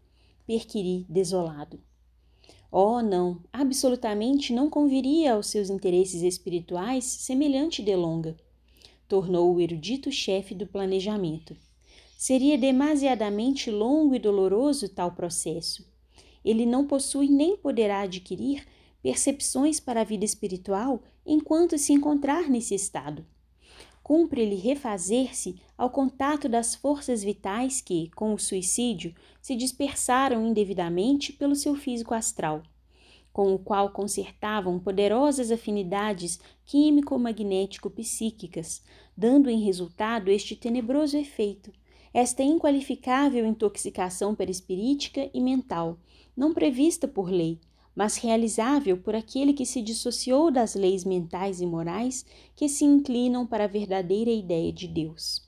perquiri 0.46 1.04
desolado. 1.08 1.80
Oh, 2.70 3.00
não, 3.00 3.42
absolutamente 3.52 4.52
não 4.52 4.70
conviria 4.70 5.34
aos 5.34 5.48
seus 5.48 5.70
interesses 5.70 6.22
espirituais 6.22 7.04
semelhante 7.04 7.82
delonga, 7.82 8.36
tornou 9.08 9.54
o 9.54 9.60
erudito 9.60 10.12
chefe 10.12 10.54
do 10.54 10.66
planejamento. 10.66 11.56
Seria 12.16 12.56
demasiadamente 12.56 13.70
longo 13.70 14.14
e 14.14 14.18
doloroso 14.18 14.88
tal 14.88 15.12
processo. 15.12 15.86
Ele 16.44 16.64
não 16.64 16.86
possui 16.86 17.28
nem 17.28 17.56
poderá 17.56 18.00
adquirir 18.00 18.66
percepções 19.02 19.78
para 19.78 20.00
a 20.00 20.04
vida 20.04 20.24
espiritual 20.24 21.02
enquanto 21.24 21.78
se 21.78 21.92
encontrar 21.92 22.48
nesse 22.48 22.74
estado 22.74 23.24
cumpre-lhe 24.06 24.54
refazer-se 24.54 25.56
ao 25.76 25.90
contato 25.90 26.48
das 26.48 26.76
forças 26.76 27.24
vitais 27.24 27.80
que, 27.80 28.08
com 28.10 28.32
o 28.32 28.38
suicídio, 28.38 29.12
se 29.42 29.56
dispersaram 29.56 30.46
indevidamente 30.46 31.32
pelo 31.32 31.56
seu 31.56 31.74
físico 31.74 32.14
astral, 32.14 32.62
com 33.32 33.52
o 33.52 33.58
qual 33.58 33.90
consertavam 33.90 34.78
poderosas 34.78 35.50
afinidades 35.50 36.38
químico-magnético-psíquicas, 36.66 38.80
dando 39.16 39.50
em 39.50 39.64
resultado 39.64 40.30
este 40.30 40.54
tenebroso 40.54 41.16
efeito, 41.16 41.72
esta 42.16 42.42
inqualificável 42.42 43.44
intoxicação 43.44 44.34
perispirítica 44.34 45.28
e 45.34 45.38
mental, 45.38 45.98
não 46.34 46.54
prevista 46.54 47.06
por 47.06 47.28
lei, 47.28 47.60
mas 47.94 48.16
realizável 48.16 48.96
por 48.96 49.14
aquele 49.14 49.52
que 49.52 49.66
se 49.66 49.82
dissociou 49.82 50.50
das 50.50 50.74
leis 50.74 51.04
mentais 51.04 51.60
e 51.60 51.66
morais 51.66 52.24
que 52.54 52.70
se 52.70 52.86
inclinam 52.86 53.46
para 53.46 53.64
a 53.64 53.66
verdadeira 53.66 54.30
ideia 54.30 54.72
de 54.72 54.88
Deus. 54.88 55.46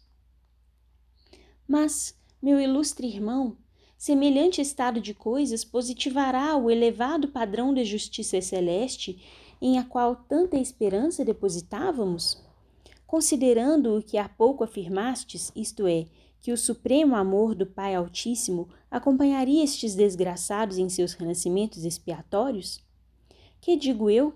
Mas, 1.66 2.14
meu 2.42 2.60
ilustre 2.60 3.06
irmão, 3.06 3.56
semelhante 3.96 4.60
estado 4.60 5.00
de 5.00 5.14
coisas 5.14 5.64
positivará 5.64 6.54
o 6.54 6.70
elevado 6.70 7.28
padrão 7.28 7.72
de 7.72 7.82
justiça 7.82 8.42
celeste 8.42 9.18
em 9.58 9.78
a 9.78 9.84
qual 9.84 10.14
tanta 10.14 10.58
esperança 10.58 11.24
depositávamos? 11.24 12.46
Considerando 13.06 13.96
o 13.96 14.02
que 14.02 14.18
há 14.18 14.28
pouco 14.28 14.62
afirmastes, 14.62 15.50
isto 15.56 15.86
é, 15.86 16.04
que 16.40 16.52
o 16.52 16.56
supremo 16.56 17.16
amor 17.16 17.54
do 17.54 17.66
Pai 17.66 17.94
Altíssimo 17.94 18.68
acompanharia 18.90 19.62
estes 19.64 19.94
desgraçados 19.94 20.78
em 20.78 20.88
seus 20.88 21.12
renascimentos 21.12 21.84
expiatórios? 21.84 22.80
Que 23.60 23.76
digo 23.76 24.08
eu? 24.08 24.34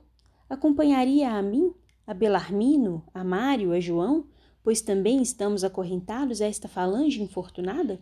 Acompanharia 0.49 1.31
a 1.31 1.41
mim, 1.41 1.73
a 2.07 2.12
Belarmino, 2.12 3.05
a 3.15 3.23
Mário, 3.23 3.73
a 3.73 3.81
João, 3.81 4.27
pois 4.62 4.81
também 4.81 5.23
estamos 5.23 5.65
acorrentados 5.65 6.41
a 6.41 6.47
esta 6.47 6.69
falange 6.69 7.23
infortunada? 7.23 8.01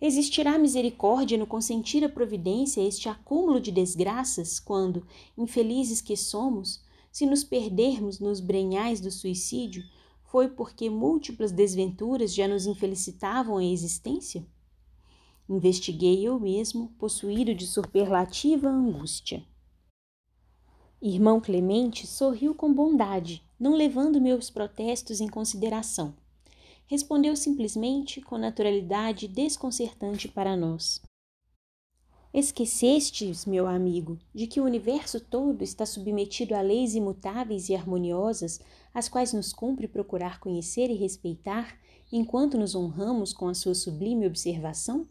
Existirá 0.00 0.58
misericórdia 0.58 1.38
no 1.38 1.46
consentir 1.46 2.04
a 2.04 2.08
providência 2.08 2.80
este 2.80 3.08
acúmulo 3.08 3.60
de 3.60 3.70
desgraças, 3.70 4.58
quando, 4.58 5.06
infelizes 5.38 6.00
que 6.00 6.16
somos, 6.16 6.82
se 7.12 7.24
nos 7.24 7.44
perdermos 7.44 8.18
nos 8.18 8.40
brenhais 8.40 9.00
do 9.00 9.12
suicídio, 9.12 9.84
foi 10.32 10.48
porque 10.48 10.88
múltiplas 10.88 11.52
desventuras 11.52 12.34
já 12.34 12.48
nos 12.48 12.64
infelicitavam 12.64 13.58
a 13.58 13.64
existência? 13.64 14.46
Investiguei 15.46 16.26
eu 16.26 16.40
mesmo, 16.40 16.88
possuído 16.98 17.54
de 17.54 17.66
superlativa 17.66 18.66
angústia. 18.66 19.44
Irmão 21.02 21.38
Clemente 21.38 22.06
sorriu 22.06 22.54
com 22.54 22.72
bondade, 22.72 23.44
não 23.60 23.74
levando 23.74 24.22
meus 24.22 24.48
protestos 24.48 25.20
em 25.20 25.28
consideração. 25.28 26.14
Respondeu 26.86 27.36
simplesmente 27.36 28.22
com 28.22 28.38
naturalidade 28.38 29.28
desconcertante 29.28 30.28
para 30.28 30.56
nós. 30.56 31.02
Esquecestes, 32.32 33.44
meu 33.44 33.66
amigo, 33.66 34.18
de 34.34 34.46
que 34.46 34.58
o 34.58 34.64
universo 34.64 35.20
todo 35.20 35.60
está 35.60 35.84
submetido 35.84 36.54
a 36.54 36.62
leis 36.62 36.94
imutáveis 36.94 37.68
e 37.68 37.74
harmoniosas, 37.74 38.58
as 38.94 39.08
quais 39.08 39.32
nos 39.32 39.52
cumpre 39.52 39.88
procurar 39.88 40.38
conhecer 40.38 40.90
e 40.90 40.94
respeitar, 40.94 41.78
enquanto 42.10 42.58
nos 42.58 42.74
honramos 42.74 43.32
com 43.32 43.48
a 43.48 43.54
sua 43.54 43.74
sublime 43.74 44.26
observação? 44.26 45.06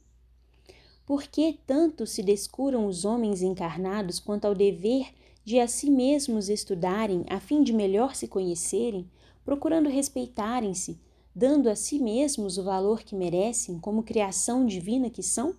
Por 1.06 1.24
que 1.24 1.60
tanto 1.66 2.06
se 2.06 2.22
descuram 2.22 2.86
os 2.86 3.06
homens 3.06 3.42
encarnados 3.42 4.20
quanto 4.20 4.46
ao 4.46 4.56
dever 4.56 5.14
de 5.44 5.60
a 5.60 5.68
si 5.68 5.90
mesmos 5.90 6.48
estudarem 6.48 7.26
a 7.30 7.40
fim 7.40 7.64
de 7.64 7.74
melhor 7.74 8.16
se 8.16 8.28
conhecerem, 8.28 9.10
procurando 9.44 9.90
respeitarem-se, 9.90 11.00
dando 11.36 11.70
a 11.70 11.76
si 11.76 11.98
mesmos 11.98 12.58
o 12.58 12.64
valor 12.64 13.02
que 13.02 13.16
merecem 13.16 13.80
como 13.80 14.04
criação 14.04 14.66
divina 14.66 15.10
que 15.10 15.24
são? 15.24 15.56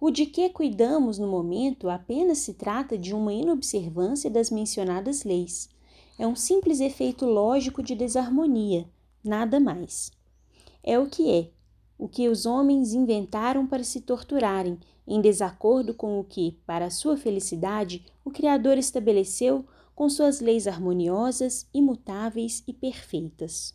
O 0.00 0.10
de 0.10 0.26
que 0.26 0.50
cuidamos 0.50 1.18
no 1.18 1.28
momento 1.28 1.88
apenas 1.88 2.38
se 2.38 2.54
trata 2.54 2.98
de 2.98 3.14
uma 3.14 3.32
inobservância 3.32 4.28
das 4.28 4.50
mencionadas 4.50 5.24
leis. 5.24 5.73
É 6.18 6.26
um 6.26 6.36
simples 6.36 6.80
efeito 6.80 7.26
lógico 7.26 7.82
de 7.82 7.94
desarmonia, 7.94 8.88
nada 9.22 9.58
mais. 9.58 10.12
É 10.82 10.98
o 10.98 11.06
que 11.06 11.30
é, 11.30 11.50
o 11.98 12.08
que 12.08 12.28
os 12.28 12.46
homens 12.46 12.92
inventaram 12.92 13.66
para 13.66 13.82
se 13.82 14.00
torturarem, 14.00 14.78
em 15.06 15.20
desacordo 15.20 15.92
com 15.92 16.18
o 16.18 16.24
que, 16.24 16.58
para 16.66 16.90
sua 16.90 17.16
felicidade, 17.16 18.04
o 18.24 18.30
Criador 18.30 18.78
estabeleceu 18.78 19.64
com 19.94 20.08
suas 20.08 20.40
leis 20.40 20.66
harmoniosas, 20.66 21.68
imutáveis 21.72 22.62
e 22.66 22.72
perfeitas. 22.72 23.74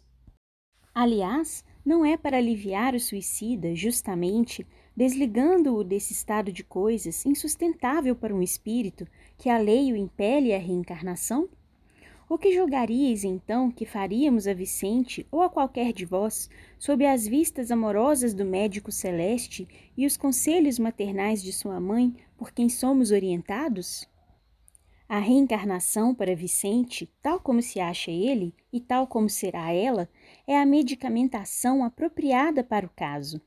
Aliás, 0.94 1.64
não 1.86 2.06
é 2.06 2.18
para 2.18 2.38
aliviar 2.38 2.94
o 2.94 3.00
suicida, 3.00 3.74
justamente, 3.76 4.68
desligando-o 4.96 5.84
desse 5.84 6.14
estado 6.14 6.52
de 6.52 6.64
coisas 6.64 7.26
insustentável 7.26 8.16
para 8.16 8.36
um 8.36 8.42
espírito, 8.42 9.08
que 9.38 9.50
a 9.50 9.58
lei 9.58 9.92
o 9.94 9.96
impele 9.96 10.54
à 10.54 10.58
reencarnação? 10.58 11.48
O 12.30 12.38
que 12.38 12.54
julgaríeis 12.54 13.24
então 13.24 13.72
que 13.72 13.88
faríamos 13.88 14.48
a 14.48 14.54
Vicente 14.54 15.26
ou 15.32 15.42
a 15.42 15.50
qualquer 15.50 15.92
de 15.92 16.06
vós, 16.06 16.48
sob 16.78 17.04
as 17.04 17.28
vistas 17.28 17.72
amorosas 17.72 18.36
do 18.36 18.46
médico 18.46 18.92
celeste 18.92 19.68
e 19.98 20.06
os 20.06 20.16
conselhos 20.16 20.78
maternais 20.78 21.42
de 21.42 21.52
sua 21.52 21.80
mãe, 21.80 22.16
por 22.38 22.52
quem 22.52 22.70
somos 22.70 23.10
orientados? 23.10 24.08
A 25.08 25.18
reencarnação 25.18 26.14
para 26.14 26.36
Vicente, 26.36 27.12
tal 27.20 27.40
como 27.40 27.64
se 27.64 27.80
acha 27.80 28.12
ele 28.12 28.54
e 28.72 28.80
tal 28.80 29.08
como 29.08 29.28
será 29.28 29.74
ela, 29.74 30.08
é 30.46 30.56
a 30.56 30.68
medicamentação 30.68 31.84
apropriada 31.84 32.64
para 32.64 32.86
o 32.86 32.92
caso. 32.96 33.42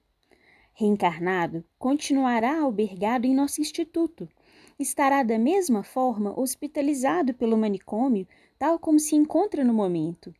Reencarnado, 0.74 1.64
continuará 1.78 2.60
albergado 2.60 3.28
em 3.28 3.34
nosso 3.34 3.60
instituto. 3.60 4.28
Estará 4.76 5.22
da 5.22 5.38
mesma 5.38 5.84
forma 5.84 6.36
hospitalizado 6.36 7.32
pelo 7.32 7.56
manicômio, 7.56 8.26
tal 8.62 8.78
como 8.78 9.00
se 9.00 9.16
encontra 9.16 9.64
no 9.64 9.74
momento 9.74 10.32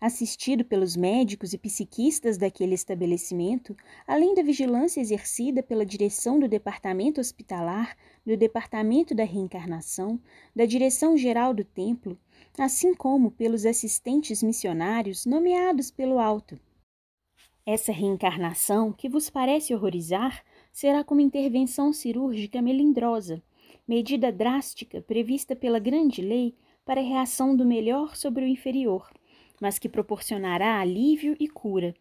assistido 0.00 0.64
pelos 0.64 0.96
médicos 0.96 1.52
e 1.52 1.58
psiquistas 1.58 2.36
daquele 2.36 2.74
estabelecimento, 2.74 3.76
além 4.08 4.34
da 4.34 4.42
vigilância 4.42 5.00
exercida 5.00 5.62
pela 5.62 5.86
direção 5.86 6.40
do 6.40 6.48
departamento 6.48 7.20
hospitalar, 7.20 7.96
do 8.26 8.36
departamento 8.36 9.14
da 9.14 9.22
reencarnação, 9.22 10.18
da 10.56 10.64
direção 10.64 11.16
geral 11.16 11.54
do 11.54 11.62
templo, 11.62 12.18
assim 12.58 12.92
como 12.92 13.30
pelos 13.30 13.64
assistentes 13.64 14.42
missionários 14.42 15.24
nomeados 15.24 15.92
pelo 15.92 16.18
alto. 16.18 16.58
Essa 17.64 17.92
reencarnação, 17.92 18.90
que 18.90 19.08
vos 19.08 19.30
parece 19.30 19.72
horrorizar, 19.72 20.42
será 20.72 21.04
como 21.04 21.20
intervenção 21.20 21.92
cirúrgica 21.92 22.60
melindrosa, 22.60 23.40
medida 23.86 24.32
drástica 24.32 25.00
prevista 25.02 25.54
pela 25.54 25.78
grande 25.78 26.20
lei 26.20 26.56
para 26.84 27.00
a 27.00 27.04
reação 27.04 27.56
do 27.56 27.64
melhor 27.64 28.16
sobre 28.16 28.44
o 28.44 28.48
inferior 28.48 29.10
mas 29.60 29.78
que 29.78 29.88
proporcionará 29.88 30.80
alívio 30.80 31.36
e 31.38 31.46
cura, 31.46 31.94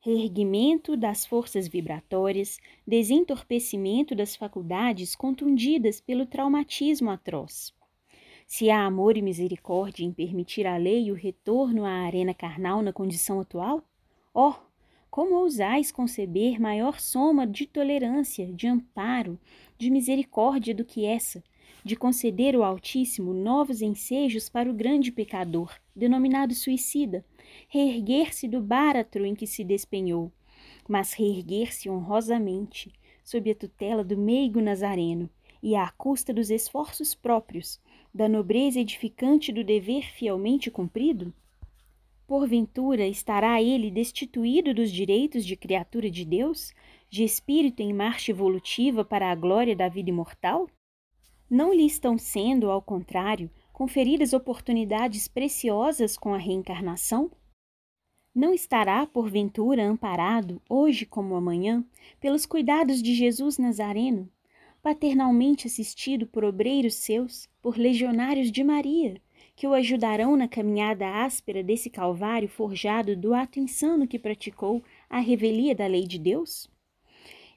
reerguimento 0.00 0.96
das 0.96 1.24
forças 1.24 1.68
vibratórias, 1.68 2.58
desentorpecimento 2.86 4.14
das 4.14 4.34
faculdades 4.34 5.14
contundidas 5.14 6.00
pelo 6.00 6.26
traumatismo 6.26 7.10
atroz. 7.10 7.72
Se 8.46 8.70
há 8.70 8.84
amor 8.84 9.16
e 9.16 9.22
misericórdia 9.22 10.04
em 10.04 10.12
permitir 10.12 10.66
à 10.66 10.76
lei 10.76 11.10
o 11.10 11.14
retorno 11.14 11.84
à 11.84 11.90
arena 11.90 12.34
carnal 12.34 12.82
na 12.82 12.92
condição 12.92 13.40
atual, 13.40 13.82
oh, 14.34 14.54
como 15.10 15.36
ousais 15.36 15.90
conceber 15.90 16.60
maior 16.60 17.00
soma 17.00 17.46
de 17.46 17.66
tolerância, 17.66 18.52
de 18.52 18.68
amparo, 18.68 19.38
de 19.78 19.90
misericórdia 19.90 20.74
do 20.74 20.84
que 20.84 21.04
essa, 21.04 21.42
de 21.86 21.94
conceder 21.94 22.56
ao 22.56 22.64
Altíssimo 22.64 23.32
novos 23.32 23.80
ensejos 23.80 24.48
para 24.48 24.68
o 24.68 24.74
grande 24.74 25.12
pecador, 25.12 25.72
denominado 25.94 26.52
suicida, 26.52 27.24
reerguer-se 27.68 28.48
do 28.48 28.60
báratro 28.60 29.24
em 29.24 29.36
que 29.36 29.46
se 29.46 29.62
despenhou, 29.62 30.32
mas 30.88 31.12
reerguer-se 31.12 31.88
honrosamente, 31.88 32.92
sob 33.22 33.48
a 33.48 33.54
tutela 33.54 34.02
do 34.02 34.18
meigo 34.18 34.60
nazareno 34.60 35.30
e 35.62 35.76
à 35.76 35.88
custa 35.92 36.34
dos 36.34 36.50
esforços 36.50 37.14
próprios, 37.14 37.80
da 38.12 38.28
nobreza 38.28 38.80
edificante 38.80 39.52
do 39.52 39.62
dever 39.62 40.10
fielmente 40.10 40.72
cumprido? 40.72 41.32
Porventura 42.26 43.06
estará 43.06 43.62
ele 43.62 43.92
destituído 43.92 44.74
dos 44.74 44.90
direitos 44.90 45.46
de 45.46 45.54
criatura 45.54 46.10
de 46.10 46.24
Deus, 46.24 46.74
de 47.08 47.22
espírito 47.22 47.80
em 47.80 47.92
marcha 47.92 48.32
evolutiva 48.32 49.04
para 49.04 49.30
a 49.30 49.36
glória 49.36 49.76
da 49.76 49.88
vida 49.88 50.10
imortal? 50.10 50.68
Não 51.48 51.72
lhe 51.72 51.86
estão 51.86 52.18
sendo, 52.18 52.68
ao 52.68 52.82
contrário, 52.82 53.48
conferidas 53.72 54.32
oportunidades 54.32 55.28
preciosas 55.28 56.16
com 56.18 56.34
a 56.34 56.38
reencarnação? 56.38 57.30
Não 58.34 58.52
estará, 58.52 59.06
porventura, 59.06 59.84
amparado, 59.86 60.60
hoje 60.68 61.06
como 61.06 61.36
amanhã, 61.36 61.84
pelos 62.20 62.44
cuidados 62.46 63.00
de 63.00 63.14
Jesus 63.14 63.58
Nazareno, 63.58 64.28
paternalmente 64.82 65.68
assistido 65.68 66.26
por 66.26 66.44
obreiros 66.44 66.94
seus, 66.94 67.48
por 67.62 67.78
legionários 67.78 68.50
de 68.50 68.64
Maria, 68.64 69.22
que 69.54 69.68
o 69.68 69.72
ajudarão 69.72 70.36
na 70.36 70.48
caminhada 70.48 71.24
áspera 71.24 71.62
desse 71.62 71.88
calvário 71.88 72.48
forjado 72.48 73.16
do 73.16 73.32
ato 73.32 73.60
insano 73.60 74.08
que 74.08 74.18
praticou 74.18 74.82
à 75.08 75.20
revelia 75.20 75.76
da 75.76 75.86
lei 75.86 76.08
de 76.08 76.18
Deus? 76.18 76.68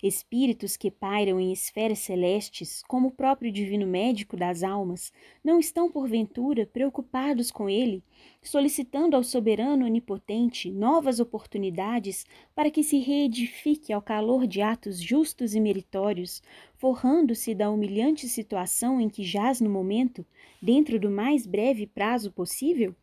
Espíritos 0.01 0.77
que 0.77 0.89
pairam 0.89 1.41
em 1.41 1.51
esferas 1.51 1.99
celestes, 1.99 2.81
como 2.87 3.09
o 3.09 3.11
próprio 3.11 3.51
divino 3.51 3.85
médico 3.85 4.37
das 4.37 4.63
almas, 4.63 5.11
não 5.43 5.59
estão 5.59 5.91
porventura 5.91 6.65
preocupados 6.65 7.51
com 7.51 7.69
ele, 7.69 8.01
solicitando 8.41 9.17
ao 9.17 9.25
soberano 9.25 9.85
onipotente 9.85 10.71
novas 10.71 11.19
oportunidades 11.19 12.25
para 12.55 12.71
que 12.71 12.81
se 12.81 12.97
reedifique 12.99 13.91
ao 13.91 14.01
calor 14.01 14.47
de 14.47 14.61
atos 14.61 15.01
justos 15.01 15.53
e 15.53 15.59
meritórios, 15.59 16.41
forrando-se 16.77 17.53
da 17.53 17.69
humilhante 17.69 18.29
situação 18.29 19.01
em 19.01 19.09
que 19.09 19.21
jaz 19.21 19.59
no 19.59 19.69
momento, 19.69 20.25
dentro 20.61 20.97
do 20.97 21.11
mais 21.11 21.45
breve 21.45 21.85
prazo 21.85 22.31
possível? 22.31 22.95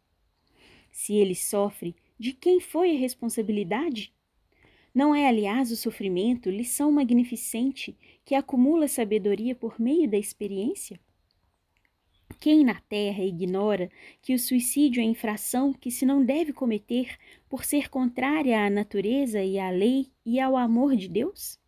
Se 0.90 1.12
ele 1.12 1.35
sofre, 1.35 1.94
de 2.18 2.32
quem 2.32 2.59
foi 2.59 2.97
a 2.97 2.98
responsabilidade? 2.98 4.15
Não 4.97 5.14
é, 5.14 5.28
aliás, 5.28 5.70
o 5.70 5.77
sofrimento 5.77 6.48
lição 6.48 6.90
magnificente 6.90 7.94
que 8.24 8.35
acumula 8.35 8.89
sabedoria 8.89 9.55
por 9.55 9.78
meio 9.78 10.09
da 10.09 10.16
experiência? 10.16 10.98
Quem 12.40 12.64
na 12.64 12.81
terra 12.81 13.23
ignora 13.23 13.90
que 14.23 14.32
o 14.32 14.39
suicídio 14.39 15.02
é 15.02 15.05
infração 15.05 15.70
que 15.74 15.90
se 15.90 16.06
não 16.06 16.24
deve 16.24 16.51
cometer 16.51 17.18
por 17.47 17.62
ser 17.62 17.90
contrária 17.90 18.59
à 18.59 18.70
natureza 18.70 19.43
e 19.43 19.59
à 19.59 19.68
lei 19.68 20.10
e 20.24 20.40
ao 20.40 20.56
amor 20.56 20.97
de 20.97 21.09
Deus? 21.09 21.60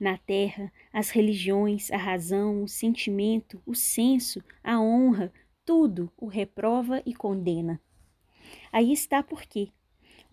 Na 0.00 0.18
terra, 0.18 0.72
as 0.92 1.10
religiões, 1.10 1.92
a 1.92 1.96
razão, 1.96 2.64
o 2.64 2.68
sentimento, 2.68 3.62
o 3.64 3.72
senso, 3.72 4.42
a 4.64 4.80
honra, 4.80 5.32
tudo 5.64 6.12
o 6.16 6.26
reprova 6.26 7.04
e 7.06 7.14
condena. 7.14 7.80
Aí 8.72 8.92
está 8.92 9.22
por 9.22 9.42
quê 9.42 9.68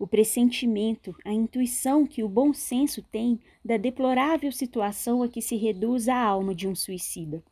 o 0.00 0.06
pressentimento, 0.06 1.14
a 1.22 1.30
intuição 1.30 2.06
que 2.06 2.22
o 2.22 2.28
bom 2.28 2.54
senso 2.54 3.02
tem 3.02 3.38
da 3.62 3.76
deplorável 3.76 4.50
situação 4.50 5.22
a 5.22 5.28
que 5.28 5.42
se 5.42 5.56
reduz 5.56 6.08
a 6.08 6.16
alma 6.16 6.54
de 6.54 6.66
um 6.66 6.74
suicida. 6.74 7.44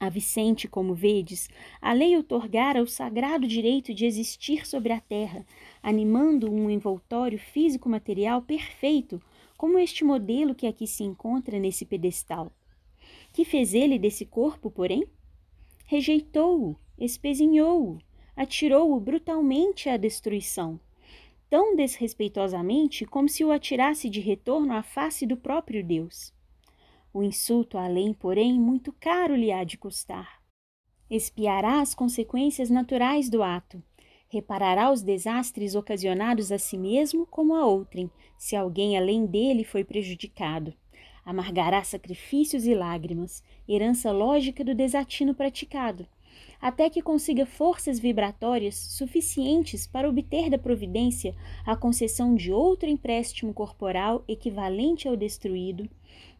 A 0.00 0.08
Vicente, 0.08 0.66
como 0.66 0.96
vedes, 0.96 1.48
a 1.80 1.92
lei 1.92 2.16
otorgara 2.16 2.82
o 2.82 2.88
sagrado 2.88 3.46
direito 3.46 3.94
de 3.94 4.04
existir 4.04 4.66
sobre 4.66 4.92
a 4.92 5.00
terra, 5.00 5.46
animando 5.80 6.52
um 6.52 6.68
envoltório 6.68 7.38
físico-material 7.38 8.42
perfeito, 8.42 9.22
como 9.56 9.78
este 9.78 10.02
modelo 10.02 10.56
que 10.56 10.66
aqui 10.66 10.88
se 10.88 11.04
encontra 11.04 11.60
nesse 11.60 11.84
pedestal. 11.84 12.50
Que 13.32 13.44
fez 13.44 13.74
ele 13.74 13.96
desse 13.96 14.26
corpo, 14.26 14.72
porém? 14.72 15.04
Rejeitou-o, 15.84 16.74
espezinhou-o, 16.98 17.98
atirou-o 18.34 18.98
brutalmente 18.98 19.88
à 19.88 19.96
destruição 19.96 20.80
tão 21.50 21.74
desrespeitosamente 21.74 23.06
como 23.06 23.28
se 23.28 23.44
o 23.44 23.50
atirasse 23.50 24.08
de 24.08 24.20
retorno 24.20 24.72
à 24.74 24.82
face 24.82 25.26
do 25.26 25.36
próprio 25.36 25.84
Deus. 25.84 26.32
O 27.12 27.22
insulto 27.22 27.78
além, 27.78 28.12
porém, 28.12 28.60
muito 28.60 28.92
caro 28.92 29.34
lhe 29.34 29.50
há 29.50 29.64
de 29.64 29.78
custar. 29.78 30.42
Espiará 31.10 31.80
as 31.80 31.94
consequências 31.94 32.68
naturais 32.68 33.30
do 33.30 33.42
ato, 33.42 33.82
reparará 34.28 34.92
os 34.92 35.02
desastres 35.02 35.74
ocasionados 35.74 36.52
a 36.52 36.58
si 36.58 36.76
mesmo 36.76 37.26
como 37.26 37.54
a 37.54 37.64
outrem, 37.64 38.10
se 38.36 38.54
alguém 38.54 38.98
além 38.98 39.24
dele 39.24 39.64
foi 39.64 39.84
prejudicado. 39.84 40.74
Amargará 41.24 41.82
sacrifícios 41.82 42.66
e 42.66 42.74
lágrimas, 42.74 43.42
herança 43.66 44.12
lógica 44.12 44.62
do 44.62 44.74
desatino 44.74 45.34
praticado 45.34 46.06
até 46.60 46.90
que 46.90 47.02
consiga 47.02 47.46
forças 47.46 47.98
vibratórias 47.98 48.76
suficientes 48.76 49.86
para 49.86 50.08
obter 50.08 50.50
da 50.50 50.58
providência 50.58 51.34
a 51.64 51.76
concessão 51.76 52.34
de 52.34 52.52
outro 52.52 52.88
empréstimo 52.88 53.54
corporal 53.54 54.24
equivalente 54.26 55.06
ao 55.06 55.16
destruído, 55.16 55.88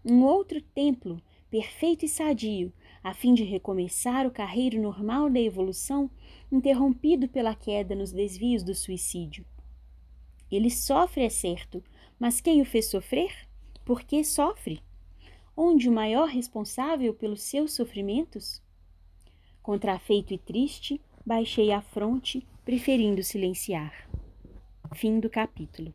um 0.04 0.22
outro 0.22 0.60
templo 0.60 1.20
perfeito 1.50 2.04
e 2.04 2.08
sadio, 2.08 2.72
a 3.02 3.14
fim 3.14 3.32
de 3.32 3.44
recomeçar 3.44 4.26
o 4.26 4.30
carreiro 4.30 4.80
normal 4.80 5.30
da 5.30 5.40
evolução 5.40 6.10
interrompido 6.50 7.28
pela 7.28 7.54
queda 7.54 7.94
nos 7.94 8.12
desvios 8.12 8.62
do 8.62 8.74
suicídio. 8.74 9.46
Ele 10.50 10.70
sofre, 10.70 11.24
é 11.24 11.28
certo, 11.28 11.82
mas 12.18 12.40
quem 12.40 12.60
o 12.60 12.64
fez 12.64 12.86
sofrer? 12.86 13.30
Por 13.84 14.02
que 14.02 14.24
sofre? 14.24 14.82
Onde 15.56 15.88
o 15.88 15.92
maior 15.92 16.28
responsável 16.28 17.14
pelos 17.14 17.42
seus 17.42 17.72
sofrimentos? 17.72 18.62
Contrafeito 19.62 20.32
e 20.32 20.38
triste, 20.38 21.00
baixei 21.24 21.72
a 21.72 21.80
fronte, 21.80 22.46
preferindo 22.64 23.22
silenciar. 23.22 24.08
Fim 24.94 25.20
do 25.20 25.28
capítulo. 25.28 25.92